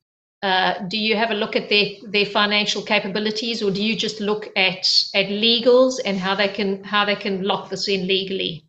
uh, 0.42 0.74
do 0.88 0.96
you 0.96 1.16
have 1.16 1.30
a 1.30 1.34
look 1.34 1.54
at 1.54 1.68
their 1.68 1.86
their 2.02 2.24
financial 2.24 2.82
capabilities, 2.82 3.62
or 3.62 3.70
do 3.70 3.82
you 3.82 3.94
just 3.94 4.20
look 4.20 4.48
at 4.56 4.86
at 5.14 5.26
legals 5.26 6.00
and 6.04 6.18
how 6.18 6.34
they 6.34 6.48
can 6.48 6.82
how 6.82 7.04
they 7.04 7.16
can 7.16 7.42
lock 7.42 7.68
this 7.68 7.88
in 7.88 8.06
legally? 8.06 8.64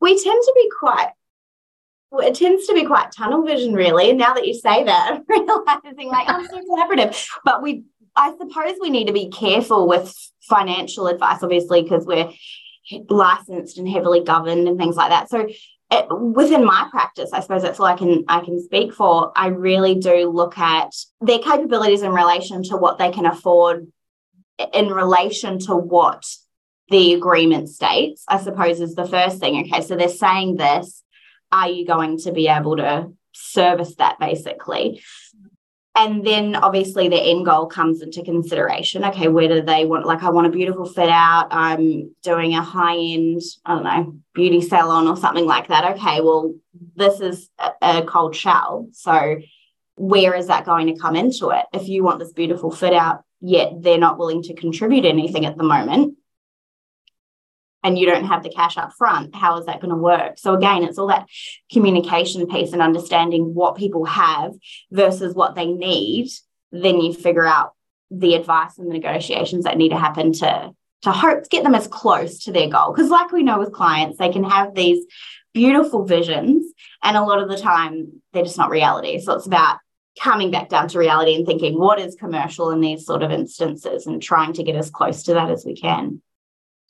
We 0.00 0.20
tend 0.20 0.42
to 0.42 0.52
be 0.54 0.70
quite. 0.78 1.12
Well, 2.10 2.26
it 2.26 2.34
tends 2.34 2.66
to 2.66 2.74
be 2.74 2.84
quite 2.84 3.12
tunnel 3.12 3.44
vision, 3.44 3.72
really. 3.72 4.12
Now 4.12 4.34
that 4.34 4.46
you 4.46 4.52
say 4.52 4.84
that, 4.84 5.12
I'm 5.12 5.24
realizing 5.28 6.08
like 6.08 6.28
I'm 6.28 6.46
so 6.46 6.60
collaborative. 6.60 7.26
But 7.44 7.62
we, 7.62 7.84
I 8.16 8.32
suppose, 8.36 8.76
we 8.80 8.90
need 8.90 9.06
to 9.06 9.14
be 9.14 9.30
careful 9.30 9.88
with 9.88 10.14
financial 10.42 11.06
advice, 11.06 11.42
obviously, 11.42 11.82
because 11.82 12.04
we're 12.04 12.30
licensed 13.08 13.78
and 13.78 13.88
heavily 13.88 14.24
governed 14.24 14.68
and 14.68 14.78
things 14.78 14.96
like 14.96 15.10
that. 15.10 15.30
So 15.30 15.48
it, 15.92 16.06
within 16.10 16.64
my 16.64 16.88
practice, 16.90 17.30
I 17.32 17.40
suppose 17.40 17.62
that's 17.62 17.78
all 17.78 17.86
I 17.86 17.96
can 17.96 18.24
I 18.26 18.40
can 18.40 18.62
speak 18.62 18.94
for. 18.94 19.30
I 19.36 19.48
really 19.48 19.94
do 19.94 20.30
look 20.30 20.58
at 20.58 20.94
their 21.20 21.38
capabilities 21.38 22.02
in 22.02 22.12
relation 22.12 22.62
to 22.64 22.76
what 22.76 22.98
they 22.98 23.10
can 23.10 23.26
afford, 23.26 23.92
in 24.72 24.88
relation 24.88 25.58
to 25.60 25.76
what 25.76 26.24
the 26.88 27.12
agreement 27.14 27.68
states. 27.68 28.24
I 28.26 28.40
suppose 28.40 28.80
is 28.80 28.94
the 28.94 29.06
first 29.06 29.38
thing. 29.38 29.66
Okay, 29.66 29.82
so 29.82 29.96
they're 29.96 30.08
saying 30.08 30.56
this. 30.56 31.02
Are 31.50 31.68
you 31.68 31.86
going 31.86 32.16
to 32.20 32.32
be 32.32 32.48
able 32.48 32.76
to 32.78 33.12
service 33.32 33.94
that 33.96 34.18
basically? 34.18 35.02
And 35.94 36.26
then 36.26 36.56
obviously 36.56 37.08
the 37.08 37.20
end 37.20 37.44
goal 37.44 37.66
comes 37.66 38.00
into 38.00 38.22
consideration. 38.22 39.04
Okay 39.04 39.28
where 39.28 39.48
do 39.48 39.62
they 39.62 39.84
want 39.84 40.06
like 40.06 40.22
i 40.22 40.30
want 40.30 40.46
a 40.46 40.50
beautiful 40.50 40.86
fit 40.86 41.08
out. 41.08 41.48
I'm 41.50 42.14
doing 42.22 42.54
a 42.54 42.62
high 42.62 42.96
end 42.96 43.42
i 43.64 43.74
don't 43.74 43.84
know 43.84 44.14
beauty 44.34 44.60
salon 44.60 45.08
or 45.08 45.16
something 45.16 45.46
like 45.46 45.68
that. 45.68 45.96
Okay 45.96 46.20
well 46.20 46.54
this 46.96 47.20
is 47.20 47.50
a, 47.58 47.72
a 47.82 48.02
cold 48.04 48.34
shell. 48.34 48.88
So 48.92 49.38
where 49.96 50.34
is 50.34 50.46
that 50.46 50.64
going 50.64 50.86
to 50.86 50.98
come 50.98 51.16
into 51.16 51.50
it? 51.50 51.66
If 51.72 51.88
you 51.88 52.02
want 52.02 52.18
this 52.18 52.32
beautiful 52.32 52.70
fit 52.70 52.94
out 52.94 53.24
yet 53.42 53.82
they're 53.82 53.98
not 53.98 54.18
willing 54.18 54.42
to 54.44 54.54
contribute 54.54 55.04
anything 55.04 55.44
at 55.44 55.58
the 55.58 55.64
moment 55.64 56.16
and 57.82 57.98
you 57.98 58.06
don't 58.06 58.24
have 58.24 58.42
the 58.42 58.50
cash 58.50 58.76
up 58.76 58.92
front, 58.96 59.34
how 59.34 59.58
is 59.58 59.66
that 59.66 59.80
going 59.80 59.90
to 59.90 59.96
work? 59.96 60.38
So 60.38 60.54
again, 60.54 60.84
it's 60.84 60.98
all 60.98 61.08
that 61.08 61.26
communication 61.72 62.46
piece 62.46 62.72
and 62.72 62.82
understanding 62.82 63.54
what 63.54 63.76
people 63.76 64.04
have 64.04 64.52
versus 64.90 65.34
what 65.34 65.54
they 65.54 65.66
need. 65.66 66.30
Then 66.70 67.00
you 67.00 67.12
figure 67.12 67.46
out 67.46 67.72
the 68.10 68.34
advice 68.34 68.78
and 68.78 68.88
the 68.88 68.94
negotiations 68.94 69.64
that 69.64 69.76
need 69.76 69.90
to 69.90 69.98
happen 69.98 70.32
to 70.34 70.72
to 71.02 71.10
hope 71.10 71.42
to 71.42 71.48
get 71.48 71.64
them 71.64 71.74
as 71.74 71.88
close 71.88 72.44
to 72.44 72.52
their 72.52 72.68
goal. 72.68 72.92
Because 72.92 73.10
like 73.10 73.32
we 73.32 73.42
know 73.42 73.58
with 73.58 73.72
clients, 73.72 74.18
they 74.18 74.30
can 74.30 74.44
have 74.44 74.74
these 74.74 75.04
beautiful 75.52 76.04
visions, 76.04 76.72
and 77.02 77.16
a 77.16 77.22
lot 77.22 77.42
of 77.42 77.48
the 77.48 77.58
time 77.58 78.22
they're 78.32 78.44
just 78.44 78.58
not 78.58 78.70
reality. 78.70 79.18
So 79.20 79.34
it's 79.34 79.46
about 79.46 79.78
coming 80.20 80.50
back 80.50 80.68
down 80.68 80.88
to 80.88 80.98
reality 80.98 81.34
and 81.34 81.46
thinking 81.46 81.78
what 81.78 81.98
is 81.98 82.14
commercial 82.14 82.70
in 82.70 82.80
these 82.80 83.04
sort 83.04 83.22
of 83.22 83.30
instances 83.30 84.06
and 84.06 84.22
trying 84.22 84.52
to 84.52 84.62
get 84.62 84.76
as 84.76 84.90
close 84.90 85.24
to 85.24 85.34
that 85.34 85.50
as 85.50 85.64
we 85.64 85.74
can. 85.74 86.22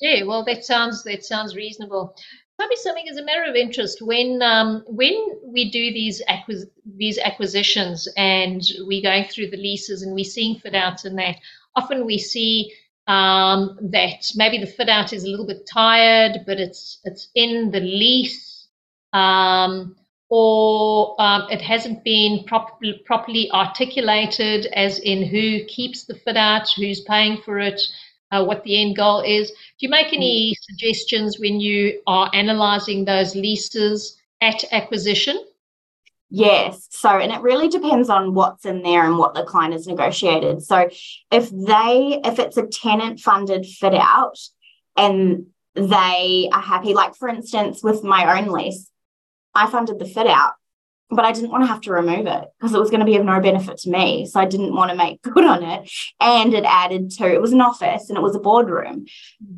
Yeah, 0.03 0.25
well, 0.25 0.45
that 0.47 0.65
sounds 0.65 1.05
that 1.05 1.25
sounds 1.25 1.55
reasonable. 1.55 2.17
Me 2.59 2.77
something 2.77 3.09
as 3.09 3.17
a 3.17 3.25
matter 3.25 3.45
of 3.45 3.57
interest. 3.57 4.03
When 4.03 4.43
um, 4.43 4.85
when 4.89 5.15
we 5.45 5.71
do 5.71 5.93
these 5.93 6.23
acquis- 6.29 6.71
these 6.85 7.19
acquisitions 7.19 8.09
and 8.17 8.61
we're 8.81 9.03
going 9.03 9.25
through 9.25 9.51
the 9.51 9.57
leases 9.57 10.03
and 10.03 10.15
we're 10.15 10.25
seeing 10.25 10.57
fit 10.61 10.75
outs 10.75 11.05
and 11.05 11.19
that, 11.19 11.37
often 11.77 12.05
we 12.07 12.19
see 12.19 12.73
um, 13.09 13.79
that 13.93 14.25
maybe 14.37 14.59
the 14.59 14.67
fit 14.67 14.89
out 14.89 15.13
is 15.13 15.25
a 15.25 15.29
little 15.29 15.47
bit 15.47 15.69
tired, 15.73 16.43
but 16.47 16.61
it's 16.61 17.01
it's 17.05 17.29
in 17.37 17.71
the 17.73 17.81
lease, 17.81 18.69
um, 19.13 19.97
or 20.29 21.21
um, 21.21 21.49
it 21.51 21.63
hasn't 21.63 22.05
been 22.05 22.45
prop- 22.47 22.81
properly 23.05 23.51
articulated, 23.53 24.67
as 24.67 24.99
in 25.01 25.25
who 25.25 25.65
keeps 25.67 26.05
the 26.07 26.15
fit 26.15 26.37
out, 26.37 26.69
who's 26.77 27.01
paying 27.03 27.41
for 27.45 27.61
it 27.61 27.81
uh, 28.33 28.45
what 28.45 28.64
the 28.64 28.80
end 28.80 28.97
goal 28.97 29.20
is. 29.20 29.51
Do 29.51 29.57
you 29.80 29.89
make 29.91 30.12
any 30.12 30.57
suggestions 30.61 31.39
when 31.39 31.61
you 31.61 32.01
are 32.07 32.30
analysing 32.33 33.05
those 33.05 33.37
leases 33.37 34.18
at 34.41 34.64
acquisition? 34.72 35.45
Yes. 36.30 36.89
So, 36.91 37.11
and 37.11 37.30
it 37.30 37.43
really 37.43 37.68
depends 37.68 38.09
on 38.09 38.35
what's 38.35 38.64
in 38.64 38.83
there 38.83 39.05
and 39.05 39.18
what 39.18 39.35
the 39.35 39.45
client 39.45 39.74
has 39.74 39.87
negotiated. 39.87 40.62
So, 40.62 40.89
if 41.30 41.51
they, 41.51 42.20
if 42.24 42.39
it's 42.39 42.57
a 42.57 42.66
tenant 42.66 43.20
funded 43.20 43.66
fit 43.66 43.95
out 43.95 44.39
and 44.97 45.47
they 45.74 46.49
are 46.51 46.62
happy, 46.62 46.95
like 46.95 47.14
for 47.14 47.28
instance, 47.28 47.83
with 47.83 48.03
my 48.03 48.41
own 48.41 48.49
lease, 48.49 48.89
I 49.55 49.70
funded 49.70 49.99
the 49.99 50.07
fit 50.07 50.26
out 50.26 50.55
but 51.15 51.25
I 51.25 51.33
didn't 51.33 51.51
want 51.51 51.63
to 51.65 51.69
have 51.69 51.81
to 51.83 51.93
remove 51.93 52.27
it 52.27 52.45
because 52.59 52.75
it 52.75 52.81
was 52.81 52.91
going 52.91 53.01
to 53.01 53.07
be 53.07 53.17
of 53.17 53.25
no 53.25 53.41
benefit 53.41 53.79
to 53.79 53.91
me. 53.91 54.27
So 54.27 54.41
I 54.41 54.47
didn't 54.47 54.75
want 54.75 54.91
to 54.91 54.97
make 54.97 55.23
good 55.23 55.45
on 55.45 55.63
it. 55.63 55.91
And 56.21 56.55
it 56.55 56.65
added 56.65 57.11
to 57.13 57.33
it 57.33 57.41
was 57.41 57.53
an 57.53 57.61
office 57.61 58.09
and 58.09 58.17
it 58.17 58.23
was 58.23 58.35
a 58.35 58.41
boardroom. 58.41 59.07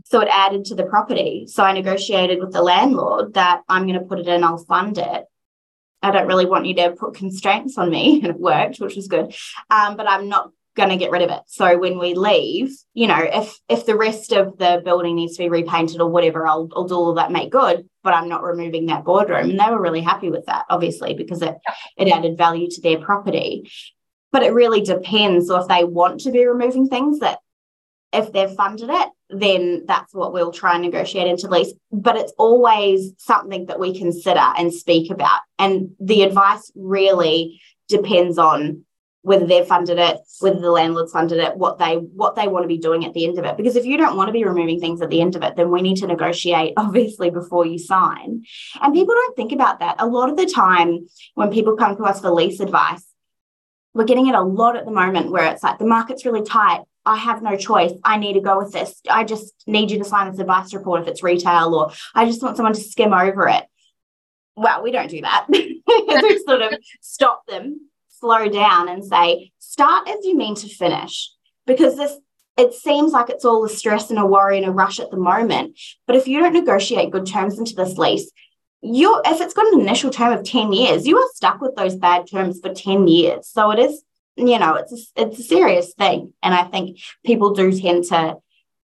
So 0.05 0.21
it 0.21 0.29
added 0.31 0.65
to 0.67 0.75
the 0.75 0.85
property. 0.85 1.47
So 1.49 1.63
I 1.63 1.73
negotiated 1.73 2.41
with 2.41 2.53
the 2.53 2.63
landlord 2.63 3.35
that 3.35 3.63
I'm 3.69 3.87
going 3.87 3.99
to 3.99 4.07
put 4.07 4.19
it 4.19 4.29
in, 4.29 4.45
I'll 4.45 4.59
fund 4.59 4.99
it. 4.99 5.25
I 6.03 6.11
don't 6.11 6.29
really 6.29 6.47
want 6.47 6.67
you 6.67 6.75
to 6.75 6.91
put 6.91 7.15
constraints 7.15 7.79
on 7.79 7.91
me. 7.91 8.21
And 8.25 8.35
it 8.35 8.41
worked, 8.41 8.79
which 8.79 8.97
was 8.97 9.09
good. 9.09 9.35
Um, 9.71 9.97
but 9.97 10.09
I'm 10.09 10.29
not 10.29 10.51
going 10.77 10.91
to 10.91 10.97
get 10.97 11.11
rid 11.11 11.23
of 11.23 11.31
it. 11.31 11.41
So 11.47 11.79
when 11.79 11.99
we 11.99 12.15
leave, 12.15 12.77
you 12.95 13.07
know, 13.07 13.21
if 13.21 13.57
if 13.69 13.87
the 13.87 13.97
rest 13.97 14.33
of 14.33 14.59
the 14.59 14.83
building 14.85 15.17
needs 15.17 15.37
to 15.37 15.43
be 15.45 15.49
repainted 15.49 16.01
or 16.01 16.11
whatever, 16.11 16.47
I'll, 16.47 16.69
I'll 16.75 16.89
do 16.89 16.95
all 16.95 17.15
that, 17.15 17.31
make 17.33 17.51
good. 17.51 17.89
But 18.03 18.15
I'm 18.15 18.29
not 18.29 18.43
removing 18.43 18.87
that 18.87 19.05
boardroom, 19.05 19.51
and 19.51 19.59
they 19.59 19.71
were 19.71 19.81
really 19.81 20.03
happy 20.03 20.31
with 20.31 20.47
that, 20.47 20.67
obviously, 20.69 21.15
because 21.15 21.43
it 21.43 21.55
it 21.97 22.09
added 22.09 22.37
value 22.37 22.69
to 22.71 22.81
their 22.81 22.99
property. 22.99 23.71
But 24.33 24.43
it 24.43 24.53
really 24.53 24.81
depends. 24.81 25.47
So 25.47 25.61
if 25.61 25.69
they 25.69 25.85
want 25.85 26.21
to 26.21 26.33
be 26.33 26.45
removing 26.45 26.89
things 26.89 27.21
that, 27.21 27.39
if 28.13 28.33
they've 28.33 28.51
funded 28.51 28.91
it, 28.91 29.09
then 29.31 29.85
that's 29.87 30.13
what 30.13 30.33
we'll 30.33 30.53
try 30.53 30.75
and 30.75 30.83
negotiate 30.83 31.29
into 31.29 31.49
lease. 31.49 31.73
But 31.93 32.17
it's 32.17 32.33
always 32.37 33.13
something 33.19 33.67
that 33.67 33.79
we 33.79 33.97
consider 33.97 34.41
and 34.59 34.73
speak 34.73 35.11
about. 35.11 35.41
And 35.59 35.91
the 36.01 36.25
advice 36.25 36.71
really 36.75 37.61
depends 37.89 38.39
on 38.39 38.85
whether 39.25 39.47
they've 39.47 39.67
funded 39.67 39.99
it, 39.99 40.19
whether 40.41 40.61
the 40.61 40.71
landlord's 40.71 41.11
funded 41.11 41.39
it, 41.39 41.57
what 41.57 41.79
they 41.79 41.97
what 41.97 42.37
they 42.37 42.47
want 42.47 42.63
to 42.63 42.69
be 42.69 42.77
doing 42.77 43.07
at 43.07 43.15
the 43.15 43.25
end 43.25 43.39
of 43.39 43.47
it. 43.47 43.57
Because 43.57 43.75
if 43.75 43.87
you 43.87 43.97
don't 43.97 44.19
want 44.19 44.29
to 44.29 44.33
be 44.33 44.45
removing 44.45 44.79
things 44.79 45.01
at 45.01 45.09
the 45.09 45.23
end 45.23 45.35
of 45.35 45.43
it, 45.43 45.57
then 45.57 45.71
we 45.71 45.81
need 45.81 45.97
to 45.97 46.07
negotiate 46.07 46.75
obviously 46.77 47.31
before 47.31 47.65
you 47.65 47.79
sign. 47.79 48.45
And 48.81 48.95
people 48.95 49.15
don't 49.15 49.35
think 49.35 49.53
about 49.53 49.81
that. 49.81 49.97
A 49.99 50.07
lot 50.07 50.29
of 50.29 50.37
the 50.37 50.47
time 50.47 51.09
when 51.35 51.51
people 51.51 51.75
come 51.75 51.97
to 51.97 52.05
us 52.05 52.21
for 52.21 52.31
lease 52.31 52.61
advice, 52.61 53.05
we're 53.95 54.05
getting 54.05 54.29
it 54.29 54.35
a 54.35 54.43
lot 54.43 54.77
at 54.77 54.85
the 54.85 54.91
moment 54.91 55.31
where 55.31 55.51
it's 55.51 55.63
like 55.63 55.79
the 55.79 55.87
market's 55.87 56.27
really 56.27 56.45
tight. 56.45 56.83
I 57.07 57.17
have 57.17 57.43
no 57.43 57.57
choice. 57.57 57.93
I 58.05 58.19
need 58.19 58.35
to 58.35 58.41
go 58.41 58.59
with 58.59 58.73
this. 58.73 59.01
I 59.11 59.25
just 59.25 59.55
need 59.67 59.91
you 59.91 59.99
to 59.99 60.05
sign 60.05 60.31
this 60.31 60.41
advice 60.41 60.75
report 60.75 61.03
if 61.03 61.09
it's 61.09 61.23
retail, 61.23 61.75
or 61.75 61.93
I 62.15 62.27
just 62.27 62.43
want 62.43 62.57
someone 62.57 62.75
to 62.75 62.81
skim 62.81 63.15
over 63.15 63.49
it. 63.49 63.65
Well, 64.57 64.83
we 64.83 64.91
don't 64.91 65.11
do 65.11 65.23
that. 65.23 65.47
we 65.49 66.43
sort 66.47 66.63
of 66.63 66.75
stop 67.01 67.47
them, 67.47 67.89
slow 68.25 68.49
down, 68.49 68.89
and 68.89 69.05
say, 69.05 69.53
start 69.59 70.09
as 70.09 70.25
you 70.25 70.35
mean 70.37 70.55
to 70.57 70.69
finish. 70.69 71.31
Because 71.67 71.97
this 71.97 72.17
it 72.57 72.73
seems 72.73 73.13
like 73.13 73.31
it's 73.31 73.45
all 73.45 73.65
a 73.65 73.69
stress 73.69 74.11
and 74.11 74.19
a 74.19 74.25
worry 74.25 74.57
and 74.57 74.67
a 74.67 74.71
rush 74.71 75.01
at 75.01 75.11
the 75.11 75.17
moment. 75.17 75.79
But 76.07 76.17
if 76.17 76.29
you 76.29 76.41
don't 76.41 76.53
negotiate 76.53 77.11
good 77.11 77.27
terms 77.27 77.59
into 77.59 77.75
this 77.75 77.99
lease, 77.99 78.31
you 78.81 79.21
if 79.25 79.41
it's 79.41 79.55
got 79.55 79.73
an 79.73 79.81
initial 79.81 80.11
term 80.11 80.33
of 80.33 80.45
10 80.45 80.73
years, 80.73 81.07
you 81.07 81.19
are 81.19 81.29
stuck 81.35 81.61
with 81.61 81.75
those 81.75 81.97
bad 81.97 82.31
terms 82.31 82.61
for 82.61 82.73
10 82.73 83.09
years. 83.09 83.49
So 83.49 83.71
it 83.73 83.79
is 83.79 84.03
you 84.37 84.59
know 84.59 84.75
it's 84.75 84.93
a, 84.93 85.23
it's 85.23 85.39
a 85.39 85.43
serious 85.43 85.95
thing 85.95 86.33
and 86.43 86.55
i 86.55 86.65
think 86.65 86.99
people 87.25 87.55
do 87.55 87.73
tend 87.73 88.05
to 88.05 88.37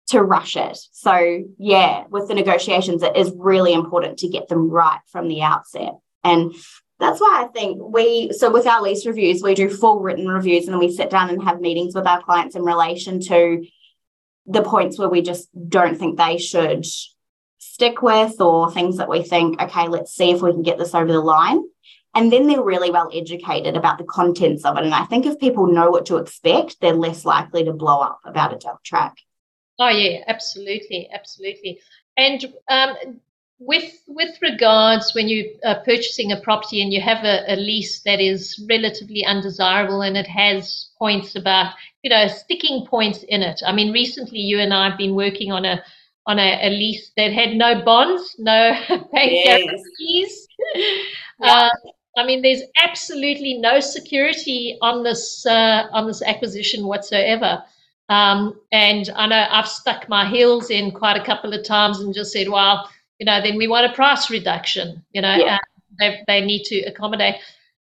to 0.06 0.22
rush 0.22 0.56
it 0.56 0.76
so 0.92 1.42
yeah 1.58 2.04
with 2.10 2.28
the 2.28 2.34
negotiations 2.34 3.02
it 3.02 3.16
is 3.16 3.32
really 3.36 3.72
important 3.72 4.18
to 4.18 4.28
get 4.28 4.48
them 4.48 4.68
right 4.68 5.00
from 5.10 5.28
the 5.28 5.42
outset 5.42 5.94
and 6.24 6.54
that's 7.00 7.20
why 7.20 7.44
i 7.44 7.48
think 7.48 7.78
we 7.82 8.32
so 8.32 8.50
with 8.50 8.66
our 8.66 8.82
lease 8.82 9.06
reviews 9.06 9.42
we 9.42 9.54
do 9.54 9.68
full 9.68 10.00
written 10.00 10.28
reviews 10.28 10.64
and 10.64 10.74
then 10.74 10.80
we 10.80 10.92
sit 10.92 11.10
down 11.10 11.30
and 11.30 11.42
have 11.42 11.60
meetings 11.60 11.94
with 11.94 12.06
our 12.06 12.22
clients 12.22 12.54
in 12.54 12.62
relation 12.62 13.20
to 13.20 13.64
the 14.46 14.62
points 14.62 14.98
where 14.98 15.08
we 15.08 15.22
just 15.22 15.48
don't 15.68 15.98
think 15.98 16.16
they 16.16 16.38
should 16.38 16.84
stick 17.58 18.02
with 18.02 18.40
or 18.40 18.70
things 18.70 18.98
that 18.98 19.08
we 19.08 19.22
think 19.22 19.60
okay 19.60 19.88
let's 19.88 20.14
see 20.14 20.30
if 20.30 20.42
we 20.42 20.52
can 20.52 20.62
get 20.62 20.78
this 20.78 20.94
over 20.94 21.10
the 21.10 21.20
line 21.20 21.62
and 22.14 22.32
then 22.32 22.46
they're 22.46 22.62
really 22.62 22.90
well 22.90 23.10
educated 23.14 23.76
about 23.76 23.98
the 23.98 24.04
contents 24.04 24.64
of 24.64 24.76
it. 24.76 24.84
And 24.84 24.94
I 24.94 25.04
think 25.04 25.26
if 25.26 25.38
people 25.38 25.66
know 25.66 25.90
what 25.90 26.06
to 26.06 26.16
expect, 26.16 26.80
they're 26.80 26.92
less 26.92 27.24
likely 27.24 27.64
to 27.64 27.72
blow 27.72 28.00
up 28.00 28.20
about 28.24 28.52
a 28.52 28.58
duck 28.58 28.82
track. 28.82 29.16
Oh 29.78 29.88
yeah, 29.88 30.24
absolutely, 30.26 31.08
absolutely. 31.12 31.80
And 32.16 32.44
um, 32.68 33.20
with 33.60 33.92
with 34.08 34.34
regards 34.40 35.14
when 35.14 35.28
you 35.28 35.54
are 35.64 35.80
purchasing 35.84 36.32
a 36.32 36.40
property 36.40 36.80
and 36.80 36.92
you 36.92 37.00
have 37.00 37.24
a, 37.24 37.44
a, 37.52 37.56
lease 37.56 38.00
that 38.00 38.18
is 38.18 38.58
relatively 38.70 39.24
undesirable 39.24 40.00
and 40.00 40.16
it 40.16 40.26
has 40.26 40.88
points 40.98 41.36
about 41.36 41.74
you 42.02 42.08
know 42.08 42.26
sticking 42.26 42.86
points 42.86 43.22
in 43.24 43.42
it. 43.42 43.60
I 43.64 43.72
mean, 43.72 43.92
recently 43.92 44.38
you 44.38 44.58
and 44.58 44.72
I 44.72 44.88
have 44.88 44.98
been 44.98 45.14
working 45.14 45.52
on 45.52 45.66
a 45.66 45.82
on 46.26 46.38
a, 46.38 46.68
a 46.68 46.70
lease 46.70 47.12
that 47.18 47.32
had 47.32 47.54
no 47.54 47.82
bonds, 47.84 48.34
no 48.38 48.72
bank 48.88 49.30
yes. 49.32 49.62
guarantees. 49.64 50.48
Yeah. 50.74 50.90
Uh, 51.42 51.70
I 52.16 52.24
mean, 52.24 52.42
there's 52.42 52.62
absolutely 52.82 53.54
no 53.58 53.80
security 53.80 54.78
on 54.80 55.02
this 55.02 55.44
uh, 55.44 55.86
on 55.92 56.06
this 56.06 56.22
acquisition 56.22 56.86
whatsoever. 56.86 57.62
Um, 58.08 58.58
and 58.72 59.08
I 59.14 59.26
know 59.26 59.46
I've 59.50 59.68
stuck 59.68 60.08
my 60.08 60.28
heels 60.28 60.70
in 60.70 60.90
quite 60.90 61.20
a 61.20 61.24
couple 61.24 61.52
of 61.54 61.62
times 61.62 62.00
and 62.00 62.12
just 62.12 62.32
said, 62.32 62.48
well, 62.48 62.90
you 63.20 63.26
know, 63.26 63.40
then 63.40 63.56
we 63.56 63.68
want 63.68 63.90
a 63.90 63.94
price 63.94 64.30
reduction. 64.30 65.04
You 65.12 65.22
know, 65.22 65.36
yeah. 65.36 65.58
they, 65.98 66.20
they 66.26 66.40
need 66.40 66.64
to 66.64 66.80
accommodate. 66.82 67.36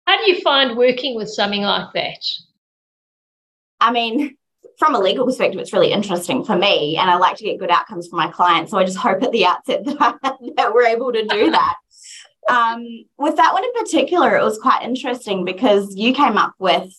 How 0.06 0.18
do 0.18 0.30
you 0.30 0.42
find 0.42 0.78
working 0.78 1.16
with 1.16 1.30
something 1.30 1.62
like 1.62 1.94
that? 1.94 2.26
I 3.80 3.92
mean, 3.92 4.36
from 4.78 4.96
a 4.96 5.00
legal 5.00 5.26
perspective, 5.26 5.60
it's 5.62 5.74
really 5.74 5.92
interesting 5.92 6.44
for 6.44 6.58
me, 6.58 6.98
and 6.98 7.10
I 7.10 7.16
like 7.16 7.38
to 7.38 7.46
get 7.46 7.60
good 7.60 7.72
outcomes 7.72 8.08
for 8.08 8.18
my 8.18 8.30
clients. 8.30 8.72
So 8.72 8.78
I 8.78 8.84
just 8.84 8.98
hope 8.98 9.24
at 9.24 9.32
the 9.32 9.46
outset 9.46 9.86
that, 9.86 9.98
I, 10.24 10.32
that 10.58 10.74
we're 10.74 10.88
able 10.88 11.14
to 11.14 11.26
do 11.26 11.52
that 11.52 11.76
um, 12.50 13.06
with 13.18 13.36
that 13.36 13.54
one 13.54 13.64
in 13.64 13.74
particular, 13.74 14.38
it 14.38 14.44
was 14.44 14.58
quite 14.58 14.84
interesting 14.84 15.46
because 15.46 15.96
you 15.96 16.14
came 16.14 16.38
up 16.38 16.54
with 16.60 16.94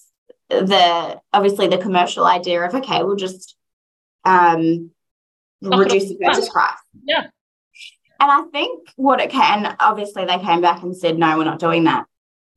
the 0.48 1.20
obviously 1.32 1.68
the 1.68 1.78
commercial 1.78 2.24
idea 2.24 2.62
of 2.62 2.74
okay, 2.74 3.02
we'll 3.02 3.16
just 3.16 3.56
um, 4.24 4.90
reduce 5.62 6.08
the 6.08 6.18
purchase 6.22 6.48
price. 6.48 6.78
Yeah. 7.04 7.26
And 8.20 8.30
I 8.30 8.42
think 8.52 8.90
what 8.96 9.20
it 9.20 9.30
can, 9.30 9.76
obviously, 9.80 10.24
they 10.24 10.38
came 10.38 10.60
back 10.60 10.82
and 10.82 10.96
said, 10.96 11.18
no, 11.18 11.38
we're 11.38 11.44
not 11.44 11.60
doing 11.60 11.84
that. 11.84 12.04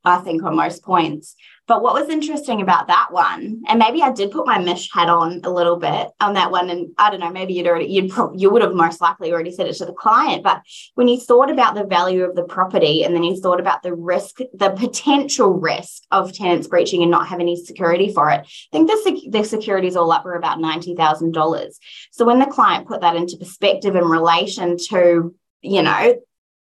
I 0.04 0.18
think 0.18 0.42
on 0.42 0.56
most 0.56 0.82
points. 0.84 1.36
But 1.68 1.84
what 1.84 1.94
was 1.94 2.10
interesting 2.10 2.60
about 2.60 2.88
that 2.88 3.10
one, 3.12 3.62
and 3.68 3.78
maybe 3.78 4.02
I 4.02 4.12
did 4.12 4.32
put 4.32 4.48
my 4.48 4.58
Mish 4.58 4.92
hat 4.92 5.10
on 5.10 5.42
a 5.44 5.50
little 5.52 5.78
bit 5.78 6.10
on 6.20 6.34
that 6.34 6.52
one, 6.52 6.72
and 6.72 6.90
I 6.98 7.12
don't 7.12 7.20
know, 7.20 7.30
maybe 7.30 7.54
you'd 7.54 7.68
already 7.68 7.86
you'd 7.86 8.10
pro- 8.10 8.34
you 8.34 8.50
would 8.50 8.64
have 8.64 8.74
most 8.74 9.00
likely 9.00 9.32
already 9.32 9.52
said 9.52 9.68
it 9.68 9.76
to 9.76 9.86
the 9.86 9.94
client. 9.94 10.44
But 10.44 10.64
when 10.96 11.08
you 11.08 11.20
thought 11.20 11.52
about 11.52 11.76
the 11.76 11.86
value 11.86 12.24
of 12.24 12.36
the 12.36 12.44
property, 12.44 13.04
and 13.04 13.16
then 13.16 13.24
you 13.24 13.40
thought 13.40 13.60
about 13.60 13.84
the 13.84 13.94
risk, 13.94 14.40
the 14.54 14.72
potential 14.72 15.54
risk 15.54 16.02
of 16.10 16.34
tenants 16.34 16.68
breaching 16.68 17.04
and 17.04 17.12
not 17.12 17.28
having 17.28 17.46
any 17.46 17.64
security 17.64 18.12
for 18.12 18.32
it, 18.32 18.42
I 18.42 18.46
think 18.72 18.90
the 18.90 19.00
sec- 19.04 19.32
the 19.32 19.44
security 19.44 19.88
is 19.88 19.96
all 19.96 20.12
up 20.12 20.24
for 20.24 20.34
about 20.34 20.60
ninety 20.60 20.96
thousand 20.96 21.34
dollars. 21.34 21.80
So 22.12 22.26
when 22.26 22.40
the 22.40 22.48
client 22.48 22.88
put 22.88 23.02
that 23.02 23.16
into 23.16 23.38
perspective 23.38 23.96
in 23.96 24.06
relation 24.06 24.78
to 24.90 25.36
you 25.62 25.82
know 25.82 26.16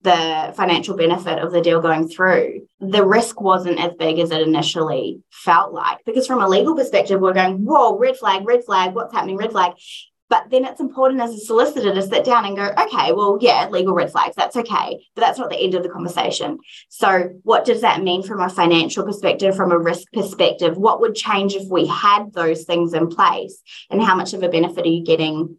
the 0.01 0.53
financial 0.55 0.95
benefit 0.95 1.39
of 1.39 1.51
the 1.51 1.61
deal 1.61 1.81
going 1.81 2.07
through, 2.07 2.67
the 2.79 3.05
risk 3.05 3.41
wasn't 3.41 3.79
as 3.79 3.93
big 3.97 4.19
as 4.19 4.31
it 4.31 4.41
initially 4.41 5.21
felt 5.31 5.73
like. 5.73 5.97
Because 6.05 6.27
from 6.27 6.41
a 6.41 6.47
legal 6.47 6.75
perspective, 6.75 7.19
we're 7.19 7.33
going, 7.33 7.65
whoa, 7.65 7.97
red 7.97 8.17
flag, 8.17 8.45
red 8.45 8.63
flag, 8.63 8.93
what's 8.93 9.13
happening, 9.13 9.37
red 9.37 9.51
flag. 9.51 9.73
But 10.29 10.49
then 10.49 10.65
it's 10.65 10.81
important 10.81 11.21
as 11.21 11.33
a 11.33 11.37
solicitor 11.37 11.93
to 11.93 12.01
sit 12.01 12.25
down 12.25 12.45
and 12.45 12.55
go, 12.55 12.73
okay, 12.77 13.13
well, 13.13 13.37
yeah, 13.39 13.69
legal 13.69 13.93
red 13.93 14.11
flags, 14.11 14.35
that's 14.35 14.57
okay. 14.57 15.05
But 15.15 15.21
that's 15.21 15.39
not 15.39 15.49
the 15.49 15.57
end 15.57 15.73
of 15.73 15.83
the 15.83 15.89
conversation. 15.89 16.59
So, 16.89 17.29
what 17.43 17.63
does 17.63 17.81
that 17.81 18.03
mean 18.03 18.23
from 18.23 18.41
a 18.41 18.49
financial 18.49 19.05
perspective, 19.05 19.55
from 19.55 19.71
a 19.71 19.79
risk 19.79 20.11
perspective? 20.11 20.77
What 20.77 20.99
would 20.99 21.15
change 21.15 21.55
if 21.55 21.69
we 21.69 21.87
had 21.87 22.33
those 22.33 22.65
things 22.65 22.93
in 22.93 23.07
place? 23.07 23.61
And 23.89 24.03
how 24.03 24.15
much 24.15 24.33
of 24.33 24.43
a 24.43 24.49
benefit 24.49 24.85
are 24.85 24.89
you 24.89 25.05
getting 25.05 25.57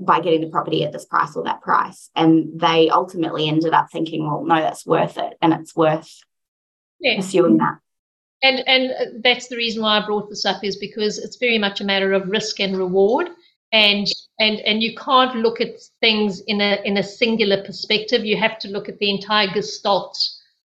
by 0.00 0.20
getting 0.20 0.40
the 0.40 0.48
property 0.48 0.82
at 0.82 0.92
this 0.92 1.04
price 1.04 1.36
or 1.36 1.44
that 1.44 1.60
price. 1.60 2.10
And 2.16 2.58
they 2.58 2.88
ultimately 2.88 3.48
ended 3.48 3.74
up 3.74 3.88
thinking, 3.92 4.26
well, 4.26 4.42
no, 4.44 4.56
that's 4.56 4.86
worth 4.86 5.18
it. 5.18 5.34
And 5.42 5.52
it's 5.52 5.76
worth 5.76 6.10
yeah. 6.98 7.16
pursuing 7.16 7.58
that. 7.58 7.78
And 8.42 8.66
and 8.66 9.22
that's 9.22 9.48
the 9.48 9.56
reason 9.56 9.82
why 9.82 9.98
I 9.98 10.06
brought 10.06 10.30
this 10.30 10.46
up 10.46 10.64
is 10.64 10.76
because 10.76 11.18
it's 11.18 11.36
very 11.36 11.58
much 11.58 11.82
a 11.82 11.84
matter 11.84 12.14
of 12.14 12.28
risk 12.28 12.58
and 12.58 12.76
reward. 12.76 13.28
And 13.72 14.06
and 14.38 14.58
and 14.60 14.82
you 14.82 14.96
can't 14.96 15.36
look 15.36 15.60
at 15.60 15.74
things 16.00 16.40
in 16.46 16.60
a 16.62 16.80
in 16.84 16.96
a 16.96 17.02
singular 17.02 17.62
perspective. 17.62 18.24
You 18.24 18.38
have 18.38 18.58
to 18.60 18.68
look 18.68 18.88
at 18.88 18.98
the 18.98 19.10
entire 19.10 19.48
gestalt, 19.48 20.18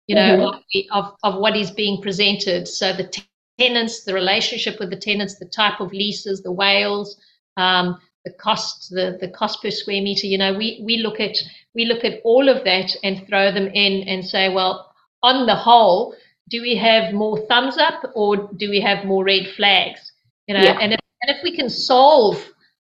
you 0.07 0.15
know, 0.15 0.53
mm-hmm. 0.73 0.95
of, 0.97 1.05
of, 1.05 1.15
of 1.25 1.41
what 1.41 1.57
is 1.57 1.73
being 1.73 2.01
presented. 2.01 2.69
So 2.69 2.93
the 2.93 3.13
tenants, 3.59 4.05
the 4.05 4.15
relationship 4.15 4.79
with 4.79 4.91
the 4.91 4.97
tenants, 4.97 5.39
the 5.39 5.47
type 5.47 5.81
of 5.81 5.93
leases, 5.93 6.43
the 6.43 6.53
WALEs, 6.53 7.17
um, 7.57 7.99
the 8.27 8.33
cost, 8.33 8.91
the, 8.91 9.17
the 9.21 9.29
cost 9.29 9.63
per 9.63 9.71
square 9.71 10.03
meter, 10.03 10.27
you 10.27 10.37
know, 10.37 10.53
we, 10.53 10.83
we 10.85 10.97
look 10.99 11.21
at 11.21 11.37
we 11.77 11.85
look 11.85 12.05
at 12.05 12.21
all 12.25 12.49
of 12.49 12.65
that 12.65 12.91
and 13.05 13.25
throw 13.29 13.53
them 13.53 13.69
in 13.69 14.09
and 14.09 14.25
say, 14.25 14.49
well, 14.49 14.93
on 15.23 15.47
the 15.47 15.55
whole, 15.55 16.13
do 16.51 16.61
we 16.61 16.75
have 16.75 17.15
more 17.15 17.39
thumbs 17.47 17.79
up 17.79 18.03
or 18.15 18.49
do 18.57 18.69
we 18.69 18.81
have 18.81 19.05
more 19.05 19.25
red 19.25 19.47
flags? 19.57 20.13
You 20.49 20.55
know, 20.55 20.63
yeah. 20.63 20.79
and, 20.81 20.93
if, 20.93 21.01
and 21.23 21.37
if 21.37 21.43
we 21.45 21.55
can 21.55 21.71
solve 21.71 22.37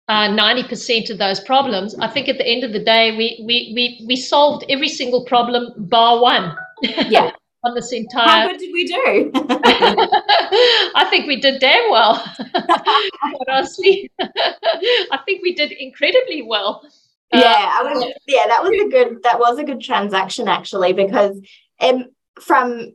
uh, 0.09 0.27
90% 0.27 1.09
of 1.09 1.17
those 1.17 1.39
problems, 1.39 1.95
I 1.99 2.07
think 2.07 2.27
at 2.27 2.37
the 2.37 2.47
end 2.47 2.63
of 2.63 2.73
the 2.73 2.83
day, 2.83 3.15
we, 3.17 3.43
we, 3.47 3.71
we, 3.73 4.05
we 4.07 4.15
solved 4.15 4.65
every 4.69 4.89
single 4.89 5.25
problem 5.25 5.73
bar 5.77 6.21
one. 6.21 6.55
Yeah. 6.81 7.31
on 7.63 7.75
this 7.75 7.91
entire. 7.91 8.27
How 8.27 8.47
good 8.47 8.59
did 8.59 8.71
we 8.73 8.85
do? 8.85 9.31
I 10.95 11.07
think 11.09 11.27
we 11.27 11.39
did 11.39 11.59
damn 11.59 11.89
well. 11.91 12.23
honestly, 13.47 14.11
I 14.19 15.19
think 15.25 15.41
we 15.41 15.53
did 15.53 15.71
incredibly 15.71 16.41
well. 16.41 16.83
Yeah, 17.33 17.71
I 17.73 17.83
was. 17.83 18.03
Um, 18.03 18.11
yeah, 18.27 18.47
that 18.47 18.61
was 18.61 18.71
a 18.71 18.89
good. 18.89 19.23
That 19.23 19.39
was 19.39 19.57
a 19.57 19.63
good 19.63 19.81
transaction 19.81 20.47
actually, 20.47 20.93
because 20.93 21.39
um, 21.79 22.05
from 22.39 22.93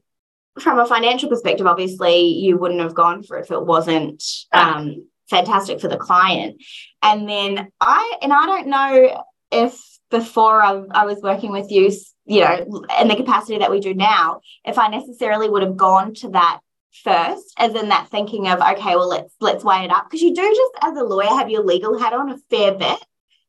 from 0.61 0.79
a 0.79 0.87
financial 0.87 1.29
perspective, 1.29 1.67
obviously, 1.67 2.29
you 2.29 2.59
wouldn't 2.59 2.81
have 2.81 2.95
gone 2.95 3.23
for 3.23 3.39
it 3.39 3.45
if 3.45 3.51
it 3.51 3.65
wasn't 3.65 4.23
um, 4.53 5.07
fantastic 5.31 5.81
for 5.81 5.89
the 5.89 5.97
client. 5.97 6.63
And 7.03 7.29
then 7.29 7.69
I 7.81 8.19
and 8.23 8.33
I 8.33 8.47
don't 8.47 8.69
know 8.69 9.25
if 9.51 9.81
before 10.11 10.63
I, 10.63 10.83
I 10.91 11.05
was 11.05 11.21
working 11.23 11.53
with 11.53 11.71
you 11.71 11.91
you 12.27 12.41
know, 12.41 12.85
in 13.01 13.09
the 13.09 13.17
capacity 13.17 13.59
that 13.59 13.71
we 13.71 13.81
do 13.81 13.95
now, 13.95 14.41
if 14.65 14.79
I 14.79 14.89
necessarily 14.89 15.49
would 15.49 15.63
have 15.63 15.77
gone 15.77 16.15
to 16.15 16.29
that 16.31 16.61
first, 17.05 17.55
as 17.59 17.75
in 17.75 17.89
that 17.91 18.09
thinking 18.11 18.49
of, 18.49 18.61
okay, 18.61 18.97
well, 18.97 19.09
let's 19.09 19.35
let's 19.41 19.65
weigh 19.65 19.85
it 19.85 19.91
up. 19.93 20.09
Because 20.09 20.23
you 20.23 20.35
do 20.35 20.43
just 20.43 20.73
as 20.85 20.97
a 20.97 21.05
lawyer 21.05 21.29
have 21.29 21.51
your 21.51 21.65
legal 21.65 21.99
hat 21.99 22.13
on 22.13 22.31
a 22.31 22.39
fair 22.51 22.75
bit, 22.75 22.99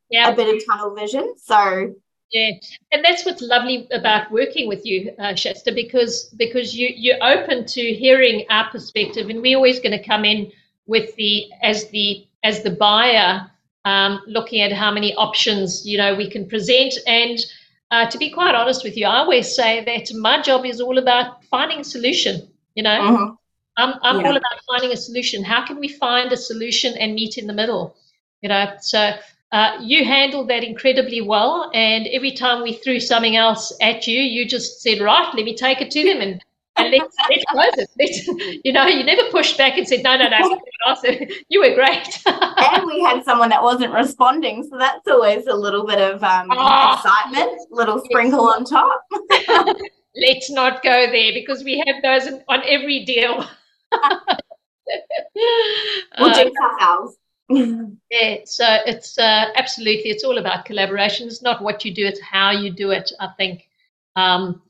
yeah. 0.09 0.29
a 0.29 0.35
bit 0.35 0.55
of 0.55 0.63
tunnel 0.65 0.95
vision. 0.95 1.35
So 1.43 1.93
Yeah, 2.31 2.51
and 2.91 3.05
that's 3.05 3.25
what's 3.25 3.41
lovely 3.41 3.87
about 3.91 4.31
working 4.31 4.67
with 4.67 4.85
you, 4.85 5.13
uh, 5.17 5.33
Shasta, 5.35 5.71
because 5.71 6.25
because 6.37 6.75
you 6.75 6.89
you're 6.93 7.23
open 7.23 7.65
to 7.65 7.81
hearing 7.81 8.45
our 8.49 8.69
perspective, 8.69 9.29
and 9.29 9.41
we're 9.41 9.55
always 9.55 9.79
going 9.79 9.97
to 9.97 10.03
come 10.03 10.25
in 10.25 10.51
with 10.87 11.15
the 11.15 11.45
as 11.61 11.87
the 11.89 12.27
as 12.43 12.63
the 12.63 12.71
buyer, 12.71 13.49
um, 13.85 14.21
looking 14.27 14.61
at 14.61 14.73
how 14.73 14.91
many 14.91 15.15
options 15.15 15.85
you 15.85 15.97
know 15.97 16.15
we 16.15 16.29
can 16.29 16.47
present. 16.49 16.93
And 17.07 17.39
uh, 17.91 18.09
to 18.09 18.17
be 18.17 18.29
quite 18.29 18.55
honest 18.55 18.83
with 18.83 18.97
you, 18.97 19.05
I 19.05 19.17
always 19.17 19.55
say 19.55 19.83
that 19.85 20.13
my 20.15 20.41
job 20.41 20.65
is 20.65 20.81
all 20.81 20.97
about 20.97 21.43
finding 21.45 21.79
a 21.79 21.83
solution. 21.83 22.47
You 22.75 22.83
know, 22.83 22.99
mm-hmm. 22.99 23.33
I'm 23.77 23.93
I'm 24.03 24.21
yeah. 24.21 24.27
all 24.27 24.37
about 24.37 24.59
finding 24.67 24.91
a 24.91 24.97
solution. 24.97 25.43
How 25.43 25.65
can 25.65 25.79
we 25.79 25.87
find 25.87 26.31
a 26.31 26.37
solution 26.37 26.95
and 26.97 27.13
meet 27.13 27.37
in 27.37 27.47
the 27.47 27.53
middle? 27.53 27.95
You 28.41 28.49
know, 28.49 28.73
so 28.79 29.13
uh, 29.51 29.77
you 29.81 30.03
handled 30.03 30.49
that 30.49 30.63
incredibly 30.63 31.21
well. 31.21 31.71
And 31.73 32.07
every 32.07 32.31
time 32.31 32.61
we 32.61 32.73
threw 32.73 32.99
something 32.99 33.35
else 33.35 33.75
at 33.81 34.07
you, 34.07 34.21
you 34.21 34.45
just 34.45 34.81
said, 34.81 34.99
right, 34.99 35.33
let 35.33 35.45
me 35.45 35.55
take 35.55 35.81
it 35.81 35.91
to 35.91 36.03
them 36.03 36.21
and, 36.21 36.43
and 36.93 37.01
let's, 37.01 37.15
let's 37.29 37.45
close 37.45 37.73
it. 37.77 37.89
Let's, 37.99 38.27
you 38.63 38.73
know, 38.73 38.85
you 38.85 39.03
never 39.03 39.29
pushed 39.31 39.57
back 39.57 39.77
and 39.77 39.87
said, 39.87 40.03
no, 40.03 40.17
no, 40.17 40.29
no, 40.29 40.57
you 41.49 41.59
were 41.59 41.75
great. 41.75 42.21
and 42.25 42.85
we 42.85 43.01
had 43.01 43.23
someone 43.23 43.49
that 43.49 43.63
wasn't 43.63 43.93
responding. 43.93 44.63
So 44.63 44.77
that's 44.77 45.07
always 45.07 45.47
a 45.47 45.55
little 45.55 45.85
bit 45.85 45.99
of 45.99 46.23
um, 46.23 46.47
oh, 46.51 46.93
excitement, 46.93 47.59
little 47.71 48.01
sprinkle 48.05 48.47
on 48.47 48.65
top. 48.65 49.01
let's 50.15 50.49
not 50.49 50.83
go 50.83 51.07
there 51.11 51.31
because 51.33 51.63
we 51.63 51.83
have 51.85 52.01
those 52.01 52.27
on 52.47 52.61
every 52.65 53.05
deal. 53.05 53.45
we'll 56.19 56.33
jinx 56.33 56.51
ourselves. 56.61 57.17
yeah, 57.49 58.37
so 58.45 58.65
it's 58.85 59.17
uh, 59.17 59.45
absolutely 59.55 60.09
it's 60.09 60.23
all 60.23 60.37
about 60.37 60.65
collaboration. 60.65 61.27
It's 61.27 61.41
not 61.41 61.61
what 61.61 61.85
you 61.85 61.93
do; 61.93 62.05
it's 62.05 62.19
how 62.19 62.51
you 62.51 62.71
do 62.71 62.91
it. 62.91 63.11
I 63.19 63.29
think. 63.37 63.69
Um, 64.15 64.61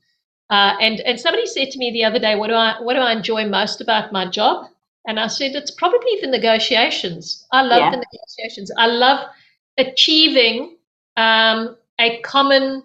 uh, 0.50 0.76
and 0.80 1.00
and 1.00 1.20
somebody 1.20 1.46
said 1.46 1.70
to 1.70 1.78
me 1.78 1.90
the 1.90 2.04
other 2.04 2.18
day, 2.18 2.34
"What 2.34 2.48
do 2.48 2.54
I 2.54 2.80
what 2.80 2.94
do 2.94 3.00
I 3.00 3.12
enjoy 3.12 3.46
most 3.46 3.80
about 3.80 4.12
my 4.12 4.26
job?" 4.26 4.66
And 5.06 5.20
I 5.20 5.26
said, 5.26 5.54
"It's 5.54 5.70
probably 5.70 6.18
the 6.20 6.26
negotiations. 6.26 7.46
I 7.52 7.62
love 7.62 7.80
yeah. 7.80 7.90
the 7.90 8.04
negotiations. 8.12 8.70
I 8.76 8.86
love 8.86 9.28
achieving 9.76 10.76
um, 11.16 11.76
a 12.00 12.20
common 12.20 12.82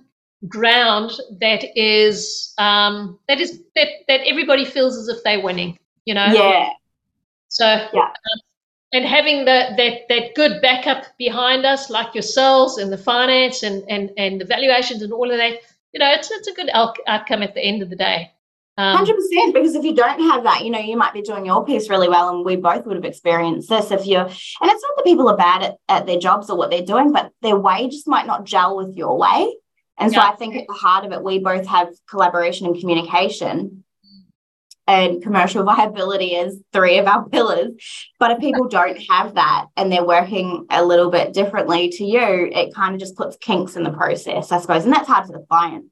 ground 0.48 1.12
that 1.40 1.64
is 1.80 2.54
um, 2.58 3.20
that 3.28 3.40
is 3.40 3.62
that 3.76 3.88
that 4.08 4.22
everybody 4.26 4.66
feels 4.66 4.98
as 4.98 5.08
if 5.08 5.24
they're 5.24 5.42
winning. 5.42 5.78
You 6.06 6.16
know. 6.16 6.26
Yeah. 6.26 6.70
So 7.48 7.66
yeah. 7.66 8.02
Um, 8.02 8.40
and 8.94 9.06
having 9.06 9.40
the, 9.46 9.74
that 9.76 10.08
that 10.10 10.36
good 10.36 10.62
backup 10.62 11.06
behind 11.18 11.66
us, 11.66 11.90
like 11.90 12.14
yourselves 12.14 12.78
and 12.78 12.92
the 12.92 12.98
finance 12.98 13.64
and 13.64 13.84
and 13.90 14.12
and 14.18 14.40
the 14.40 14.46
valuations 14.46 15.02
and 15.02 15.12
all 15.12 15.32
of 15.32 15.38
that, 15.38 15.60
you 15.94 16.00
know, 16.00 16.12
it's 16.12 16.30
it's 16.32 16.48
a 16.48 16.54
good 16.54 16.70
outcome 16.74 17.44
at 17.44 17.54
the 17.54 17.62
end 17.62 17.82
of 17.82 17.90
the 17.90 17.96
day. 17.96 18.32
Um, 18.78 18.98
Hundred 18.98 19.14
um, 19.14 19.18
percent. 19.18 19.54
Because 19.54 19.76
if 19.76 19.84
you 19.84 19.94
don't 19.94 20.20
have 20.32 20.44
that, 20.44 20.66
you 20.66 20.72
know, 20.72 20.80
you 20.80 20.98
might 20.98 21.14
be 21.14 21.22
doing 21.22 21.46
your 21.46 21.64
piece 21.64 21.90
really 21.90 22.10
well, 22.10 22.30
and 22.30 22.44
we 22.44 22.56
both 22.56 22.86
would 22.86 22.96
have 22.96 23.06
experienced 23.06 23.70
this. 23.70 23.92
If 23.92 24.06
you're, 24.08 24.22
and 24.22 24.32
it's 24.32 24.84
not 24.84 24.98
that 24.98 25.06
people 25.06 25.30
are 25.30 25.38
bad 25.38 25.64
at, 25.64 25.76
at 25.88 26.06
their 26.08 26.20
jobs 26.20 26.50
or 26.50 26.58
what 26.58 26.72
they're 26.72 26.86
doing, 26.86 27.12
but 27.12 27.32
their 27.42 27.58
way 27.58 27.88
just 27.88 28.08
might 28.08 28.26
not 28.26 28.46
gel 28.46 28.76
with 28.76 28.96
your 28.96 29.18
way. 29.18 29.56
And 30.00 30.12
so. 30.12 30.20
I 30.20 30.36
think 30.36 30.56
at 30.56 30.66
the 30.68 30.74
heart 30.74 31.06
of 31.06 31.12
it, 31.12 31.24
we 31.24 31.38
both 31.38 31.68
have 31.68 31.90
collaboration 32.10 32.66
and 32.66 32.80
communication 32.80 33.83
and 34.88 35.22
commercial 35.22 35.64
viability 35.76 36.36
as 36.36 36.60
three 36.72 36.98
of 36.98 37.08
our 37.08 37.28
pillars. 37.30 37.72
But 38.20 38.32
if 38.32 38.40
people 38.40 38.68
don't 38.68 38.98
have 39.10 39.36
that 39.36 39.66
and 39.78 39.92
they're 39.92 40.06
working 40.06 40.66
a 40.70 40.84
little 40.84 41.10
bit 41.10 41.34
differently 41.34 41.90
to 41.90 42.04
you, 42.04 42.50
it 42.52 42.74
kind 42.74 42.94
of 42.94 43.00
just 43.00 43.16
puts 43.16 43.38
kinks 43.38 43.76
in 43.76 43.84
the 43.84 43.92
process, 43.92 44.52
I 44.52 44.60
suppose. 44.60 44.84
And 44.84 44.94
that's 44.94 45.08
hard 45.08 45.28
for 45.28 45.34
the 45.34 45.46
client. 45.50 45.86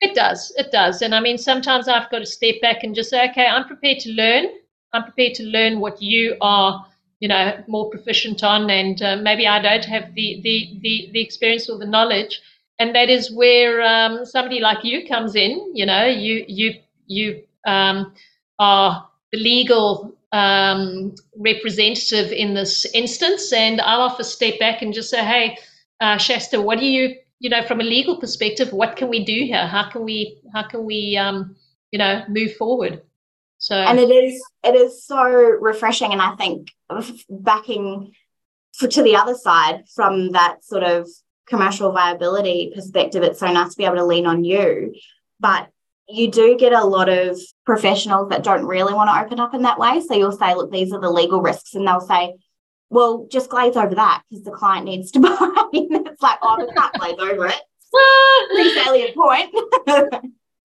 It 0.00 0.14
does. 0.14 0.52
It 0.56 0.72
does. 0.72 1.02
And 1.02 1.14
I 1.14 1.20
mean, 1.20 1.36
sometimes 1.36 1.86
I've 1.86 2.10
got 2.10 2.20
to 2.20 2.26
step 2.26 2.56
back 2.62 2.84
and 2.84 2.94
just 2.94 3.10
say, 3.10 3.28
okay, 3.30 3.46
I'm 3.46 3.66
prepared 3.66 3.98
to 4.00 4.10
learn. 4.10 4.46
I'm 4.92 5.04
prepared 5.04 5.34
to 5.34 5.44
learn 5.44 5.78
what 5.78 6.00
you 6.00 6.36
are, 6.40 6.86
you 7.20 7.28
know, 7.28 7.62
more 7.68 7.90
proficient 7.90 8.42
on. 8.42 8.70
And 8.70 9.00
uh, 9.02 9.16
maybe 9.16 9.46
I 9.46 9.60
don't 9.60 9.84
have 9.84 10.14
the, 10.14 10.40
the, 10.42 10.78
the, 10.80 11.10
the 11.12 11.20
experience 11.20 11.68
or 11.68 11.78
the 11.78 11.86
knowledge. 11.86 12.40
And 12.78 12.94
that 12.94 13.10
is 13.10 13.30
where 13.30 13.82
um, 13.82 14.24
somebody 14.24 14.58
like 14.58 14.84
you 14.84 15.06
comes 15.06 15.34
in. 15.36 15.70
You 15.74 15.84
know, 15.84 16.06
you, 16.06 16.46
you, 16.48 16.80
you 17.06 17.42
um, 17.66 18.12
are 18.58 19.08
the 19.32 19.38
legal 19.38 20.14
um, 20.32 21.14
representative 21.36 22.32
in 22.32 22.54
this 22.54 22.84
instance, 22.94 23.52
and 23.52 23.80
I'll 23.80 24.02
offer 24.02 24.22
step 24.22 24.58
back 24.58 24.82
and 24.82 24.94
just 24.94 25.10
say, 25.10 25.24
"Hey, 25.24 25.58
uh, 26.00 26.16
Shasta, 26.16 26.60
what 26.60 26.78
do 26.78 26.86
you, 26.86 27.16
you 27.40 27.50
know, 27.50 27.62
from 27.62 27.80
a 27.80 27.84
legal 27.84 28.18
perspective, 28.18 28.72
what 28.72 28.96
can 28.96 29.08
we 29.08 29.24
do 29.24 29.44
here? 29.44 29.66
How 29.66 29.90
can 29.90 30.04
we, 30.04 30.40
how 30.54 30.62
can 30.62 30.84
we, 30.84 31.16
um, 31.16 31.56
you 31.90 31.98
know, 31.98 32.24
move 32.28 32.56
forward?" 32.56 33.02
So, 33.58 33.74
and 33.74 33.98
it 33.98 34.10
is, 34.10 34.42
it 34.64 34.74
is 34.74 35.04
so 35.04 35.22
refreshing, 35.22 36.12
and 36.12 36.22
I 36.22 36.34
think 36.36 36.70
backing 37.28 38.12
for, 38.72 38.88
to 38.88 39.02
the 39.02 39.16
other 39.16 39.34
side 39.34 39.84
from 39.94 40.32
that 40.32 40.64
sort 40.64 40.82
of 40.82 41.08
commercial 41.46 41.92
viability 41.92 42.72
perspective, 42.74 43.22
it's 43.22 43.40
so 43.40 43.52
nice 43.52 43.72
to 43.72 43.76
be 43.76 43.84
able 43.84 43.96
to 43.96 44.04
lean 44.04 44.26
on 44.26 44.44
you, 44.44 44.94
but 45.40 45.68
you 46.12 46.30
do 46.30 46.56
get 46.56 46.72
a 46.72 46.84
lot 46.84 47.08
of 47.08 47.38
professionals 47.64 48.28
that 48.30 48.42
don't 48.42 48.64
really 48.64 48.94
want 48.94 49.08
to 49.10 49.24
open 49.24 49.40
up 49.40 49.54
in 49.54 49.62
that 49.62 49.78
way. 49.78 50.00
So 50.00 50.14
you'll 50.14 50.32
say, 50.32 50.54
look, 50.54 50.70
these 50.70 50.92
are 50.92 51.00
the 51.00 51.10
legal 51.10 51.40
risks. 51.40 51.74
And 51.74 51.86
they'll 51.86 52.00
say, 52.00 52.34
well, 52.90 53.26
just 53.30 53.50
glaze 53.50 53.76
over 53.76 53.94
that 53.94 54.22
because 54.28 54.44
the 54.44 54.50
client 54.50 54.84
needs 54.84 55.10
to 55.12 55.20
buy. 55.20 55.64
and 55.72 56.06
it's 56.06 56.22
like, 56.22 56.38
oh, 56.42 56.66
I 56.68 56.74
can't 56.74 56.94
glaze 56.94 57.18
over 57.18 57.46
it. 57.46 57.60
Pretty 58.52 58.70
salient 58.70 59.14
point. 59.16 59.50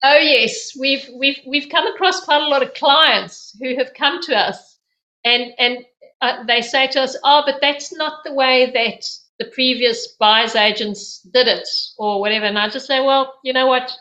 oh 0.04 0.18
yes, 0.18 0.76
we've 0.80 1.10
we've 1.18 1.40
we've 1.48 1.70
come 1.70 1.88
across 1.88 2.24
quite 2.24 2.42
a 2.42 2.48
lot 2.48 2.62
of 2.62 2.74
clients 2.76 3.58
who 3.60 3.76
have 3.78 3.94
come 3.96 4.22
to 4.24 4.36
us, 4.36 4.78
and 5.24 5.52
and 5.58 5.80
uh, 6.22 6.44
they 6.44 6.62
say 6.62 6.88
to 6.88 7.02
us, 7.02 7.18
"Oh, 7.24 7.42
but 7.46 7.56
that's 7.62 7.92
not 7.94 8.24
the 8.24 8.34
way 8.34 8.72
that 8.72 9.04
the 9.40 9.52
previous 9.54 10.16
buyers 10.20 10.56
agents 10.56 11.22
did 11.34 11.48
it, 11.48 11.68
or 11.98 12.20
whatever." 12.20 12.46
And 12.46 12.60
I 12.60 12.70
just 12.70 12.86
say, 12.86 13.04
"Well, 13.04 13.34
you 13.44 13.54
know 13.54 13.66
what? 13.66 13.92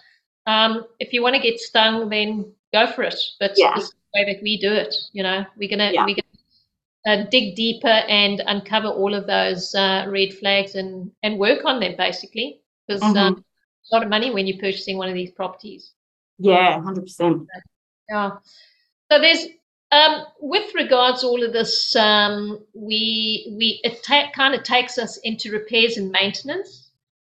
Um, 0.47 0.85
if 1.01 1.13
you 1.13 1.23
want 1.23 1.37
to 1.37 1.43
get 1.43 1.59
stung, 1.59 2.09
then 2.09 2.53
go 2.73 2.87
for 2.87 3.03
it. 3.03 3.19
But 3.41 3.53
yeah. 3.57 3.75
this 3.75 3.85
is 3.85 3.91
the 3.91 4.21
way 4.21 4.33
that 4.33 4.43
we 4.43 4.59
do 4.59 4.73
it. 4.73 4.95
You 5.13 5.23
know, 5.23 5.45
we're 5.57 5.71
gonna 5.71 5.93
yeah. 5.93 6.05
we're 6.05 6.17
gonna 6.17 7.23
uh, 7.23 7.27
dig 7.31 7.55
deeper 7.55 7.89
and 7.89 8.43
uncover 8.47 8.89
all 8.89 9.15
of 9.15 9.27
those 9.27 9.75
uh, 9.75 10.07
red 10.09 10.35
flags 10.35 10.75
and 10.75 11.11
and 11.23 11.39
work 11.39 11.65
on 11.65 11.81
them 11.81 11.95
basically 11.97 12.61
because 12.87 13.03
mm-hmm. 13.03 13.17
um, 13.17 13.45
a 13.91 13.95
lot 13.95 14.03
of 14.03 14.09
money 14.09 14.31
when 14.31 14.47
you're 14.47 14.59
purchasing 14.59 14.97
one 14.97 15.09
of 15.09 15.15
these 15.15 15.31
properties. 15.31 15.93
Yeah, 16.39 16.83
hundred 16.83 17.03
percent. 17.03 17.47
Yeah. 18.09 18.33
So 19.11 19.21
there's 19.21 19.47
um, 19.93 20.25
with 20.41 20.75
regards 20.75 21.23
all 21.23 21.43
of 21.43 21.53
this, 21.53 21.95
um, 21.95 22.65
we 22.75 23.55
we 23.59 23.81
it 23.85 24.03
ta- 24.03 24.31
kind 24.35 24.55
of 24.55 24.63
takes 24.63 24.99
us 24.99 25.19
into 25.19 25.53
repairs 25.53 25.97
and 25.97 26.11
maintenance. 26.11 26.84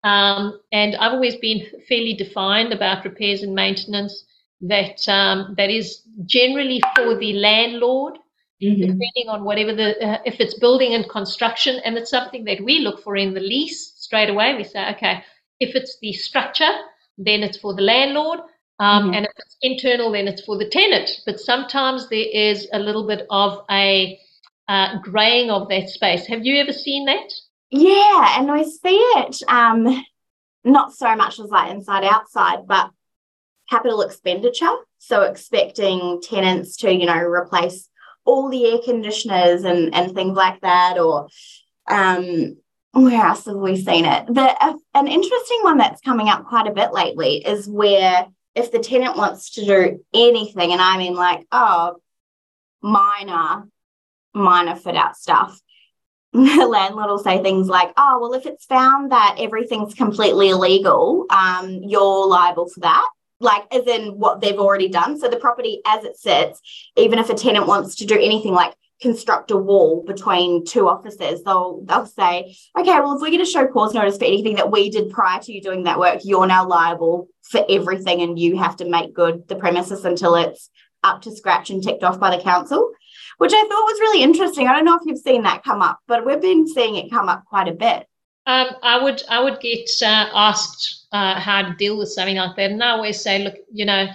Um, 0.03 0.59
and 0.71 0.95
I've 0.95 1.13
always 1.13 1.35
been 1.35 1.65
fairly 1.87 2.13
defined 2.13 2.73
about 2.73 3.05
repairs 3.05 3.43
and 3.43 3.53
maintenance 3.53 4.25
that 4.61 5.07
um, 5.07 5.53
that 5.57 5.69
is 5.69 6.01
generally 6.25 6.81
for 6.95 7.17
the 7.17 7.33
landlord, 7.33 8.17
mm-hmm. 8.61 8.81
depending 8.81 9.29
on 9.29 9.43
whatever 9.43 9.73
the 9.73 10.03
uh, 10.03 10.17
if 10.25 10.39
it's 10.39 10.57
building 10.59 10.93
and 10.93 11.09
construction, 11.09 11.79
and 11.83 11.97
it's 11.97 12.09
something 12.09 12.45
that 12.45 12.63
we 12.63 12.79
look 12.79 13.03
for 13.03 13.15
in 13.15 13.33
the 13.33 13.39
lease 13.39 13.93
straight 13.97 14.29
away. 14.29 14.55
We 14.55 14.63
say, 14.63 14.89
okay, 14.95 15.23
if 15.59 15.75
it's 15.75 15.97
the 16.01 16.13
structure, 16.13 16.71
then 17.17 17.43
it's 17.43 17.57
for 17.57 17.75
the 17.75 17.81
landlord, 17.83 18.39
um, 18.79 19.05
mm-hmm. 19.05 19.13
and 19.13 19.25
if 19.25 19.31
it's 19.37 19.57
internal, 19.61 20.11
then 20.11 20.27
it's 20.27 20.43
for 20.43 20.57
the 20.57 20.69
tenant. 20.69 21.09
But 21.25 21.39
sometimes 21.39 22.09
there 22.09 22.27
is 22.31 22.67
a 22.73 22.79
little 22.79 23.05
bit 23.05 23.25
of 23.29 23.63
a 23.69 24.19
uh, 24.67 24.99
graying 24.99 25.51
of 25.51 25.69
that 25.69 25.89
space. 25.89 26.25
Have 26.27 26.45
you 26.45 26.59
ever 26.59 26.73
seen 26.73 27.05
that? 27.05 27.31
Yeah, 27.71 28.39
and 28.39 28.51
I 28.51 28.63
see 28.63 28.97
it 28.97 29.41
um, 29.47 30.03
not 30.63 30.93
so 30.93 31.15
much 31.15 31.39
as 31.39 31.49
like 31.49 31.71
inside 31.71 32.03
outside, 32.03 32.67
but 32.67 32.91
capital 33.69 34.01
expenditure. 34.01 34.75
So 34.97 35.21
expecting 35.21 36.21
tenants 36.21 36.75
to, 36.77 36.93
you 36.93 37.05
know, 37.05 37.17
replace 37.17 37.89
all 38.25 38.49
the 38.49 38.65
air 38.65 38.79
conditioners 38.83 39.63
and, 39.63 39.95
and 39.95 40.13
things 40.13 40.35
like 40.35 40.59
that, 40.61 40.99
or 40.99 41.27
um, 41.87 42.57
where 42.91 43.25
else 43.25 43.45
have 43.45 43.55
we 43.55 43.81
seen 43.81 44.05
it? 44.05 44.27
The, 44.27 44.41
uh, 44.41 44.73
an 44.93 45.07
interesting 45.07 45.59
one 45.63 45.77
that's 45.77 46.01
coming 46.01 46.27
up 46.27 46.45
quite 46.45 46.67
a 46.67 46.73
bit 46.73 46.91
lately 46.91 47.37
is 47.37 47.67
where 47.67 48.27
if 48.53 48.71
the 48.71 48.79
tenant 48.79 49.15
wants 49.15 49.51
to 49.51 49.65
do 49.65 50.03
anything, 50.13 50.73
and 50.73 50.81
I 50.81 50.97
mean 50.97 51.15
like, 51.15 51.47
oh, 51.51 51.95
minor, 52.81 53.67
minor 54.33 54.75
fit 54.75 54.97
out 54.97 55.15
stuff, 55.15 55.59
landlord 56.67 57.09
will 57.09 57.19
say 57.19 57.41
things 57.41 57.67
like, 57.67 57.91
oh, 57.97 58.19
well, 58.21 58.33
if 58.33 58.45
it's 58.45 58.65
found 58.65 59.11
that 59.11 59.35
everything's 59.37 59.93
completely 59.93 60.49
illegal, 60.49 61.25
um, 61.29 61.81
you're 61.83 62.27
liable 62.27 62.69
for 62.69 62.79
that. 62.81 63.07
Like, 63.39 63.63
as 63.73 63.87
in 63.87 64.19
what 64.19 64.39
they've 64.39 64.59
already 64.59 64.87
done. 64.87 65.19
So 65.19 65.27
the 65.27 65.37
property 65.37 65.81
as 65.85 66.03
it 66.05 66.15
sits, 66.15 66.61
even 66.95 67.17
if 67.19 67.29
a 67.29 67.33
tenant 67.33 67.67
wants 67.67 67.95
to 67.95 68.05
do 68.05 68.15
anything 68.15 68.53
like 68.53 68.75
construct 69.01 69.51
a 69.51 69.57
wall 69.57 70.03
between 70.05 70.63
two 70.63 70.87
offices. 70.87 71.43
They'll 71.43 71.81
they'll 71.85 72.05
say, 72.05 72.55
okay, 72.77 72.99
well, 72.99 73.15
if 73.15 73.21
we're 73.21 73.31
going 73.31 73.39
to 73.39 73.45
show 73.45 73.67
cause 73.67 73.93
notice 73.93 74.17
for 74.17 74.25
anything 74.25 74.55
that 74.55 74.71
we 74.71 74.89
did 74.89 75.09
prior 75.09 75.41
to 75.41 75.51
you 75.51 75.61
doing 75.61 75.83
that 75.83 75.99
work, 75.99 76.19
you're 76.23 76.47
now 76.47 76.67
liable 76.67 77.27
for 77.41 77.65
everything, 77.67 78.21
and 78.21 78.39
you 78.39 78.57
have 78.57 78.77
to 78.77 78.85
make 78.87 79.13
good 79.13 79.47
the 79.47 79.55
premises 79.55 80.05
until 80.05 80.35
it's 80.35 80.69
up 81.03 81.23
to 81.23 81.35
scratch 81.35 81.71
and 81.71 81.83
ticked 81.83 82.03
off 82.03 82.19
by 82.19 82.35
the 82.35 82.43
council. 82.43 82.91
Which 83.41 83.53
I 83.55 83.61
thought 83.61 83.69
was 83.69 83.99
really 83.99 84.21
interesting. 84.21 84.67
I 84.67 84.73
don't 84.75 84.85
know 84.85 84.97
if 84.97 85.01
you've 85.03 85.17
seen 85.17 85.41
that 85.41 85.63
come 85.63 85.81
up, 85.81 85.97
but 86.05 86.23
we've 86.27 86.39
been 86.39 86.67
seeing 86.67 86.93
it 86.93 87.09
come 87.09 87.27
up 87.27 87.43
quite 87.45 87.67
a 87.67 87.73
bit. 87.73 88.07
Um, 88.45 88.67
I 88.83 89.03
would 89.03 89.23
I 89.29 89.41
would 89.41 89.59
get 89.59 89.89
uh, 90.03 90.29
asked 90.31 91.07
uh, 91.11 91.39
how 91.39 91.63
to 91.63 91.73
deal 91.73 91.97
with 91.97 92.09
something 92.09 92.35
like 92.35 92.55
that, 92.55 92.69
and 92.69 92.83
I 92.83 92.91
always 92.91 93.19
say, 93.19 93.43
look, 93.43 93.55
you 93.71 93.85
know, 93.85 94.05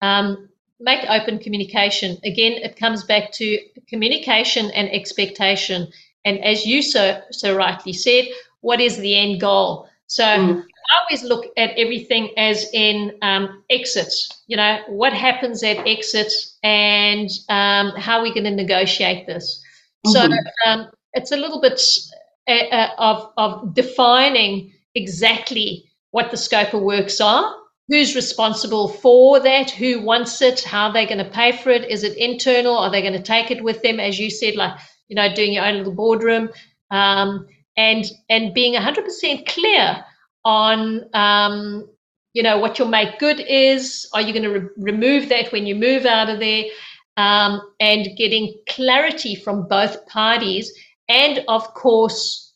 um, 0.00 0.48
make 0.80 1.08
open 1.08 1.38
communication. 1.38 2.18
Again, 2.24 2.54
it 2.54 2.74
comes 2.74 3.04
back 3.04 3.30
to 3.34 3.56
communication 3.88 4.68
and 4.72 4.90
expectation. 4.90 5.86
And 6.24 6.42
as 6.42 6.66
you 6.66 6.82
so 6.82 7.20
so 7.30 7.54
rightly 7.54 7.92
said, 7.92 8.24
what 8.62 8.80
is 8.80 8.96
the 8.96 9.16
end 9.16 9.40
goal? 9.40 9.88
So 10.08 10.24
mm. 10.24 10.64
I 10.92 11.00
always 11.00 11.24
look 11.24 11.46
at 11.56 11.70
everything 11.78 12.30
as 12.36 12.68
in 12.72 13.16
um, 13.22 13.62
exits. 13.70 14.42
You 14.46 14.56
know, 14.56 14.80
what 14.88 15.12
happens 15.12 15.62
at 15.62 15.86
exit, 15.86 16.32
and 16.62 17.30
um, 17.48 17.92
how 17.96 18.18
are 18.18 18.22
we 18.22 18.34
going 18.34 18.44
to 18.44 18.50
negotiate 18.50 19.26
this? 19.26 19.62
Mm-hmm. 20.06 20.12
So 20.12 20.70
um, 20.70 20.90
it's 21.14 21.32
a 21.32 21.36
little 21.36 21.60
bit 21.60 21.80
uh, 22.48 22.52
uh, 22.52 22.88
of 22.98 23.32
of 23.36 23.74
defining 23.74 24.72
exactly 24.94 25.84
what 26.10 26.30
the 26.30 26.36
scope 26.36 26.74
of 26.74 26.82
works 26.82 27.20
are 27.20 27.54
who's 27.88 28.14
responsible 28.14 28.88
for 28.88 29.40
that 29.40 29.70
who 29.70 30.00
wants 30.02 30.40
it 30.42 30.60
how 30.62 30.90
they're 30.90 31.06
going 31.06 31.24
to 31.24 31.30
pay 31.30 31.52
for 31.52 31.70
it 31.70 31.90
is 31.90 32.04
it 32.04 32.16
internal 32.16 32.76
are 32.76 32.90
they 32.90 33.00
going 33.00 33.12
to 33.12 33.22
take 33.22 33.50
it 33.50 33.62
with 33.64 33.82
them 33.82 33.98
as 33.98 34.18
you 34.18 34.30
said 34.30 34.54
like 34.54 34.78
you 35.08 35.16
know 35.16 35.34
doing 35.34 35.52
your 35.52 35.64
own 35.64 35.78
little 35.78 35.94
boardroom 35.94 36.48
um, 36.90 37.46
and 37.76 38.04
and 38.28 38.54
being 38.54 38.74
100% 38.74 39.46
clear 39.46 40.04
on 40.44 41.04
um, 41.14 41.88
you 42.32 42.42
know 42.42 42.58
what 42.58 42.78
your 42.78 42.88
make 42.88 43.18
good 43.18 43.40
is 43.40 44.08
are 44.14 44.22
you 44.22 44.32
going 44.32 44.42
to 44.42 44.60
re- 44.60 44.68
remove 44.76 45.28
that 45.28 45.52
when 45.52 45.66
you 45.66 45.74
move 45.74 46.06
out 46.06 46.28
of 46.28 46.38
there 46.38 46.64
um, 47.16 47.60
and 47.80 48.16
getting 48.16 48.54
clarity 48.68 49.34
from 49.34 49.68
both 49.68 50.06
parties 50.06 50.72
and 51.08 51.44
of 51.48 51.62
course 51.74 52.54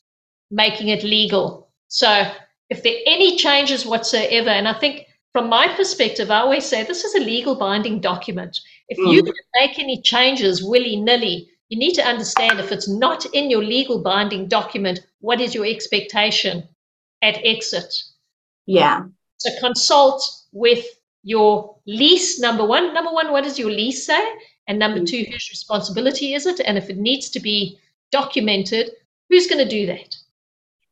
making 0.50 0.88
it 0.88 1.02
legal 1.02 1.68
so 1.88 2.30
if 2.70 2.82
there 2.82 2.94
are 2.94 3.02
any 3.06 3.36
changes 3.36 3.84
whatsoever 3.84 4.50
and 4.50 4.66
i 4.66 4.72
think 4.72 5.06
from 5.36 5.50
my 5.50 5.68
perspective, 5.68 6.30
I 6.30 6.38
always 6.38 6.64
say 6.64 6.82
this 6.82 7.04
is 7.04 7.14
a 7.14 7.18
legal 7.18 7.56
binding 7.56 8.00
document. 8.00 8.58
If 8.88 8.96
mm. 8.96 9.12
you 9.12 9.22
make 9.60 9.78
any 9.78 10.00
changes 10.00 10.64
willy 10.64 10.96
nilly, 10.96 11.50
you 11.68 11.78
need 11.78 11.92
to 11.96 12.02
understand 12.02 12.58
if 12.58 12.72
it's 12.72 12.88
not 12.88 13.26
in 13.34 13.50
your 13.50 13.62
legal 13.62 14.02
binding 14.02 14.48
document, 14.48 15.00
what 15.20 15.42
is 15.42 15.54
your 15.54 15.66
expectation 15.66 16.66
at 17.22 17.38
exit? 17.44 17.92
Yeah. 18.66 19.04
So 19.38 19.50
consult 19.60 20.22
with 20.52 20.84
your 21.22 21.76
lease, 21.86 22.40
number 22.40 22.64
one. 22.64 22.94
Number 22.94 23.12
one, 23.12 23.32
what 23.32 23.44
does 23.44 23.58
your 23.58 23.70
lease 23.70 24.06
say? 24.06 24.22
And 24.68 24.78
number 24.78 25.00
mm. 25.00 25.08
two, 25.08 25.24
whose 25.30 25.50
responsibility 25.50 26.34
is 26.34 26.46
it? 26.46 26.60
And 26.60 26.78
if 26.78 26.90
it 26.90 26.96
needs 26.96 27.30
to 27.30 27.40
be 27.40 27.78
documented, 28.10 28.90
who's 29.28 29.46
going 29.46 29.62
to 29.62 29.68
do 29.68 29.86
that? 29.86 30.16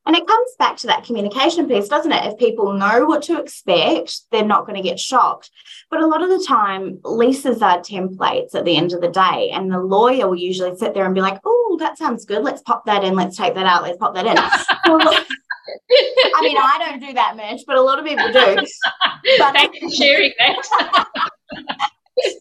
And 0.07 0.15
it 0.15 0.27
comes 0.27 0.51
back 0.59 0.77
to 0.79 0.87
that 0.89 1.05
communication 1.05 1.67
piece, 1.67 1.89
doesn't 1.89 2.13
it? 2.13 2.27
If 2.27 2.39
people 2.39 2.75
know 2.75 3.07
what 3.07 3.23
to 3.23 3.41
expect, 3.41 4.31
they're 4.31 4.45
not 4.45 4.67
going 4.67 4.77
to 4.77 4.87
get 4.87 5.01
shocked. 5.01 5.51
But 5.91 6.01
a 6.01 6.07
lot 6.07 6.23
of 6.23 6.29
the 6.29 6.45
time, 6.47 7.01
leases 7.05 7.63
are 7.63 7.79
templates 7.79 8.55
at 8.55 8.67
the 8.67 8.77
end 8.77 8.93
of 8.93 9.01
the 9.01 9.09
day. 9.09 9.51
And 9.51 9.73
the 9.73 9.79
lawyer 9.79 10.29
will 10.29 10.37
usually 10.37 10.77
sit 10.77 10.93
there 10.93 11.07
and 11.07 11.15
be 11.15 11.23
like, 11.23 11.41
oh, 11.47 11.77
that 11.81 11.97
sounds 11.97 12.27
good. 12.27 12.45
Let's 12.45 12.61
pop 12.61 12.85
that 12.85 13.03
in. 13.03 13.15
Let's 13.15 13.39
take 13.39 13.55
that 13.55 13.65
out. 13.65 13.83
Let's 13.83 13.97
pop 13.97 14.15
that 14.15 14.27
in. 14.27 14.37
I 15.91 16.41
mean, 16.43 16.57
I 16.57 16.79
don't 16.79 17.01
do 17.01 17.13
that 17.15 17.37
much, 17.37 17.63
but 17.67 17.77
a 17.77 17.83
lot 17.83 17.99
of 17.99 18.05
people 18.05 18.31
do. 18.33 18.57
But 19.39 19.55
Thanks 19.55 19.79
for 19.81 19.91
sharing 19.91 20.33
that. 20.39 21.19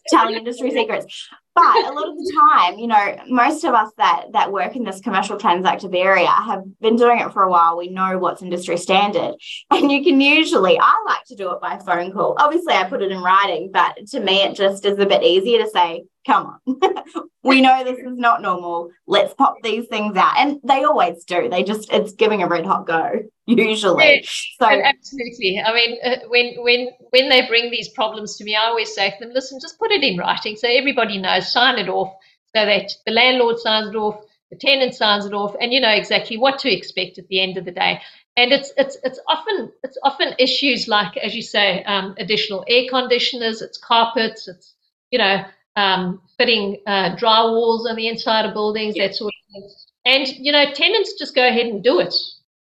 telling 0.08 0.34
industry 0.36 0.70
secrets. 0.70 1.28
But 1.54 1.62
a 1.86 1.92
lot 1.92 2.08
of 2.08 2.16
the 2.16 2.32
time, 2.52 2.78
you 2.78 2.88
know, 2.88 3.16
most 3.28 3.64
of 3.64 3.74
us 3.74 3.90
that 3.96 4.26
that 4.32 4.52
work 4.52 4.74
in 4.76 4.84
this 4.84 5.00
commercial 5.00 5.38
transactive 5.38 5.94
area 5.96 6.26
have 6.26 6.64
been 6.80 6.96
doing 6.96 7.20
it 7.20 7.32
for 7.32 7.44
a 7.44 7.50
while. 7.50 7.78
We 7.78 7.88
know 7.88 8.18
what's 8.18 8.42
industry 8.42 8.76
standard. 8.76 9.34
And 9.70 9.90
you 9.90 10.02
can 10.02 10.20
usually, 10.20 10.78
I 10.78 11.04
like 11.06 11.24
to 11.28 11.36
do 11.36 11.52
it 11.52 11.60
by 11.60 11.78
phone 11.78 12.12
call. 12.12 12.34
Obviously, 12.38 12.74
I 12.74 12.84
put 12.84 13.02
it 13.02 13.12
in 13.12 13.22
writing, 13.22 13.70
but 13.72 13.96
to 14.08 14.20
me, 14.20 14.42
it 14.42 14.56
just 14.56 14.84
is 14.84 14.98
a 14.98 15.06
bit 15.06 15.22
easier 15.22 15.62
to 15.62 15.70
say, 15.70 16.04
come 16.26 16.58
on, 16.66 16.80
we 17.44 17.60
know 17.60 17.84
this 17.84 17.98
is 17.98 18.16
not 18.16 18.42
normal. 18.42 18.90
Let's 19.06 19.32
pop 19.34 19.56
these 19.62 19.86
things 19.86 20.16
out. 20.16 20.36
And 20.36 20.58
they 20.64 20.84
always 20.84 21.24
do. 21.24 21.48
They 21.48 21.62
just, 21.62 21.90
it's 21.92 22.12
giving 22.12 22.42
a 22.42 22.48
red 22.48 22.66
hot 22.66 22.86
go 22.86 23.20
usually. 23.46 24.24
So 24.58 24.66
absolutely. 24.66 25.60
I 25.64 25.74
mean, 25.74 25.98
uh, 26.04 26.16
when, 26.28 26.54
when, 26.62 26.88
when 27.10 27.28
they 27.28 27.46
bring 27.46 27.70
these 27.70 27.88
problems 27.88 28.36
to 28.36 28.44
me, 28.44 28.54
I 28.56 28.66
always 28.66 28.94
say 28.94 29.10
to 29.10 29.16
them, 29.20 29.34
listen, 29.34 29.60
just 29.60 29.78
put 29.78 29.90
it 29.90 30.02
in 30.02 30.18
writing. 30.18 30.56
So 30.56 30.68
everybody 30.68 31.18
knows, 31.18 31.52
sign 31.52 31.78
it 31.78 31.88
off 31.88 32.12
so 32.54 32.64
that 32.64 32.92
the 33.06 33.12
landlord 33.12 33.58
signs 33.58 33.88
it 33.88 33.96
off, 33.96 34.20
the 34.50 34.56
tenant 34.56 34.94
signs 34.94 35.26
it 35.26 35.34
off, 35.34 35.54
and 35.60 35.72
you 35.72 35.80
know 35.80 35.90
exactly 35.90 36.36
what 36.36 36.58
to 36.60 36.72
expect 36.72 37.18
at 37.18 37.28
the 37.28 37.40
end 37.40 37.56
of 37.56 37.64
the 37.64 37.72
day. 37.72 38.00
And 38.36 38.52
it's 38.52 38.72
it's 38.76 38.96
it's 39.04 39.20
often 39.28 39.70
it's 39.84 39.96
often 40.02 40.34
issues 40.38 40.88
like, 40.88 41.16
as 41.16 41.36
you 41.36 41.42
say, 41.42 41.84
um, 41.84 42.14
additional 42.18 42.64
air 42.68 42.84
conditioners, 42.90 43.62
it's 43.62 43.78
carpets, 43.78 44.48
it's 44.48 44.74
you 45.10 45.18
know 45.18 45.44
um, 45.76 46.20
fitting 46.38 46.78
uh, 46.86 47.16
walls 47.22 47.86
on 47.86 47.96
the 47.96 48.08
inside 48.08 48.46
of 48.46 48.54
buildings, 48.54 48.96
yeah. 48.96 49.06
that 49.06 49.14
sort 49.14 49.32
of 49.32 49.52
thing. 49.52 49.70
And, 50.06 50.28
you 50.28 50.52
know, 50.52 50.64
tenants 50.72 51.14
just 51.18 51.34
go 51.34 51.46
ahead 51.46 51.66
and 51.66 51.82
do 51.82 52.00
it. 52.00 52.14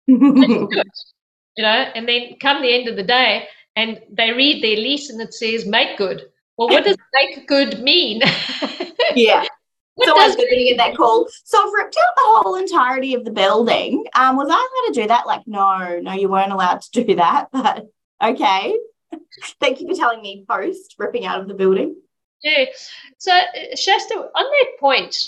You 1.56 1.64
know, 1.64 1.86
and 1.94 2.08
then 2.08 2.36
come 2.42 2.64
the 2.64 2.74
end 2.74 2.88
of 2.88 2.96
the 2.96 3.04
day 3.04 3.48
and 3.76 4.02
they 4.12 4.32
read 4.32 4.64
their 4.64 4.76
lease 4.76 5.12
and 5.12 5.22
it 5.22 5.34
says 5.34 5.66
make 5.66 5.98
good. 5.98 6.24
Well, 6.58 6.70
what 6.70 6.84
does 6.84 6.98
make 7.14 7.48
good 7.48 7.80
mean? 7.80 8.22
yeah. 9.16 9.46
What 9.96 10.08
so 10.08 10.20
I 10.20 10.28
was 10.28 10.36
going 10.36 10.50
to 10.50 10.56
get 10.56 10.78
that 10.78 10.98
call. 10.98 11.28
So 11.44 11.60
I've 11.60 11.74
ripped 11.74 11.96
out 11.96 12.16
the 12.16 12.22
whole 12.26 12.56
entirety 12.56 13.14
of 13.14 13.26
the 13.26 13.32
building. 13.32 14.04
Um, 14.16 14.38
was 14.38 14.50
I 14.50 14.56
allowed 14.56 14.94
to 14.94 15.02
do 15.02 15.08
that? 15.08 15.28
Like, 15.28 15.46
no, 15.46 16.00
no, 16.00 16.14
you 16.14 16.30
weren't 16.30 16.52
allowed 16.52 16.82
to 16.82 17.04
do 17.04 17.16
that. 17.16 17.50
But 17.52 17.86
okay. 18.24 18.76
Thank 19.60 19.80
you 19.80 19.88
for 19.88 19.94
telling 19.94 20.22
me 20.24 20.46
post 20.50 20.96
ripping 20.98 21.26
out 21.26 21.40
of 21.40 21.48
the 21.48 21.54
building 21.54 21.96
Yeah. 22.42 22.66
So, 23.20 23.40
Shasta, 23.76 24.16
on 24.16 24.32
that 24.34 24.80
point, 24.80 25.24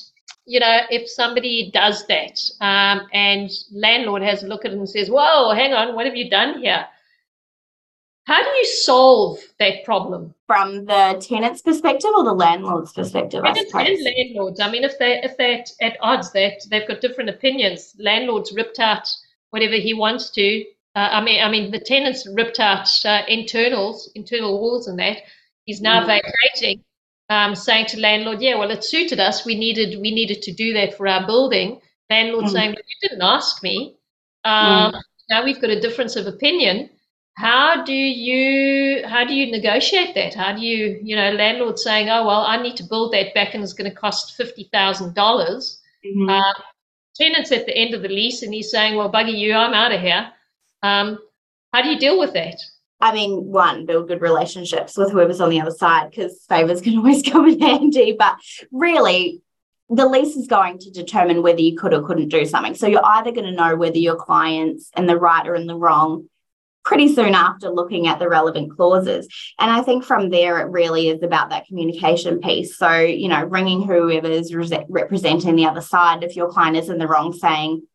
you 0.46 0.60
know, 0.60 0.80
if 0.90 1.10
somebody 1.10 1.72
does 1.74 2.06
that 2.08 2.40
um, 2.62 3.08
and 3.14 3.50
landlord 3.72 4.22
has 4.22 4.44
a 4.44 4.48
look 4.48 4.66
at 4.66 4.72
it 4.72 4.78
and 4.78 4.90
says, 4.90 5.10
"Whoa, 5.10 5.54
hang 5.54 5.74
on, 5.74 5.96
what 5.96 6.06
have 6.06 6.16
you 6.16 6.30
done 6.30 6.62
here?" 6.62 6.86
How 8.26 8.42
do 8.42 8.50
you 8.50 8.66
solve 8.66 9.40
that 9.60 9.84
problem? 9.84 10.34
From 10.48 10.86
the 10.86 11.24
tenant's 11.28 11.62
perspective 11.62 12.10
or 12.16 12.24
the 12.24 12.34
landlord's 12.34 12.92
perspective? 12.92 13.44
Tenants 13.44 13.72
and 13.72 14.04
landlords. 14.04 14.60
I 14.60 14.72
mean, 14.72 14.84
if 14.84 14.98
they 14.98 15.22
if 15.22 15.38
they're 15.38 15.64
at 15.82 15.98
odds, 16.02 16.32
that 16.32 16.66
they've 16.70 16.88
got 16.88 17.02
different 17.02 17.30
opinions. 17.30 17.96
Landlord's 18.00 18.52
ripped 18.52 18.80
out 18.80 19.08
whatever 19.52 19.76
he 19.76 19.94
wants 19.94 20.32
to. 20.32 20.66
Uh, 20.96 21.10
I 21.12 21.22
mean, 21.22 21.44
I 21.44 21.50
mean, 21.52 21.72
the 21.72 21.80
tenants 21.80 22.28
ripped 22.28 22.60
out 22.60 22.88
uh, 23.04 23.22
internals, 23.28 24.10
internal 24.16 24.60
walls, 24.60 24.88
and 24.88 24.98
that. 24.98 25.18
He's 25.66 25.82
now 25.82 26.04
mm. 26.04 26.08
vacating 26.08 26.84
um, 27.30 27.56
saying 27.56 27.88
to 27.88 28.00
landlord, 28.00 28.42
"Yeah, 28.42 28.56
well, 28.56 28.72
it 28.72 28.84
suited 28.84 29.20
us. 29.20 29.46
We 29.46 29.56
needed 29.56 30.00
we 30.00 30.12
needed 30.12 30.42
to 30.44 30.54
do 30.54 30.74
that 30.74 30.96
for 30.96 31.08
our 31.08 31.26
building." 31.26 31.82
Landlord 32.10 32.46
mm. 32.46 32.52
saying, 32.52 32.70
"You 32.72 33.10
didn't 33.10 33.24
ask 33.24 33.64
me. 33.64 33.96
Um, 34.44 34.94
mm. 34.94 35.02
Now 35.30 35.44
we've 35.44 35.60
got 35.60 35.72
a 35.72 35.80
difference 35.80 36.16
of 36.16 36.28
opinion. 36.28 36.90
How 37.38 37.84
do 37.84 37.94
you 37.94 39.06
how 39.08 39.26
do 39.26 39.34
you 39.34 39.52
negotiate 39.52 40.16
that? 40.16 40.34
How 40.34 40.54
do 40.54 40.62
you 40.62 41.00
you 41.04 41.16
know 41.16 41.32
landlord 41.32 41.80
saying, 41.80 42.10
"Oh 42.10 42.26
well, 42.26 42.42
I 42.42 42.62
need 42.62 42.78
to 42.78 42.84
build 42.84 43.14
that 43.14 43.34
back 43.34 43.54
and 43.54 43.64
it's 43.64 43.74
going 43.74 43.90
to 43.90 43.96
cost 43.96 44.36
fifty 44.36 44.70
thousand 44.72 45.16
dollars." 45.16 45.82
Mm-hmm. 46.06 46.30
Uh, 46.30 46.54
tenants 47.16 47.52
at 47.52 47.66
the 47.66 47.76
end 47.76 47.94
of 47.94 48.04
the 48.04 48.10
lease, 48.10 48.44
and 48.44 48.54
he's 48.54 48.72
saying, 48.72 48.96
"Well, 48.96 49.12
bugger 49.12 49.36
you, 49.36 49.54
I'm 49.54 49.74
out 49.74 49.92
of 49.92 50.02
here." 50.02 50.32
Um, 50.84 51.20
how 51.74 51.82
do 51.82 51.90
you 51.90 52.00
deal 52.00 52.20
with 52.20 52.34
that? 52.34 52.62
I 53.06 53.14
mean, 53.14 53.46
one, 53.46 53.86
build 53.86 54.08
good 54.08 54.22
relationships 54.22 54.98
with 54.98 55.12
whoever's 55.12 55.40
on 55.40 55.52
the 55.52 55.62
other 55.62 55.70
side 55.70 56.10
because 56.10 56.44
favors 56.50 56.82
can 56.82 56.98
always 56.98 57.22
come 57.22 57.48
in 57.48 57.60
handy. 57.60 58.16
But 58.18 58.38
really, 58.72 59.44
the 59.90 60.08
lease 60.08 60.36
is 60.36 60.48
going 60.48 60.80
to 60.80 60.90
determine 60.90 61.44
whether 61.44 61.62
you 61.62 61.78
could 61.78 61.94
or 61.94 62.02
couldn't 62.02 62.30
do 62.30 62.48
something. 62.48 62.74
So 62.74 62.88
you're 62.88 63.06
either 63.06 63.32
going 63.32 63.46
to 63.46 63.52
know 63.52 63.76
whether 63.76 64.00
your 64.00 64.16
client's 64.16 64.90
in 64.98 65.06
the 65.06 65.18
right 65.18 65.46
or 65.48 65.54
in 65.54 65.68
the 65.68 65.76
wrong 65.76 66.28
pretty 66.84 67.14
soon 67.14 67.36
after 67.36 67.70
looking 67.70 68.08
at 68.08 68.18
the 68.18 68.28
relevant 68.28 68.76
clauses. 68.76 69.28
And 69.60 69.70
I 69.70 69.84
think 69.84 70.04
from 70.04 70.32
there, 70.32 70.60
it 70.60 70.72
really 70.72 71.10
is 71.10 71.22
about 71.22 71.52
that 71.52 71.68
communication 71.68 72.40
piece. 72.40 72.76
So, 72.76 72.92
you 73.02 73.28
know, 73.28 73.44
ringing 73.44 73.84
whoever's 73.84 74.54
re- 74.54 74.86
representing 74.90 75.56
the 75.56 75.66
other 75.68 75.82
side, 75.82 76.24
if 76.24 76.36
your 76.36 76.50
client 76.50 76.78
is 76.78 76.90
in 76.90 76.98
the 76.98 77.08
wrong, 77.08 77.34
saying, 77.34 77.86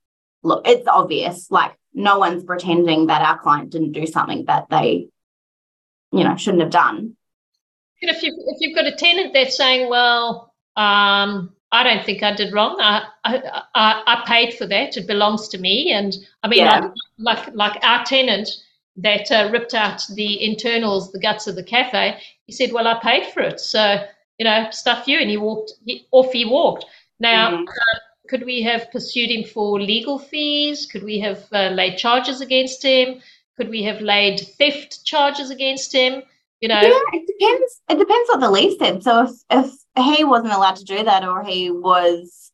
look, 0.45 0.67
it's 0.69 0.87
obvious, 0.87 1.51
like 1.51 1.73
no 1.95 2.19
one's 2.19 2.45
pretending 2.45 3.07
that 3.07 3.23
our 3.23 3.39
client 3.39 3.71
didn't 3.71 3.93
do 3.93 4.07
something 4.07 4.45
that 4.47 4.69
they, 4.71 5.09
you 6.13 6.25
know, 6.25 6.37
shouldn't 6.37 6.63
have 6.63 6.71
done. 6.71 7.17
if 8.01 8.23
you 8.23 8.35
if 8.47 8.57
you've 8.61 8.77
got 8.77 8.87
a 8.87 8.95
tenant 8.97 9.33
that's 9.35 9.57
saying, 9.57 9.89
well, 9.89 10.55
um, 10.77 11.53
I 11.73 11.85
don't 11.85 12.05
think 12.05 12.23
I 12.23 12.35
did 12.35 12.53
wrong. 12.53 12.79
I, 12.81 13.05
I, 13.25 13.63
I, 13.75 14.03
I 14.07 14.25
paid 14.27 14.55
for 14.55 14.67
that. 14.67 14.97
It 14.97 15.07
belongs 15.07 15.49
to 15.49 15.59
me. 15.59 15.93
And 15.93 16.17
I 16.43 16.49
mean, 16.49 16.61
yeah. 16.61 16.91
like, 17.19 17.47
like, 17.47 17.55
like 17.55 17.85
our 17.85 18.05
tenant 18.05 18.49
that 18.97 19.31
uh, 19.31 19.51
ripped 19.53 19.75
out 19.75 20.03
the 20.15 20.45
internals, 20.45 21.13
the 21.13 21.21
guts 21.21 21.47
of 21.47 21.55
the 21.55 21.63
cafe, 21.63 22.19
he 22.47 22.53
said, 22.53 22.73
well, 22.73 22.89
I 22.89 22.99
paid 23.01 23.27
for 23.33 23.41
it. 23.41 23.61
So, 23.61 24.05
you 24.39 24.45
know, 24.45 24.67
stuff 24.71 25.07
you. 25.07 25.21
And 25.21 25.31
he 25.31 25.37
walked, 25.37 25.75
he, 25.85 26.07
off 26.11 26.33
he 26.33 26.45
walked. 26.45 26.87
Now, 27.21 27.53
mm-hmm. 27.53 27.63
uh, 27.63 27.99
could 28.31 28.45
we 28.45 28.63
have 28.63 28.93
pursued 28.93 29.29
him 29.29 29.43
for 29.43 29.81
legal 29.81 30.17
fees? 30.19 30.87
Could 30.87 31.03
we 31.03 31.19
have 31.19 31.45
uh, 31.53 31.71
laid 31.71 31.99
charges 31.99 32.41
against 32.41 32.81
him? 32.85 33.21
Could 33.57 33.69
we 33.69 33.83
have 33.83 34.01
laid 34.01 34.41
theft 34.57 35.05
charges 35.05 35.51
against 35.51 35.93
him? 35.93 36.23
You 36.61 36.69
know, 36.69 36.81
yeah, 36.81 37.01
it 37.13 37.27
depends. 37.27 37.81
It 37.91 37.99
depends 37.99 38.29
what 38.29 38.41
the 38.41 38.51
lease 38.51 38.79
said. 38.79 39.03
So 39.03 39.25
if 39.25 39.31
if 39.51 40.17
he 40.17 40.23
wasn't 40.23 40.53
allowed 40.53 40.77
to 40.77 40.85
do 40.85 41.03
that, 41.03 41.25
or 41.25 41.43
he 41.43 41.73
was, 41.73 42.53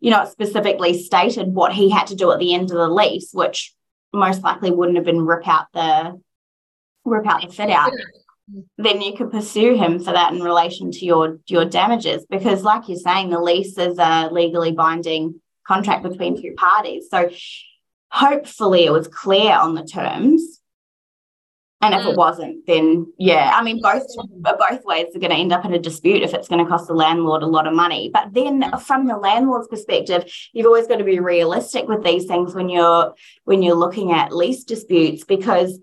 you 0.00 0.10
know, 0.10 0.24
specifically 0.24 0.98
stated 0.98 1.54
what 1.54 1.72
he 1.74 1.90
had 1.90 2.06
to 2.06 2.16
do 2.16 2.32
at 2.32 2.38
the 2.38 2.54
end 2.54 2.70
of 2.70 2.78
the 2.78 2.88
lease, 2.88 3.30
which 3.34 3.74
most 4.14 4.42
likely 4.42 4.70
wouldn't 4.70 4.96
have 4.96 5.04
been 5.04 5.26
rip 5.26 5.46
out 5.46 5.66
the 5.74 6.18
rip 7.04 7.26
out 7.26 7.42
the 7.42 7.52
fit 7.52 7.68
out, 7.68 7.92
then 8.76 9.00
you 9.00 9.14
could 9.14 9.30
pursue 9.30 9.76
him 9.76 9.98
for 9.98 10.12
that 10.12 10.32
in 10.32 10.42
relation 10.42 10.90
to 10.90 11.04
your 11.04 11.38
your 11.46 11.64
damages. 11.64 12.26
Because, 12.28 12.62
like 12.62 12.88
you're 12.88 12.98
saying, 12.98 13.30
the 13.30 13.40
lease 13.40 13.76
is 13.78 13.98
a 13.98 14.28
legally 14.30 14.72
binding 14.72 15.40
contract 15.66 16.02
between 16.02 16.40
two 16.40 16.54
parties. 16.56 17.08
So 17.10 17.30
hopefully 18.10 18.84
it 18.84 18.92
was 18.92 19.08
clear 19.08 19.52
on 19.52 19.74
the 19.74 19.84
terms 19.84 20.58
and 21.80 21.94
if 21.94 22.02
mm. 22.02 22.10
it 22.10 22.16
wasn't, 22.16 22.66
then 22.66 23.12
yeah, 23.18 23.52
I 23.54 23.62
mean, 23.62 23.80
both 23.80 24.02
both 24.40 24.84
ways 24.84 25.14
are 25.14 25.20
going 25.20 25.30
to 25.30 25.36
end 25.36 25.52
up 25.52 25.64
in 25.64 25.74
a 25.74 25.78
dispute 25.78 26.22
if 26.22 26.34
it's 26.34 26.48
going 26.48 26.64
to 26.64 26.68
cost 26.68 26.88
the 26.88 26.94
landlord 26.94 27.42
a 27.42 27.46
lot 27.46 27.68
of 27.68 27.74
money. 27.74 28.10
But 28.12 28.34
then, 28.34 28.64
from 28.80 29.06
the 29.06 29.16
landlord's 29.16 29.68
perspective, 29.68 30.24
you've 30.52 30.66
always 30.66 30.88
got 30.88 30.96
to 30.96 31.04
be 31.04 31.20
realistic 31.20 31.86
with 31.86 32.02
these 32.02 32.26
things 32.26 32.52
when 32.52 32.68
you're 32.68 33.14
when 33.44 33.62
you're 33.62 33.76
looking 33.76 34.10
at 34.10 34.34
lease 34.34 34.64
disputes, 34.64 35.24
because 35.24 35.78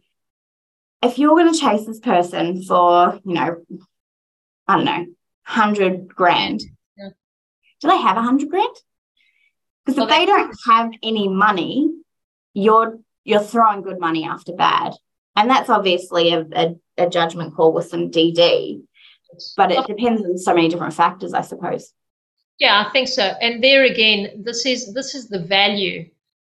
if 1.05 1.17
you're 1.19 1.35
going 1.35 1.53
to 1.53 1.59
chase 1.59 1.85
this 1.85 1.99
person 1.99 2.63
for, 2.63 3.19
you 3.25 3.33
know, 3.33 3.57
I 4.67 4.75
don't 4.75 4.85
know, 4.85 5.05
hundred 5.43 6.07
grand, 6.07 6.61
yeah. 6.97 7.09
do 7.81 7.89
they 7.89 7.97
have 7.97 8.17
a 8.17 8.21
hundred 8.21 8.49
grand? 8.49 8.75
Because 9.85 9.97
well, 9.97 10.07
if 10.07 10.11
they 10.11 10.25
don't 10.25 10.55
have 10.67 10.91
any 11.03 11.27
money, 11.27 11.91
you're 12.53 12.99
you're 13.23 13.41
throwing 13.41 13.81
good 13.81 13.99
money 13.99 14.23
after 14.23 14.53
bad 14.53 14.93
and 15.35 15.49
that's 15.49 15.69
obviously 15.69 16.33
a, 16.33 16.45
a, 16.55 16.75
a 16.97 17.09
judgment 17.09 17.55
call 17.55 17.73
with 17.73 17.87
some 17.87 18.09
DD, 18.09 18.81
but 19.57 19.71
it 19.71 19.85
depends 19.85 20.21
on 20.21 20.37
so 20.37 20.53
many 20.53 20.69
different 20.69 20.93
factors, 20.93 21.33
I 21.33 21.41
suppose. 21.41 21.91
Yeah, 22.57 22.85
I 22.85 22.91
think 22.91 23.09
so. 23.09 23.23
And 23.23 23.61
there 23.61 23.83
again, 23.83 24.43
this 24.43 24.65
is 24.65 24.93
this 24.93 25.13
is 25.13 25.27
the 25.27 25.39
value 25.39 26.09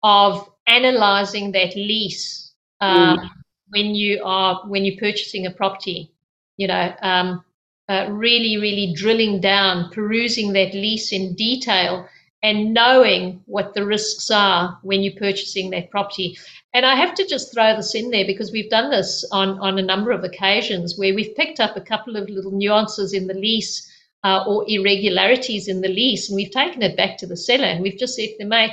of 0.03 0.47
analyzing 0.67 1.53
that 1.53 1.75
lease 1.75 2.53
um, 2.81 3.17
mm. 3.17 3.29
When 3.69 3.95
you 3.95 4.21
are 4.23 4.61
when 4.67 4.85
you're 4.85 4.99
purchasing 4.99 5.45
a 5.45 5.51
property. 5.51 6.11
You 6.57 6.67
know, 6.67 6.93
um, 7.01 7.43
uh, 7.89 8.07
really, 8.09 8.57
really 8.57 8.93
drilling 8.93 9.39
down, 9.39 9.89
perusing 9.91 10.53
that 10.53 10.73
lease 10.73 11.11
in 11.11 11.35
detail, 11.35 12.07
and 12.43 12.73
knowing 12.73 13.41
what 13.45 13.73
the 13.73 13.85
risks 13.85 14.29
are 14.29 14.77
when 14.83 15.01
you're 15.01 15.15
purchasing 15.15 15.69
that 15.69 15.89
property. 15.89 16.37
And 16.73 16.85
I 16.85 16.95
have 16.95 17.13
to 17.15 17.25
just 17.25 17.53
throw 17.53 17.75
this 17.75 17.95
in 17.95 18.11
there 18.11 18.25
because 18.25 18.51
we've 18.51 18.69
done 18.69 18.91
this 18.91 19.25
on, 19.31 19.57
on 19.59 19.79
a 19.79 19.83
number 19.83 20.11
of 20.11 20.23
occasions 20.23 20.97
where 20.97 21.13
we've 21.13 21.35
picked 21.35 21.59
up 21.59 21.75
a 21.75 21.81
couple 21.81 22.15
of 22.15 22.29
little 22.29 22.51
nuances 22.51 23.13
in 23.13 23.27
the 23.27 23.33
lease 23.33 23.91
uh, 24.23 24.43
or 24.45 24.65
irregularities 24.67 25.67
in 25.67 25.81
the 25.81 25.87
lease, 25.87 26.29
and 26.29 26.35
we've 26.35 26.51
taken 26.51 26.81
it 26.81 26.97
back 26.97 27.17
to 27.17 27.27
the 27.27 27.37
seller 27.37 27.65
and 27.65 27.81
we've 27.81 27.97
just 27.97 28.15
said 28.15 28.29
to 28.29 28.37
them, 28.39 28.49
mate, 28.49 28.71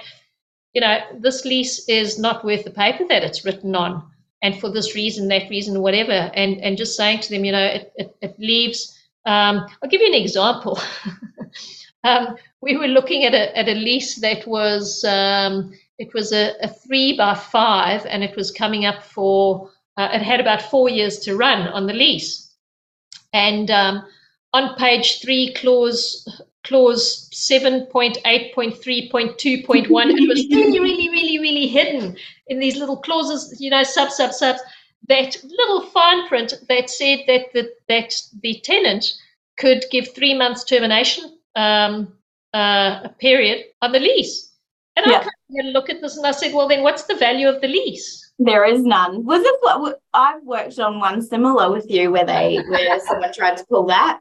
you 0.73 0.81
know, 0.81 0.99
this 1.21 1.45
lease 1.45 1.89
is 1.89 2.19
not 2.19 2.45
worth 2.45 2.65
the 2.65 2.71
paper 2.71 3.05
that 3.09 3.23
it's 3.23 3.45
written 3.45 3.77
on, 3.77 4.03
and 4.45 4.61
for 4.61 4.71
this 4.71 4.95
reason, 4.95 5.29
that 5.29 5.49
reason, 5.49 5.81
whatever, 5.81 6.31
and 6.35 6.61
and 6.61 6.77
just 6.77 6.97
saying 6.97 7.21
to 7.21 7.31
them, 7.31 7.45
you 7.45 7.53
know, 7.53 7.65
it 7.65 7.93
it, 7.97 8.17
it 8.21 8.39
leaves. 8.39 8.97
Um, 9.25 9.67
I'll 9.83 9.89
give 9.89 10.03
you 10.03 10.09
an 10.09 10.23
example. 10.23 10.79
um, 12.05 12.37
we 12.61 12.77
were 12.77 12.89
looking 12.89 13.25
at 13.25 13.35
a 13.35 13.57
at 13.59 13.69
a 13.69 13.75
lease 13.75 14.21
that 14.21 14.47
was. 14.47 15.03
Um, 15.05 15.73
it 15.99 16.13
was 16.13 16.33
a, 16.33 16.55
a 16.61 16.69
three 16.69 17.17
by 17.17 17.35
five, 17.35 18.05
and 18.07 18.25
it 18.25 18.37
was 18.37 18.51
coming 18.51 18.85
up 18.85 19.03
for, 19.05 19.71
uh, 19.97 20.09
it 20.13 20.23
had 20.23 20.41
about 20.41 20.63
four 20.63 20.89
years 20.89 21.21
to 21.21 21.37
run 21.37 21.69
on 21.69 21.87
the 21.87 21.93
lease. 21.93 22.53
And 23.33 23.71
um, 23.71 24.05
on 24.53 24.75
page 24.77 25.21
three, 25.23 25.55
clause 25.55 26.29
clause 26.65 27.29
7.8.3.2.1 27.33 29.67
it 29.67 30.29
was 30.29 30.47
really 30.51 30.81
really 30.87 31.09
really 31.11 31.39
really 31.39 31.67
hidden 31.67 32.17
in 32.49 32.59
these 32.59 32.77
little 32.77 32.97
clauses 32.97 33.61
you 33.61 33.71
know 33.71 33.83
sub 33.83 34.11
sub 34.11 34.33
subs 34.33 34.61
that 35.07 35.37
little 35.45 35.83
fine 35.83 36.27
print 36.27 36.55
that 36.69 36.91
said 36.91 37.21
that 37.27 37.53
the 37.53 37.71
that 37.89 38.15
the 38.43 38.61
tenant 38.65 39.13
could 39.57 39.85
give 39.91 40.15
three 40.15 40.35
months 40.35 40.65
termination 40.65 41.39
um, 41.55 42.13
uh, 42.55 43.09
period 43.21 43.65
on 43.83 43.93
the 43.93 44.01
lease 44.01 44.55
and 44.97 45.07
yeah. 45.07 45.27
I 45.59 45.67
look 45.69 45.91
at 45.91 46.01
this 46.01 46.17
and 46.17 46.27
I 46.27 46.31
said, 46.31 46.53
well, 46.53 46.69
then 46.69 46.83
what's 46.83 47.05
the 47.05 47.17
value 47.17 47.49
of 47.49 47.61
the 47.61 47.69
lease? 47.69 48.33
There 48.39 48.65
is 48.65 48.83
none. 48.83 49.25
Was 49.25 49.43
this 49.43 49.57
what 49.61 50.01
I've 50.13 50.43
worked 50.45 50.79
on 50.79 50.99
one 50.99 51.23
similar 51.23 51.71
with 51.71 51.91
you 51.91 52.11
where 52.11 52.25
they 52.25 52.59
where 52.69 53.01
someone 53.01 53.33
tried 53.33 53.57
to 53.59 53.65
pull 53.67 53.87
that? 53.87 54.21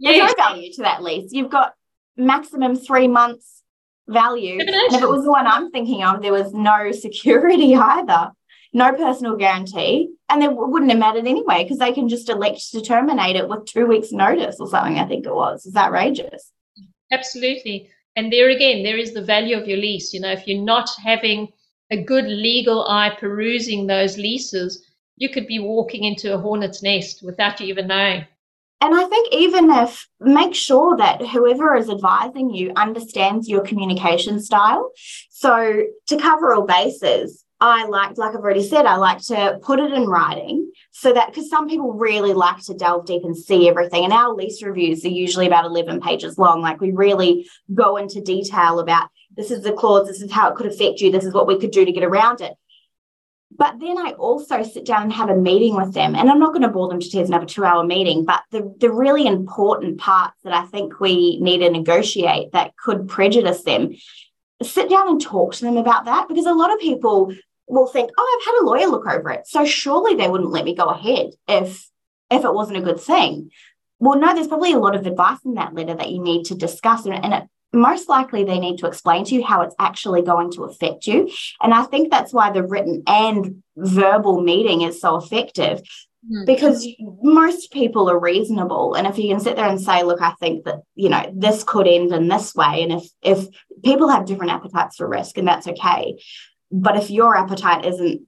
There's 0.00 0.18
no 0.18 0.34
value 0.36 0.72
to 0.74 0.82
that 0.82 1.02
lease. 1.02 1.32
You've 1.32 1.50
got 1.50 1.74
maximum 2.16 2.76
three 2.76 3.08
months 3.08 3.62
value. 4.08 4.58
And 4.60 4.68
if 4.70 5.02
it 5.02 5.08
was 5.08 5.24
the 5.24 5.30
one 5.30 5.46
I'm 5.46 5.70
thinking 5.70 6.02
of, 6.02 6.22
there 6.22 6.32
was 6.32 6.52
no 6.52 6.90
security 6.92 7.74
either, 7.74 8.32
no 8.72 8.92
personal 8.92 9.36
guarantee, 9.36 10.10
and 10.28 10.42
it 10.42 10.50
wouldn't 10.54 10.90
have 10.90 10.98
mattered 10.98 11.26
anyway 11.26 11.62
because 11.62 11.78
they 11.78 11.92
can 11.92 12.08
just 12.08 12.28
elect 12.28 12.70
to 12.72 12.80
terminate 12.80 13.36
it 13.36 13.48
with 13.48 13.66
two 13.66 13.86
weeks' 13.86 14.12
notice 14.12 14.56
or 14.58 14.68
something. 14.68 14.98
I 14.98 15.06
think 15.06 15.26
it 15.26 15.34
was. 15.34 15.64
It's 15.66 15.76
outrageous. 15.76 16.52
Absolutely. 17.12 17.90
And 18.16 18.32
there 18.32 18.50
again, 18.50 18.82
there 18.82 18.98
is 18.98 19.14
the 19.14 19.22
value 19.22 19.56
of 19.56 19.68
your 19.68 19.78
lease. 19.78 20.12
You 20.12 20.20
know, 20.20 20.32
if 20.32 20.46
you're 20.46 20.62
not 20.62 20.90
having 21.02 21.48
a 21.90 22.02
good 22.02 22.24
legal 22.24 22.86
eye 22.88 23.16
perusing 23.18 23.86
those 23.86 24.18
leases, 24.18 24.84
you 25.16 25.28
could 25.28 25.46
be 25.46 25.58
walking 25.58 26.04
into 26.04 26.34
a 26.34 26.38
hornet's 26.38 26.82
nest 26.82 27.22
without 27.22 27.60
you 27.60 27.66
even 27.68 27.86
knowing. 27.86 28.26
And 28.80 28.94
I 28.94 29.04
think 29.04 29.34
even 29.34 29.70
if 29.70 30.06
make 30.20 30.54
sure 30.54 30.96
that 30.96 31.26
whoever 31.26 31.74
is 31.74 31.90
advising 31.90 32.50
you 32.50 32.72
understands 32.76 33.48
your 33.48 33.62
communication 33.62 34.40
style. 34.40 34.90
So 35.30 35.82
to 36.06 36.16
cover 36.16 36.54
all 36.54 36.64
bases, 36.64 37.44
I 37.60 37.86
like, 37.86 38.16
like 38.18 38.36
I've 38.36 38.36
already 38.36 38.62
said, 38.62 38.86
I 38.86 38.96
like 38.96 39.18
to 39.26 39.58
put 39.62 39.80
it 39.80 39.92
in 39.92 40.06
writing 40.06 40.70
so 40.92 41.12
that 41.12 41.28
because 41.28 41.50
some 41.50 41.68
people 41.68 41.92
really 41.92 42.32
like 42.32 42.58
to 42.66 42.74
delve 42.74 43.06
deep 43.06 43.24
and 43.24 43.36
see 43.36 43.68
everything. 43.68 44.04
And 44.04 44.12
our 44.12 44.32
lease 44.32 44.62
reviews 44.62 45.04
are 45.04 45.08
usually 45.08 45.48
about 45.48 45.64
11 45.64 46.00
pages 46.00 46.38
long. 46.38 46.60
Like 46.60 46.80
we 46.80 46.92
really 46.92 47.48
go 47.74 47.96
into 47.96 48.20
detail 48.20 48.78
about 48.78 49.08
this 49.36 49.50
is 49.50 49.62
the 49.62 49.72
clause, 49.72 50.06
this 50.06 50.22
is 50.22 50.30
how 50.30 50.50
it 50.50 50.54
could 50.54 50.66
affect 50.66 51.00
you, 51.00 51.10
this 51.10 51.24
is 51.24 51.34
what 51.34 51.48
we 51.48 51.58
could 51.58 51.72
do 51.72 51.84
to 51.84 51.92
get 51.92 52.04
around 52.04 52.40
it. 52.40 52.54
But 53.50 53.80
then 53.80 53.98
I 53.98 54.12
also 54.12 54.62
sit 54.62 54.84
down 54.84 55.04
and 55.04 55.12
have 55.12 55.30
a 55.30 55.36
meeting 55.36 55.74
with 55.74 55.94
them. 55.94 56.14
And 56.14 56.30
I'm 56.30 56.38
not 56.38 56.52
going 56.52 56.62
to 56.62 56.68
bore 56.68 56.88
them 56.88 57.00
to 57.00 57.10
tears 57.10 57.28
and 57.28 57.34
have 57.34 57.42
a 57.42 57.46
two 57.46 57.64
hour 57.64 57.82
meeting, 57.82 58.24
but 58.24 58.42
the, 58.50 58.72
the 58.78 58.90
really 58.90 59.26
important 59.26 59.98
parts 59.98 60.36
that 60.44 60.52
I 60.52 60.66
think 60.66 61.00
we 61.00 61.40
need 61.40 61.58
to 61.58 61.70
negotiate 61.70 62.52
that 62.52 62.76
could 62.76 63.08
prejudice 63.08 63.62
them 63.62 63.94
sit 64.62 64.90
down 64.90 65.08
and 65.08 65.20
talk 65.20 65.54
to 65.54 65.64
them 65.64 65.76
about 65.76 66.04
that 66.06 66.28
because 66.28 66.46
a 66.46 66.52
lot 66.52 66.72
of 66.72 66.80
people 66.80 67.32
will 67.66 67.86
think, 67.86 68.10
oh, 68.16 68.38
I've 68.40 68.46
had 68.46 68.62
a 68.62 68.66
lawyer 68.66 68.86
look 68.86 69.06
over 69.06 69.30
it. 69.30 69.46
So 69.46 69.64
surely 69.64 70.14
they 70.14 70.28
wouldn't 70.28 70.50
let 70.50 70.64
me 70.64 70.74
go 70.74 70.86
ahead 70.86 71.30
if 71.46 71.88
if 72.30 72.44
it 72.44 72.54
wasn't 72.54 72.78
a 72.78 72.82
good 72.82 73.00
thing. 73.00 73.50
Well, 74.00 74.18
no, 74.18 74.34
there's 74.34 74.48
probably 74.48 74.72
a 74.72 74.78
lot 74.78 74.94
of 74.94 75.06
advice 75.06 75.38
in 75.44 75.54
that 75.54 75.74
letter 75.74 75.94
that 75.94 76.10
you 76.10 76.22
need 76.22 76.44
to 76.46 76.54
discuss. 76.54 77.06
And, 77.06 77.14
and 77.14 77.34
it, 77.34 77.44
most 77.72 78.08
likely 78.08 78.44
they 78.44 78.58
need 78.58 78.78
to 78.78 78.86
explain 78.86 79.24
to 79.24 79.34
you 79.34 79.44
how 79.44 79.62
it's 79.62 79.74
actually 79.78 80.22
going 80.22 80.50
to 80.52 80.64
affect 80.64 81.06
you. 81.06 81.30
And 81.60 81.74
I 81.74 81.84
think 81.84 82.10
that's 82.10 82.32
why 82.32 82.50
the 82.50 82.62
written 82.62 83.02
and 83.06 83.62
verbal 83.76 84.40
meeting 84.40 84.82
is 84.82 85.00
so 85.00 85.16
effective. 85.16 85.82
Mm-hmm. 86.24 86.46
Because 86.46 86.86
most 87.22 87.70
people 87.70 88.10
are 88.10 88.18
reasonable, 88.18 88.94
and 88.94 89.06
if 89.06 89.18
you 89.18 89.28
can 89.28 89.38
sit 89.38 89.54
there 89.54 89.68
and 89.68 89.80
say, 89.80 90.02
"Look, 90.02 90.20
I 90.20 90.32
think 90.40 90.64
that 90.64 90.80
you 90.96 91.08
know 91.08 91.32
this 91.32 91.62
could 91.62 91.86
end 91.86 92.12
in 92.12 92.26
this 92.26 92.56
way," 92.56 92.82
and 92.82 92.92
if 92.92 93.08
if 93.22 93.46
people 93.84 94.08
have 94.08 94.26
different 94.26 94.50
appetites 94.50 94.96
for 94.96 95.08
risk, 95.08 95.38
and 95.38 95.46
that's 95.46 95.68
okay, 95.68 96.18
but 96.72 96.96
if 96.96 97.08
your 97.08 97.36
appetite 97.36 97.86
isn't, 97.86 98.22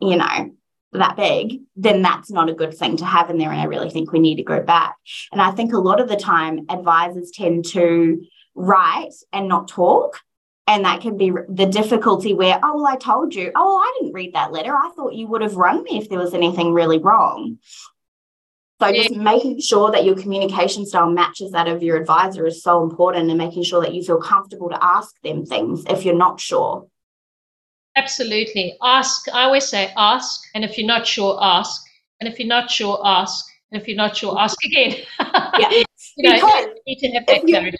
you 0.00 0.16
know, 0.16 0.52
that 0.92 1.16
big, 1.16 1.60
then 1.76 2.02
that's 2.02 2.30
not 2.30 2.50
a 2.50 2.54
good 2.54 2.74
thing 2.74 2.96
to 2.98 3.04
have 3.04 3.30
in 3.30 3.38
there. 3.38 3.50
And 3.50 3.60
I 3.60 3.64
really 3.64 3.90
think 3.90 4.12
we 4.12 4.18
need 4.18 4.36
to 4.36 4.42
go 4.42 4.62
back. 4.62 4.96
And 5.32 5.40
I 5.40 5.50
think 5.50 5.72
a 5.72 5.78
lot 5.78 6.00
of 6.00 6.08
the 6.08 6.16
time, 6.16 6.66
advisors 6.68 7.30
tend 7.30 7.64
to 7.66 8.24
write 8.54 9.14
and 9.32 9.48
not 9.48 9.68
talk. 9.68 10.20
And 10.66 10.84
that 10.84 11.00
can 11.00 11.16
be 11.16 11.32
the 11.48 11.66
difficulty 11.66 12.34
where, 12.34 12.60
oh, 12.62 12.76
well, 12.76 12.86
I 12.86 12.96
told 12.96 13.34
you, 13.34 13.50
oh, 13.54 13.74
well, 13.74 13.78
I 13.78 13.98
didn't 13.98 14.14
read 14.14 14.34
that 14.34 14.52
letter. 14.52 14.74
I 14.74 14.90
thought 14.94 15.14
you 15.14 15.26
would 15.26 15.42
have 15.42 15.56
rung 15.56 15.82
me 15.82 15.98
if 15.98 16.08
there 16.08 16.20
was 16.20 16.34
anything 16.34 16.72
really 16.72 16.98
wrong. 16.98 17.58
So 18.80 18.88
yeah. 18.88 19.02
just 19.02 19.16
making 19.16 19.60
sure 19.60 19.90
that 19.92 20.04
your 20.04 20.16
communication 20.16 20.86
style 20.86 21.10
matches 21.10 21.52
that 21.52 21.68
of 21.68 21.82
your 21.82 21.96
advisor 21.96 22.46
is 22.46 22.62
so 22.62 22.82
important 22.82 23.28
and 23.28 23.38
making 23.38 23.64
sure 23.64 23.80
that 23.80 23.94
you 23.94 24.02
feel 24.02 24.20
comfortable 24.20 24.70
to 24.70 24.84
ask 24.84 25.14
them 25.22 25.46
things 25.46 25.84
if 25.88 26.04
you're 26.04 26.16
not 26.16 26.40
sure. 26.40 26.88
Absolutely. 27.96 28.76
Ask. 28.82 29.28
I 29.32 29.44
always 29.44 29.66
say 29.66 29.92
ask. 29.96 30.42
And 30.54 30.64
if 30.64 30.78
you're 30.78 30.86
not 30.86 31.06
sure, 31.06 31.38
ask. 31.40 31.84
And 32.20 32.32
if 32.32 32.38
you're 32.38 32.48
not 32.48 32.70
sure, 32.70 33.00
ask. 33.04 33.44
And 33.70 33.80
if 33.80 33.86
you're 33.86 33.96
not 33.96 34.16
sure, 34.16 34.38
ask 34.38 34.56
again. 34.64 34.96
yeah. 35.20 35.70
you 36.16 36.28
know, 36.28 36.34
because 36.34 36.64
you 36.64 36.82
need 36.86 36.98
to 37.00 37.08
have 37.10 37.26
that 37.26 37.46
clarity. 37.46 37.78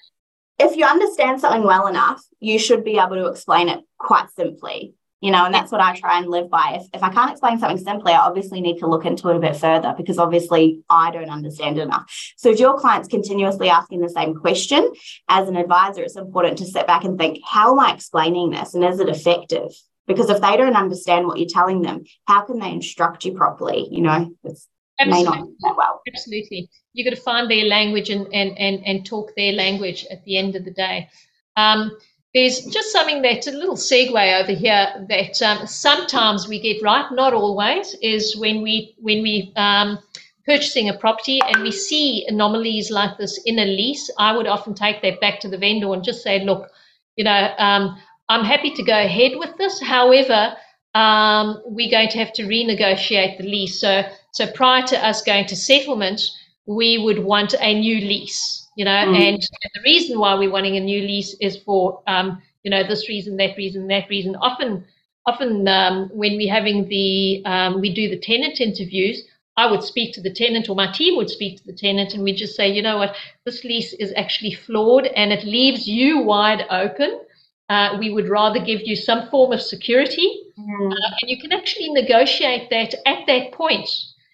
If 0.62 0.76
you 0.76 0.84
understand 0.84 1.40
something 1.40 1.64
well 1.64 1.86
enough, 1.86 2.22
you 2.40 2.58
should 2.58 2.84
be 2.84 2.98
able 2.98 3.16
to 3.16 3.26
explain 3.26 3.68
it 3.68 3.80
quite 3.98 4.30
simply 4.30 4.94
you 5.22 5.30
know, 5.30 5.44
and 5.44 5.54
that's 5.54 5.70
what 5.70 5.80
I 5.80 5.94
try 5.94 6.18
and 6.18 6.28
live 6.28 6.50
by. 6.50 6.80
If, 6.80 6.88
if 6.92 7.02
I 7.04 7.08
can't 7.08 7.30
explain 7.30 7.60
something 7.60 7.82
simply, 7.82 8.12
I 8.12 8.18
obviously 8.18 8.60
need 8.60 8.80
to 8.80 8.88
look 8.88 9.06
into 9.06 9.28
it 9.28 9.36
a 9.36 9.38
bit 9.38 9.56
further 9.56 9.94
because 9.96 10.18
obviously 10.18 10.82
I 10.90 11.12
don't 11.12 11.30
understand 11.30 11.78
enough. 11.78 12.12
So 12.36 12.50
if 12.50 12.58
your 12.58 12.76
client's 12.76 13.06
continuously 13.06 13.70
asking 13.70 14.00
the 14.00 14.08
same 14.08 14.34
question 14.34 14.92
as 15.28 15.48
an 15.48 15.54
advisor, 15.54 16.02
it's 16.02 16.16
important 16.16 16.58
to 16.58 16.66
sit 16.66 16.88
back 16.88 17.04
and 17.04 17.16
think, 17.16 17.38
how 17.46 17.72
am 17.72 17.78
I 17.78 17.94
explaining 17.94 18.50
this 18.50 18.74
and 18.74 18.84
is 18.84 18.98
it 18.98 19.08
effective? 19.08 19.70
Because 20.08 20.28
if 20.28 20.40
they 20.40 20.56
don't 20.56 20.74
understand 20.74 21.28
what 21.28 21.38
you're 21.38 21.48
telling 21.48 21.82
them, 21.82 22.02
how 22.26 22.42
can 22.44 22.58
they 22.58 22.72
instruct 22.72 23.24
you 23.24 23.34
properly? 23.34 23.86
You 23.92 24.02
know, 24.02 24.34
it's 24.42 24.66
may 25.00 25.22
not 25.22 25.48
that 25.60 25.74
well. 25.76 26.00
Absolutely. 26.06 26.68
You've 26.92 27.06
got 27.06 27.16
to 27.16 27.22
find 27.22 27.50
their 27.50 27.64
language 27.64 28.10
and, 28.10 28.26
and, 28.32 28.56
and, 28.58 28.86
and 28.86 29.06
talk 29.06 29.32
their 29.36 29.52
language 29.52 30.06
at 30.10 30.24
the 30.24 30.36
end 30.36 30.56
of 30.56 30.64
the 30.64 30.70
day. 30.70 31.08
Um, 31.56 31.96
there's 32.34 32.64
just 32.66 32.92
something 32.92 33.20
that's 33.20 33.46
a 33.46 33.52
little 33.52 33.76
segue 33.76 34.40
over 34.40 34.52
here 34.52 35.06
that 35.08 35.42
um, 35.42 35.66
sometimes 35.66 36.48
we 36.48 36.60
get 36.60 36.82
right, 36.82 37.06
not 37.12 37.34
always, 37.34 37.94
is 38.00 38.36
when 38.36 38.62
we 38.62 38.94
when 38.98 39.22
we 39.22 39.52
um, 39.56 39.98
purchasing 40.46 40.88
a 40.88 40.96
property 40.96 41.40
and 41.46 41.62
we 41.62 41.70
see 41.70 42.26
anomalies 42.26 42.90
like 42.90 43.18
this 43.18 43.38
in 43.44 43.58
a 43.58 43.64
lease. 43.64 44.10
I 44.18 44.34
would 44.34 44.46
often 44.46 44.74
take 44.74 45.02
that 45.02 45.20
back 45.20 45.40
to 45.40 45.48
the 45.48 45.58
vendor 45.58 45.92
and 45.92 46.02
just 46.02 46.22
say, 46.22 46.42
look, 46.42 46.70
you 47.16 47.24
know, 47.24 47.54
um, 47.58 47.98
I'm 48.28 48.44
happy 48.44 48.70
to 48.72 48.82
go 48.82 48.98
ahead 48.98 49.32
with 49.36 49.56
this. 49.58 49.80
However, 49.80 50.56
um, 50.94 51.60
we're 51.66 51.90
going 51.90 52.08
to 52.08 52.18
have 52.18 52.32
to 52.34 52.44
renegotiate 52.44 53.38
the 53.38 53.44
lease. 53.44 53.80
So 53.80 54.04
so 54.32 54.50
prior 54.50 54.82
to 54.88 55.06
us 55.06 55.22
going 55.22 55.46
to 55.46 55.56
settlement, 55.56 56.20
we 56.66 56.98
would 56.98 57.20
want 57.20 57.54
a 57.60 57.78
new 57.78 57.96
lease 57.96 58.62
you 58.74 58.84
know, 58.84 58.90
mm. 58.90 59.16
and 59.16 59.42
the 59.74 59.80
reason 59.84 60.18
why 60.18 60.34
we're 60.34 60.50
wanting 60.50 60.76
a 60.76 60.80
new 60.80 61.02
lease 61.02 61.36
is 61.40 61.58
for, 61.58 62.02
um, 62.06 62.40
you 62.62 62.70
know, 62.70 62.86
this 62.86 63.08
reason, 63.08 63.36
that 63.36 63.56
reason, 63.56 63.86
that 63.88 64.08
reason. 64.08 64.34
Often, 64.36 64.84
often 65.26 65.68
um, 65.68 66.08
when 66.12 66.36
we're 66.36 66.52
having 66.52 66.88
the, 66.88 67.42
um, 67.44 67.80
we 67.80 67.92
do 67.92 68.08
the 68.08 68.18
tenant 68.18 68.60
interviews, 68.60 69.22
I 69.58 69.70
would 69.70 69.82
speak 69.82 70.14
to 70.14 70.22
the 70.22 70.32
tenant 70.32 70.70
or 70.70 70.76
my 70.76 70.90
team 70.90 71.16
would 71.16 71.28
speak 71.28 71.58
to 71.58 71.66
the 71.66 71.74
tenant 71.74 72.14
and 72.14 72.22
we 72.22 72.34
just 72.34 72.56
say, 72.56 72.70
you 72.70 72.80
know 72.80 72.96
what, 72.96 73.14
this 73.44 73.62
lease 73.64 73.92
is 73.92 74.12
actually 74.16 74.54
flawed 74.54 75.06
and 75.06 75.32
it 75.32 75.44
leaves 75.44 75.86
you 75.86 76.20
wide 76.20 76.64
open. 76.70 77.20
Uh, 77.68 77.96
we 77.98 78.10
would 78.10 78.28
rather 78.28 78.58
give 78.58 78.80
you 78.82 78.96
some 78.96 79.28
form 79.28 79.52
of 79.52 79.60
security 79.60 80.44
mm. 80.58 80.92
uh, 80.92 81.14
and 81.20 81.30
you 81.30 81.38
can 81.38 81.52
actually 81.52 81.90
negotiate 81.90 82.70
that 82.70 82.94
at 83.06 83.26
that 83.26 83.52
point. 83.52 83.88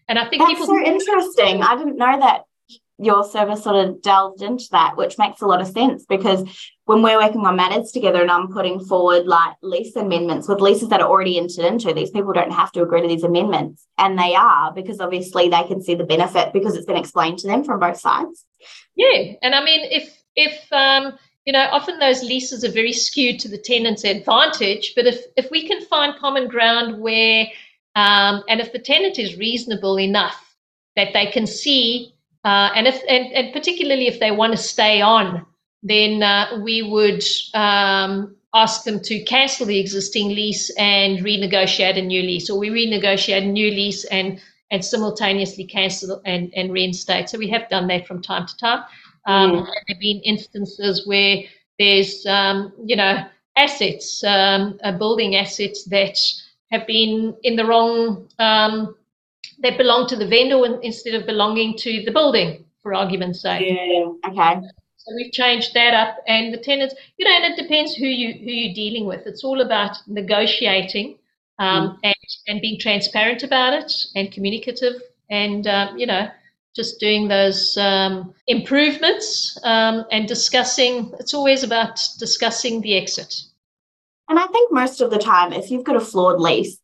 And 0.09 0.19
I 0.19 0.29
think 0.29 0.43
That's 0.43 0.61
people. 0.61 0.67
so 0.67 0.85
interesting. 0.85 1.63
I 1.63 1.77
didn't 1.77 1.97
know 1.97 2.19
that 2.19 2.45
your 3.01 3.25
service 3.25 3.63
sort 3.63 3.77
of 3.77 4.03
delved 4.03 4.43
into 4.43 4.65
that, 4.73 4.97
which 4.97 5.19
makes 5.19 5.41
a 5.41 5.47
lot 5.47 5.61
of 5.61 5.69
sense 5.69 6.05
because 6.09 6.43
when 6.87 7.01
we're 7.01 7.19
working 7.19 7.47
on 7.47 7.55
matters 7.55 7.93
together 7.93 8.21
and 8.21 8.31
I'm 8.31 8.49
putting 8.49 8.81
forward 8.81 9.27
like 9.27 9.55
lease 9.63 9.95
amendments 9.95 10.49
with 10.49 10.61
leases 10.61 10.89
that 10.89 11.01
are 11.01 11.09
already 11.09 11.39
entered 11.39 11.65
into, 11.65 11.93
these 11.93 12.11
people 12.11 12.33
don't 12.33 12.53
have 12.53 12.73
to 12.73 12.83
agree 12.83 13.03
to 13.03 13.07
these 13.09 13.23
amendments. 13.23 13.87
And 13.99 14.19
they 14.19 14.35
are 14.35 14.73
because 14.73 14.99
obviously 15.01 15.49
they 15.49 15.63
can 15.65 15.81
see 15.81 15.95
the 15.95 16.05
benefit 16.05 16.53
because 16.53 16.75
it's 16.75 16.87
been 16.87 16.97
explained 16.97 17.39
to 17.41 17.47
them 17.47 17.63
from 17.63 17.79
both 17.79 18.01
sides. 18.01 18.45
Yeah. 18.97 19.35
And 19.43 19.55
I 19.55 19.63
mean, 19.63 19.81
if, 19.93 20.21
if, 20.35 20.73
um, 20.73 21.17
you 21.45 21.53
know, 21.53 21.69
often 21.71 22.01
those 22.01 22.23
leases 22.25 22.65
are 22.65 22.73
very 22.73 22.93
skewed 22.93 23.39
to 23.41 23.49
the 23.49 23.59
tenant's 23.59 24.05
advantage, 24.05 24.95
but 24.97 25.07
if, 25.07 25.21
if 25.37 25.51
we 25.53 25.69
can 25.69 25.85
find 25.85 26.19
common 26.19 26.49
ground 26.49 27.01
where, 27.01 27.47
um, 27.99 28.43
and 28.49 28.61
if 28.61 28.73
the 28.73 28.79
tenant 28.79 29.19
is 29.19 29.37
reasonable 29.37 29.99
enough 29.99 30.55
that 30.97 31.13
they 31.13 31.27
can 31.27 31.47
see 31.47 32.15
uh, 32.45 32.71
and 32.75 32.87
if 32.87 33.03
and, 33.09 33.33
and, 33.33 33.53
particularly 33.53 34.07
if 34.07 34.21
they 34.21 34.31
want 34.31 34.53
to 34.53 34.57
stay 34.57 35.01
on, 35.01 35.45
then 35.83 36.23
uh, 36.23 36.61
we 36.63 36.83
would 36.83 37.25
um, 37.55 38.37
ask 38.55 38.85
them 38.85 39.01
to 39.01 39.23
cancel 39.25 39.67
the 39.67 39.79
existing 39.79 40.29
lease 40.29 40.71
and 40.79 41.19
renegotiate 41.19 41.99
a 41.99 42.03
new 42.03 42.23
lease, 42.23 42.49
or 42.49 42.59
we 42.59 42.71
renegotiate 42.71 43.43
a 43.43 43.47
new 43.47 43.71
lease 43.71 44.05
and 44.05 44.41
and 44.71 44.85
simultaneously 44.85 45.65
cancel 45.65 46.21
and, 46.25 46.53
and 46.55 46.73
reinstate. 46.73 47.29
So 47.29 47.39
we 47.39 47.49
have 47.49 47.69
done 47.71 47.87
that 47.89 48.07
from 48.07 48.23
time 48.23 48.47
to 48.47 48.57
time. 48.57 48.85
Um, 49.27 49.51
mm. 49.51 49.65
There 49.65 49.85
have 49.89 49.99
been 49.99 50.21
instances 50.21 51.07
where 51.07 51.43
there's 51.79 52.25
um, 52.27 52.73
you 52.85 52.97
know 52.97 53.27
assets, 53.57 54.23
um, 54.23 54.79
building 54.99 55.35
assets 55.35 55.85
that 55.85 56.19
have 56.71 56.87
been 56.87 57.37
in 57.43 57.57
the 57.57 57.65
wrong 57.65 58.29
um, 58.39 58.95
they 59.61 59.77
belong 59.77 60.07
to 60.09 60.17
the 60.17 60.27
vendor 60.27 60.81
instead 60.83 61.15
of 61.15 61.27
belonging 61.27 61.77
to 61.79 62.05
the 62.05 62.13
building, 62.13 62.65
for 62.83 62.95
argument's 62.95 63.43
sake. 63.43 63.67
Yeah. 63.67 64.13
Okay. 64.29 64.61
So 64.97 65.15
we've 65.17 65.33
changed 65.33 65.75
that 65.75 65.95
up, 65.95 66.19
and 66.27 66.53
the 66.53 66.59
tenants, 66.59 66.95
you 67.17 67.25
know, 67.25 67.35
and 67.35 67.53
it 67.53 67.63
depends 67.63 67.95
who 67.95 68.07
you 68.07 68.35
who 68.35 68.51
you're 68.51 68.75
dealing 68.75 69.07
with. 69.07 69.27
It's 69.27 69.43
all 69.43 69.61
about 69.61 69.97
negotiating 70.07 71.19
um, 71.59 71.91
mm. 71.91 71.99
and 72.05 72.15
and 72.47 72.61
being 72.61 72.79
transparent 72.79 73.43
about 73.43 73.73
it 73.73 73.93
and 74.15 74.31
communicative, 74.31 75.01
and 75.31 75.67
um, 75.67 75.99
you 75.99 76.07
know, 76.07 76.29
just 76.77 77.01
doing 77.01 77.29
those 77.29 77.77
um, 77.79 78.35
improvements 78.47 79.59
um, 79.65 80.05
and 80.13 80.29
discussing. 80.29 81.13
It's 81.19 81.35
always 81.35 81.63
about 81.63 82.01
discussing 82.19 82.81
the 82.83 82.97
exit. 82.97 83.35
And 84.29 84.39
I 84.39 84.47
think 84.47 84.73
most 84.73 85.01
of 85.01 85.11
the 85.11 85.19
time, 85.19 85.53
if 85.53 85.71
you've 85.71 85.85
got 85.85 85.97
a 85.97 86.01
flawed 86.01 86.41
lease, 86.41 86.79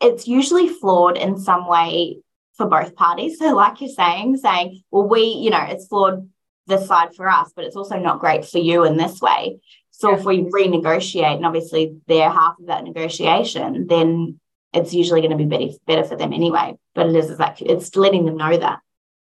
it's 0.00 0.28
usually 0.28 0.68
flawed 0.68 1.16
in 1.16 1.38
some 1.38 1.66
way 1.66 2.18
for 2.56 2.66
both 2.66 2.94
parties. 2.94 3.38
So, 3.38 3.54
like 3.54 3.80
you're 3.80 3.90
saying, 3.90 4.36
saying, 4.38 4.82
well, 4.90 5.08
we, 5.08 5.22
you 5.22 5.50
know, 5.50 5.62
it's 5.62 5.86
flawed 5.86 6.28
this 6.66 6.86
side 6.86 7.14
for 7.14 7.28
us, 7.28 7.52
but 7.54 7.64
it's 7.64 7.76
also 7.76 7.98
not 7.98 8.20
great 8.20 8.44
for 8.44 8.58
you 8.58 8.84
in 8.84 8.96
this 8.96 9.20
way. 9.20 9.58
So, 9.90 10.10
yeah. 10.10 10.18
if 10.18 10.24
we 10.24 10.44
renegotiate, 10.44 11.36
and 11.36 11.46
obviously 11.46 11.96
they're 12.06 12.30
half 12.30 12.58
of 12.58 12.66
that 12.66 12.84
negotiation, 12.84 13.86
then 13.86 14.38
it's 14.72 14.92
usually 14.92 15.22
going 15.22 15.36
to 15.36 15.36
be 15.36 15.44
better, 15.46 15.72
better 15.86 16.04
for 16.04 16.16
them 16.16 16.32
anyway. 16.32 16.76
But 16.94 17.06
it 17.06 17.16
is 17.16 17.38
like 17.38 17.62
it's 17.62 17.96
letting 17.96 18.26
them 18.26 18.36
know 18.36 18.56
that. 18.56 18.80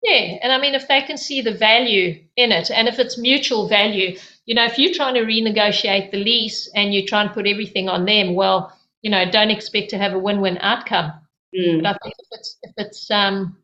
Yeah. 0.03 0.37
And 0.41 0.51
I 0.51 0.59
mean, 0.59 0.75
if 0.75 0.87
they 0.87 1.01
can 1.01 1.17
see 1.17 1.41
the 1.41 1.53
value 1.53 2.23
in 2.35 2.51
it, 2.51 2.71
and 2.71 2.87
if 2.87 2.97
it's 2.99 3.17
mutual 3.17 3.67
value, 3.67 4.17
you 4.47 4.55
know, 4.55 4.65
if 4.65 4.79
you're 4.79 4.93
trying 4.93 5.13
to 5.13 5.21
renegotiate 5.21 6.09
the 6.11 6.17
lease 6.17 6.71
and 6.73 6.93
you 6.93 7.05
try 7.05 7.21
and 7.21 7.33
put 7.33 7.45
everything 7.45 7.89
on 7.89 8.05
them, 8.05 8.33
well, 8.33 8.73
you 9.01 9.11
know, 9.11 9.29
don't 9.29 9.51
expect 9.51 9.89
to 9.91 9.97
have 9.97 10.13
a 10.13 10.19
win-win 10.19 10.57
outcome. 10.61 11.11
Mm. 11.55 11.83
But 11.83 11.89
I 11.89 11.97
think 12.01 12.15
if 12.17 12.27
it's, 12.31 12.57
if 12.63 12.73
it's 12.77 13.11
um, 13.11 13.57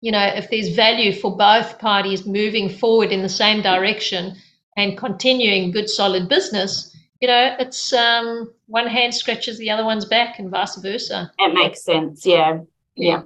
you 0.00 0.10
know, 0.10 0.26
if 0.26 0.50
there's 0.50 0.70
value 0.70 1.12
for 1.12 1.36
both 1.36 1.78
parties 1.78 2.26
moving 2.26 2.68
forward 2.68 3.12
in 3.12 3.22
the 3.22 3.28
same 3.28 3.62
direction 3.62 4.36
and 4.76 4.98
continuing 4.98 5.70
good, 5.70 5.88
solid 5.88 6.28
business, 6.28 6.94
you 7.20 7.28
know, 7.28 7.54
it's 7.60 7.92
um, 7.92 8.52
one 8.66 8.88
hand 8.88 9.14
scratches 9.14 9.58
the 9.58 9.70
other 9.70 9.84
one's 9.84 10.06
back 10.06 10.40
and 10.40 10.50
vice 10.50 10.76
versa. 10.76 11.30
It 11.38 11.54
makes 11.54 11.84
sense. 11.84 12.26
Yeah. 12.26 12.60
Yeah. 12.96 13.22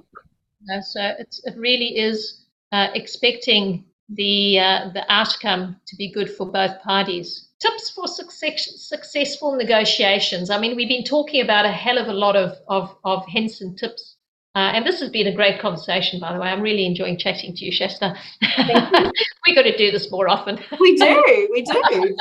yeah. 0.67 0.81
so 0.81 1.13
it's, 1.17 1.41
it 1.45 1.57
really 1.57 1.97
is 1.97 2.45
uh, 2.71 2.89
expecting 2.93 3.85
the 4.09 4.59
uh, 4.59 4.89
the 4.93 5.03
outcome 5.09 5.77
to 5.87 5.95
be 5.95 6.11
good 6.11 6.29
for 6.29 6.45
both 6.45 6.81
parties 6.81 7.45
tips 7.59 7.89
for 7.89 8.07
success, 8.07 8.69
successful 8.77 9.55
negotiations. 9.55 10.49
I 10.49 10.59
mean, 10.59 10.75
we've 10.75 10.89
been 10.89 11.03
talking 11.03 11.41
about 11.41 11.65
a 11.65 11.71
hell 11.71 11.97
of 11.97 12.07
a 12.07 12.13
lot 12.13 12.35
of, 12.35 12.57
of, 12.67 12.95
of 13.03 13.25
hints 13.27 13.61
and 13.61 13.77
tips. 13.77 14.17
Uh, 14.55 14.71
and 14.73 14.85
this 14.85 14.99
has 15.01 15.09
been 15.09 15.27
a 15.27 15.35
great 15.35 15.59
conversation, 15.59 16.19
by 16.19 16.31
the 16.33 16.39
way. 16.39 16.47
I'm 16.47 16.61
really 16.61 16.85
enjoying 16.85 17.17
chatting 17.17 17.53
to 17.55 17.65
you, 17.65 17.71
Shasta. 17.71 18.15
We've 19.45 19.55
got 19.55 19.63
to 19.63 19.75
do 19.77 19.91
this 19.91 20.09
more 20.11 20.29
often. 20.29 20.59
We 20.79 20.95
do, 20.95 21.47
we 21.51 21.61
do. 21.61 22.15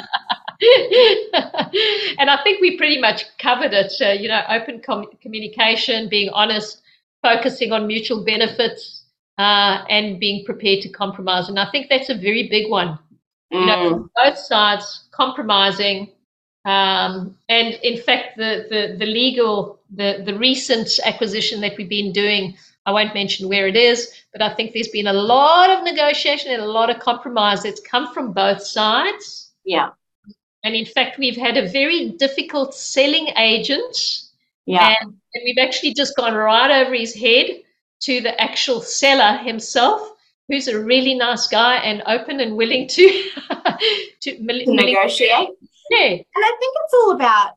and 2.18 2.30
I 2.30 2.38
think 2.42 2.60
we 2.60 2.76
pretty 2.76 3.00
much 3.00 3.24
covered 3.38 3.72
it. 3.72 3.92
Uh, 4.00 4.10
you 4.10 4.28
know, 4.28 4.42
open 4.48 4.82
com- 4.84 5.10
communication, 5.22 6.08
being 6.08 6.30
honest, 6.30 6.82
focusing 7.22 7.70
on 7.70 7.86
mutual 7.86 8.24
benefits, 8.24 9.03
uh, 9.38 9.84
and 9.88 10.20
being 10.20 10.44
prepared 10.44 10.82
to 10.82 10.88
compromise. 10.88 11.48
And 11.48 11.58
I 11.58 11.70
think 11.70 11.88
that's 11.88 12.08
a 12.08 12.14
very 12.14 12.48
big 12.48 12.70
one. 12.70 12.98
Mm. 13.52 13.60
You 13.60 13.66
know, 13.66 13.94
mm. 13.94 14.08
both 14.14 14.38
sides 14.38 15.04
compromising. 15.10 16.10
Um, 16.64 17.36
and 17.48 17.74
in 17.82 18.00
fact, 18.00 18.36
the, 18.36 18.66
the, 18.70 18.96
the 18.96 19.06
legal, 19.06 19.80
the, 19.94 20.22
the 20.24 20.38
recent 20.38 20.88
acquisition 21.04 21.60
that 21.60 21.76
we've 21.76 21.88
been 21.88 22.12
doing, 22.12 22.56
I 22.86 22.92
won't 22.92 23.14
mention 23.14 23.48
where 23.48 23.66
it 23.66 23.76
is, 23.76 24.12
but 24.32 24.40
I 24.40 24.54
think 24.54 24.72
there's 24.72 24.88
been 24.88 25.06
a 25.06 25.12
lot 25.12 25.70
of 25.70 25.84
negotiation 25.84 26.52
and 26.52 26.62
a 26.62 26.66
lot 26.66 26.90
of 26.90 27.00
compromise 27.00 27.62
that's 27.62 27.80
come 27.80 28.12
from 28.12 28.32
both 28.32 28.62
sides. 28.62 29.52
Yeah. 29.64 29.90
And 30.64 30.74
in 30.74 30.86
fact, 30.86 31.18
we've 31.18 31.36
had 31.36 31.58
a 31.58 31.68
very 31.68 32.10
difficult 32.10 32.74
selling 32.74 33.28
agent. 33.36 34.22
Yeah. 34.64 34.94
And, 35.00 35.10
and 35.10 35.42
we've 35.44 35.58
actually 35.58 35.92
just 35.92 36.16
gone 36.16 36.34
right 36.34 36.82
over 36.82 36.94
his 36.94 37.14
head 37.14 37.63
to 38.04 38.20
the 38.20 38.40
actual 38.40 38.80
seller 38.80 39.38
himself, 39.38 40.00
who's 40.48 40.68
a 40.68 40.82
really 40.82 41.14
nice 41.14 41.46
guy 41.46 41.76
and 41.76 42.02
open 42.06 42.40
and 42.40 42.56
willing 42.56 42.88
to 42.88 43.30
to, 44.20 44.36
negotiate. 44.40 45.50
Yeah, 45.90 46.08
and 46.08 46.24
I 46.36 46.56
think 46.58 46.76
it's 46.84 46.94
all 46.94 47.12
about 47.12 47.52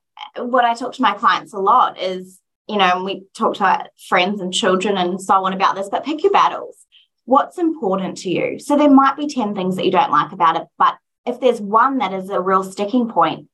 what 0.49 0.65
I 0.65 0.73
talk 0.73 0.93
to 0.93 1.01
my 1.01 1.13
clients 1.13 1.53
a 1.53 1.59
lot 1.59 1.99
is 1.99 2.39
you 2.67 2.77
know, 2.77 3.03
we 3.03 3.23
talk 3.33 3.55
to 3.55 3.63
our 3.63 3.87
friends 4.09 4.41
and 4.41 4.53
children 4.53 4.97
and 4.97 5.21
so 5.21 5.45
on 5.45 5.53
about 5.53 5.75
this, 5.75 5.89
but 5.89 6.03
pick 6.03 6.21
your 6.23 6.31
battles. 6.31 6.85
What's 7.25 7.57
important 7.57 8.17
to 8.19 8.29
you? 8.29 8.59
So 8.59 8.77
there 8.77 8.89
might 8.89 9.17
be 9.17 9.27
10 9.27 9.55
things 9.55 9.75
that 9.77 9.85
you 9.85 9.91
don't 9.91 10.11
like 10.11 10.31
about 10.31 10.57
it, 10.57 10.67
but 10.77 10.97
if 11.25 11.39
there's 11.39 11.61
one 11.61 11.97
that 11.99 12.13
is 12.13 12.29
a 12.29 12.41
real 12.41 12.63
sticking 12.63 13.09
point, 13.09 13.47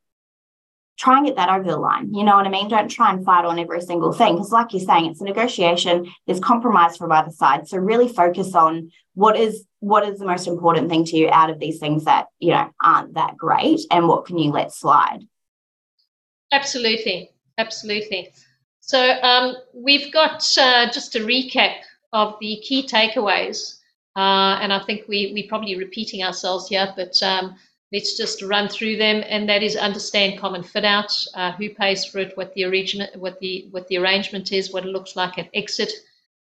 try 1.04 1.18
and 1.18 1.26
get 1.26 1.36
that 1.36 1.50
over 1.50 1.70
the 1.70 1.78
line. 1.78 2.14
You 2.14 2.24
know 2.24 2.38
what 2.38 2.48
I 2.48 2.50
mean? 2.50 2.70
Don't 2.70 2.88
try 2.88 3.12
and 3.12 3.26
fight 3.26 3.44
on 3.44 3.60
every 3.60 3.82
single 3.82 4.14
thing. 4.14 4.36
Because, 4.36 4.52
like 4.52 4.72
you're 4.72 4.82
saying, 4.82 5.08
it's 5.08 5.20
a 5.20 5.26
negotiation, 5.26 6.10
there's 6.26 6.40
compromise 6.40 6.96
from 6.96 7.12
either 7.12 7.32
side. 7.32 7.68
So 7.68 7.78
really 7.78 8.08
focus 8.08 8.56
on 8.56 8.92
what 9.14 9.38
is 9.38 9.66
what 9.80 10.08
is 10.08 10.20
the 10.20 10.26
most 10.26 10.48
important 10.48 10.90
thing 10.90 11.04
to 11.04 11.18
you 11.18 11.30
out 11.30 11.50
of 11.50 11.60
these 11.60 11.78
things 11.78 12.06
that, 12.06 12.28
you 12.40 12.52
know, 12.52 12.70
aren't 12.82 13.16
that 13.16 13.36
great 13.36 13.82
and 13.92 14.08
what 14.08 14.26
can 14.26 14.38
you 14.38 14.52
let 14.52 14.72
slide? 14.72 15.20
Absolutely. 16.54 17.32
Absolutely. 17.58 18.32
So 18.80 18.98
um, 19.22 19.56
we've 19.74 20.12
got 20.14 20.42
uh, 20.58 20.90
just 20.90 21.16
a 21.16 21.20
recap 21.20 21.76
of 22.14 22.36
the 22.40 22.62
key 22.64 22.88
takeaways. 22.88 23.80
Uh, 24.16 24.58
and 24.62 24.72
I 24.72 24.80
think 24.80 25.08
we, 25.10 25.32
we're 25.34 25.50
probably 25.50 25.76
repeating 25.78 26.24
ourselves 26.24 26.70
here, 26.70 26.94
but 26.96 27.22
um, 27.22 27.56
let's 27.94 28.18
just 28.18 28.42
run 28.42 28.68
through 28.68 28.98
them. 28.98 29.24
And 29.28 29.48
that 29.48 29.64
is 29.64 29.76
understand 29.76 30.40
common 30.40 30.64
fit 30.64 30.84
out, 30.84 31.12
uh, 31.36 31.52
who 31.54 31.70
pays 31.70 32.04
for 32.04 32.20
it, 32.20 32.36
what 32.36 32.54
the, 32.54 32.66
origin, 32.66 33.08
what, 33.16 33.40
the, 33.40 33.68
what 33.72 33.88
the 33.88 33.98
arrangement 33.98 34.52
is, 34.52 34.74
what 34.74 34.86
it 34.86 34.90
looks 34.90 35.16
like 35.16 35.38
at 35.38 35.50
exit, 35.54 35.92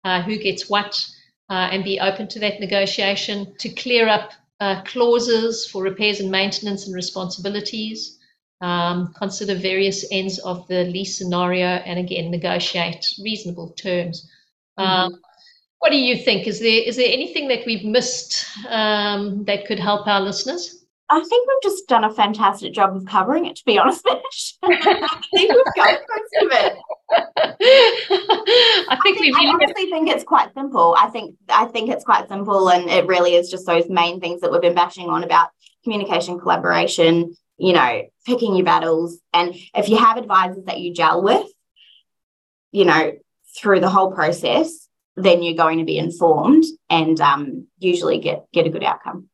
uh, 0.05 0.23
who 0.23 0.39
gets 0.39 0.69
what, 0.69 1.07
uh, 1.51 1.69
and 1.71 1.85
be 1.85 2.01
open 2.01 2.27
to 2.29 2.39
that 2.39 2.59
negotiation 2.59 3.55
to 3.59 3.69
clear 3.69 4.09
up 4.09 4.33
uh, 4.61 4.83
clauses 4.85 5.67
for 5.67 5.83
repairs 5.83 6.21
and 6.21 6.31
maintenance 6.31 6.87
and 6.87 6.95
responsibilities 6.95 8.19
um, 8.63 9.13
consider 9.19 9.57
various 9.57 10.07
ends 10.13 10.39
of 10.39 10.67
the 10.69 10.85
lease 10.85 11.19
scenario, 11.19 11.67
and 11.67 11.99
again, 11.99 12.31
negotiate 12.31 13.05
reasonable 13.23 13.71
terms. 13.71 14.31
Um, 14.79 14.87
mm-hmm. 14.87 15.17
what 15.81 15.91
do 15.91 15.99
you 15.99 16.17
think? 16.17 16.47
Is 16.47 16.61
there 16.61 16.83
is 16.83 16.97
there 16.97 17.13
anything 17.13 17.49
that 17.49 17.67
we've 17.67 17.85
missed 17.85 18.47
um, 18.69 19.45
that 19.45 19.67
could 19.67 19.81
help 19.81 20.07
our 20.07 20.21
listeners? 20.21 20.82
I 21.13 21.23
think 21.23 21.47
we've 21.47 21.71
just 21.71 21.87
done 21.89 22.05
a 22.05 22.15
fantastic 22.15 22.73
job 22.73 22.97
of 22.97 23.05
covering 23.05 23.45
it, 23.45 23.57
to 23.57 23.65
be 23.67 23.79
honest, 23.79 24.03
Mish. 24.03 24.57
I 24.63 25.21
think 25.35 25.53
we've 25.53 25.75
covered 25.77 26.01
most 26.09 26.35
of 26.41 26.49
it. 26.53 26.79
I 28.89 28.99
think, 29.03 29.19
I, 29.19 29.21
think, 29.21 29.37
I 29.37 29.47
honestly 29.49 29.91
think 29.91 30.09
it's 30.09 30.25
quite 30.25 30.55
simple. 30.55 30.97
I 30.99 31.09
think 31.09 31.37
I 31.51 31.67
think 31.67 31.91
it's 31.91 32.05
quite 32.05 32.29
simple, 32.29 32.71
and 32.71 32.89
it 32.89 33.07
really 33.07 33.35
is 33.35 33.51
just 33.51 33.67
those 33.67 33.91
main 33.91 34.21
things 34.21 34.41
that 34.41 34.51
we've 34.51 34.63
been 34.63 34.75
bashing 34.75 35.11
on 35.11 35.23
about 35.23 35.51
communication, 35.85 36.41
collaboration, 36.41 37.37
you 37.59 37.75
know, 37.75 38.05
picking 38.25 38.57
your 38.57 38.65
battles. 38.65 39.21
And 39.35 39.55
if 39.75 39.91
you 39.91 39.99
have 39.99 40.17
advisors 40.17 40.65
that 40.65 40.81
you 40.81 40.95
gel 40.95 41.23
with, 41.23 41.47
you 42.71 42.87
know, 42.87 43.13
through 43.55 43.81
the 43.81 43.91
whole 43.91 44.13
process, 44.13 44.89
then 45.17 45.43
you're 45.43 45.57
going 45.57 45.79
to 45.79 45.85
be 45.85 45.99
informed 45.99 46.65
and 46.89 47.21
um, 47.21 47.67
usually 47.79 48.19
get 48.19 48.47
get 48.55 48.67
a 48.67 48.71
good 48.71 48.83
outcome. 48.83 49.29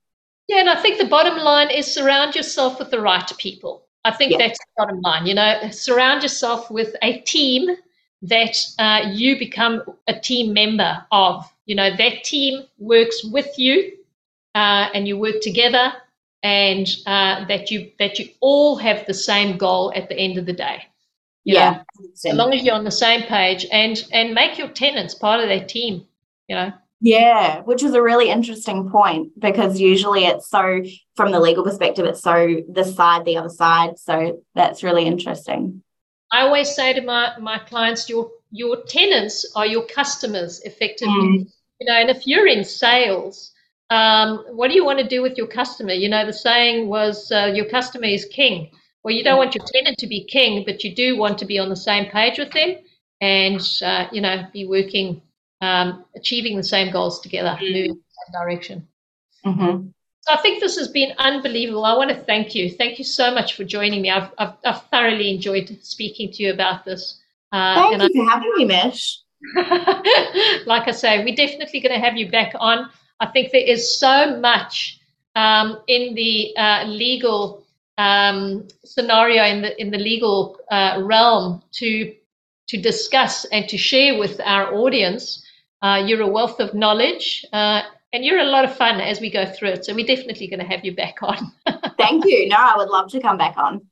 Yeah, 0.48 0.60
and 0.60 0.70
I 0.70 0.80
think 0.80 0.98
the 0.98 1.04
bottom 1.06 1.38
line 1.38 1.70
is 1.70 1.86
surround 1.86 2.34
yourself 2.34 2.78
with 2.78 2.90
the 2.90 3.00
right 3.00 3.30
people. 3.38 3.84
I 4.04 4.12
think 4.12 4.32
yeah. 4.32 4.38
that's 4.38 4.58
the 4.58 4.66
bottom 4.78 5.00
line. 5.02 5.26
You 5.26 5.34
know, 5.34 5.68
surround 5.70 6.22
yourself 6.22 6.70
with 6.70 6.96
a 7.02 7.20
team 7.20 7.76
that 8.22 8.56
uh, 8.78 9.10
you 9.12 9.38
become 9.38 9.82
a 10.06 10.18
team 10.18 10.54
member 10.54 11.04
of. 11.12 11.44
You 11.66 11.74
know, 11.74 11.94
that 11.94 12.24
team 12.24 12.62
works 12.78 13.22
with 13.24 13.58
you 13.58 13.92
uh, 14.54 14.88
and 14.94 15.06
you 15.06 15.18
work 15.18 15.42
together 15.42 15.92
and 16.42 16.88
uh, 17.06 17.44
that 17.46 17.70
you 17.70 17.90
that 17.98 18.18
you 18.18 18.30
all 18.40 18.76
have 18.76 19.04
the 19.06 19.14
same 19.14 19.58
goal 19.58 19.92
at 19.94 20.08
the 20.08 20.16
end 20.16 20.38
of 20.38 20.46
the 20.46 20.54
day. 20.54 20.82
yeah, 21.44 21.82
as 22.24 22.34
long 22.34 22.54
as 22.54 22.62
you're 22.62 22.74
on 22.74 22.84
the 22.84 22.90
same 22.90 23.22
page 23.22 23.66
and 23.70 24.02
and 24.12 24.34
make 24.34 24.56
your 24.56 24.68
tenants 24.68 25.14
part 25.14 25.40
of 25.40 25.48
that 25.48 25.68
team. 25.68 26.06
You 26.48 26.56
know. 26.56 26.72
Yeah, 27.00 27.60
which 27.60 27.82
is 27.84 27.94
a 27.94 28.02
really 28.02 28.28
interesting 28.28 28.90
point 28.90 29.38
because 29.38 29.78
usually 29.78 30.24
it's 30.24 30.48
so 30.48 30.82
from 31.14 31.30
the 31.30 31.40
legal 31.40 31.62
perspective, 31.62 32.04
it's 32.06 32.22
so 32.22 32.56
this 32.68 32.94
side, 32.94 33.24
the 33.24 33.36
other 33.36 33.48
side. 33.48 33.98
So 33.98 34.42
that's 34.54 34.82
really 34.82 35.06
interesting. 35.06 35.82
I 36.32 36.42
always 36.42 36.74
say 36.74 36.92
to 36.92 37.00
my, 37.00 37.38
my 37.38 37.58
clients, 37.58 38.08
your 38.08 38.30
your 38.50 38.82
tenants 38.84 39.50
are 39.54 39.66
your 39.66 39.86
customers 39.86 40.60
effectively. 40.64 41.14
Mm. 41.14 41.52
You 41.80 41.86
know, 41.86 42.00
and 42.00 42.10
if 42.10 42.26
you're 42.26 42.46
in 42.46 42.64
sales, 42.64 43.52
um, 43.90 44.44
what 44.50 44.68
do 44.68 44.74
you 44.74 44.84
want 44.84 44.98
to 44.98 45.06
do 45.06 45.22
with 45.22 45.36
your 45.36 45.46
customer? 45.46 45.92
You 45.92 46.08
know, 46.08 46.26
the 46.26 46.32
saying 46.32 46.88
was, 46.88 47.30
uh, 47.30 47.52
your 47.54 47.66
customer 47.66 48.06
is 48.06 48.24
king. 48.24 48.70
Well, 49.02 49.14
you 49.14 49.22
don't 49.22 49.38
want 49.38 49.54
your 49.54 49.64
tenant 49.72 49.98
to 49.98 50.06
be 50.06 50.24
king, 50.24 50.64
but 50.66 50.82
you 50.82 50.94
do 50.94 51.16
want 51.16 51.38
to 51.38 51.46
be 51.46 51.58
on 51.58 51.68
the 51.68 51.76
same 51.76 52.10
page 52.10 52.38
with 52.38 52.52
them 52.52 52.76
and, 53.20 53.60
uh, 53.82 54.06
you 54.12 54.20
know, 54.20 54.44
be 54.52 54.66
working, 54.66 55.22
um, 55.60 56.04
achieving 56.16 56.56
the 56.56 56.62
same 56.62 56.92
goals 56.92 57.20
together, 57.20 57.56
mm. 57.60 57.72
moving 57.72 57.90
in 57.90 58.00
that 58.32 58.38
direction. 58.38 58.86
Mm-hmm. 59.44 59.88
So 60.20 60.34
I 60.34 60.36
think 60.38 60.60
this 60.60 60.76
has 60.76 60.88
been 60.88 61.12
unbelievable. 61.18 61.84
I 61.84 61.96
want 61.96 62.10
to 62.10 62.16
thank 62.16 62.54
you. 62.54 62.70
Thank 62.70 62.98
you 62.98 63.04
so 63.04 63.32
much 63.32 63.54
for 63.54 63.64
joining 63.64 64.02
me. 64.02 64.10
I've, 64.10 64.30
I've, 64.36 64.54
I've 64.64 64.82
thoroughly 64.88 65.34
enjoyed 65.34 65.78
speaking 65.82 66.30
to 66.32 66.42
you 66.42 66.52
about 66.52 66.84
this. 66.84 67.20
Uh, 67.50 67.88
thank 67.90 68.12
you 68.12 68.22
I, 68.22 68.26
for 68.26 68.30
having 68.30 68.52
me, 68.56 68.64
Mish. 68.66 69.20
like 70.66 70.88
I 70.88 70.90
say, 70.90 71.24
we're 71.24 71.34
definitely 71.34 71.80
going 71.80 71.94
to 71.94 72.04
have 72.04 72.16
you 72.16 72.30
back 72.30 72.52
on. 72.58 72.90
I 73.20 73.26
think 73.26 73.52
there 73.52 73.64
is 73.64 73.98
so 73.98 74.38
much 74.38 75.00
um, 75.34 75.78
in 75.86 76.14
the 76.14 76.56
uh, 76.56 76.84
legal 76.84 77.64
um, 77.96 78.68
scenario 78.84 79.44
in 79.44 79.62
the 79.62 79.80
in 79.80 79.90
the 79.90 79.98
legal 79.98 80.58
uh, 80.70 81.00
realm 81.02 81.62
to 81.72 82.14
to 82.68 82.76
discuss 82.80 83.44
and 83.46 83.68
to 83.68 83.78
share 83.78 84.18
with 84.18 84.40
our 84.44 84.74
audience. 84.74 85.44
Uh, 85.82 86.02
you're 86.04 86.22
a 86.22 86.26
wealth 86.26 86.60
of 86.60 86.74
knowledge, 86.74 87.44
uh, 87.52 87.82
and 88.12 88.24
you're 88.24 88.38
a 88.38 88.44
lot 88.44 88.64
of 88.64 88.76
fun 88.76 89.00
as 89.00 89.20
we 89.20 89.30
go 89.30 89.46
through 89.46 89.70
it. 89.70 89.84
So 89.84 89.94
we're 89.94 90.06
definitely 90.06 90.48
going 90.48 90.60
to 90.60 90.66
have 90.66 90.84
you 90.84 90.94
back 90.94 91.16
on. 91.22 91.52
Thank 91.98 92.24
you. 92.24 92.48
No, 92.48 92.56
I 92.56 92.76
would 92.76 92.88
love 92.88 93.10
to 93.12 93.20
come 93.20 93.36
back 93.38 93.56
on. 93.56 93.86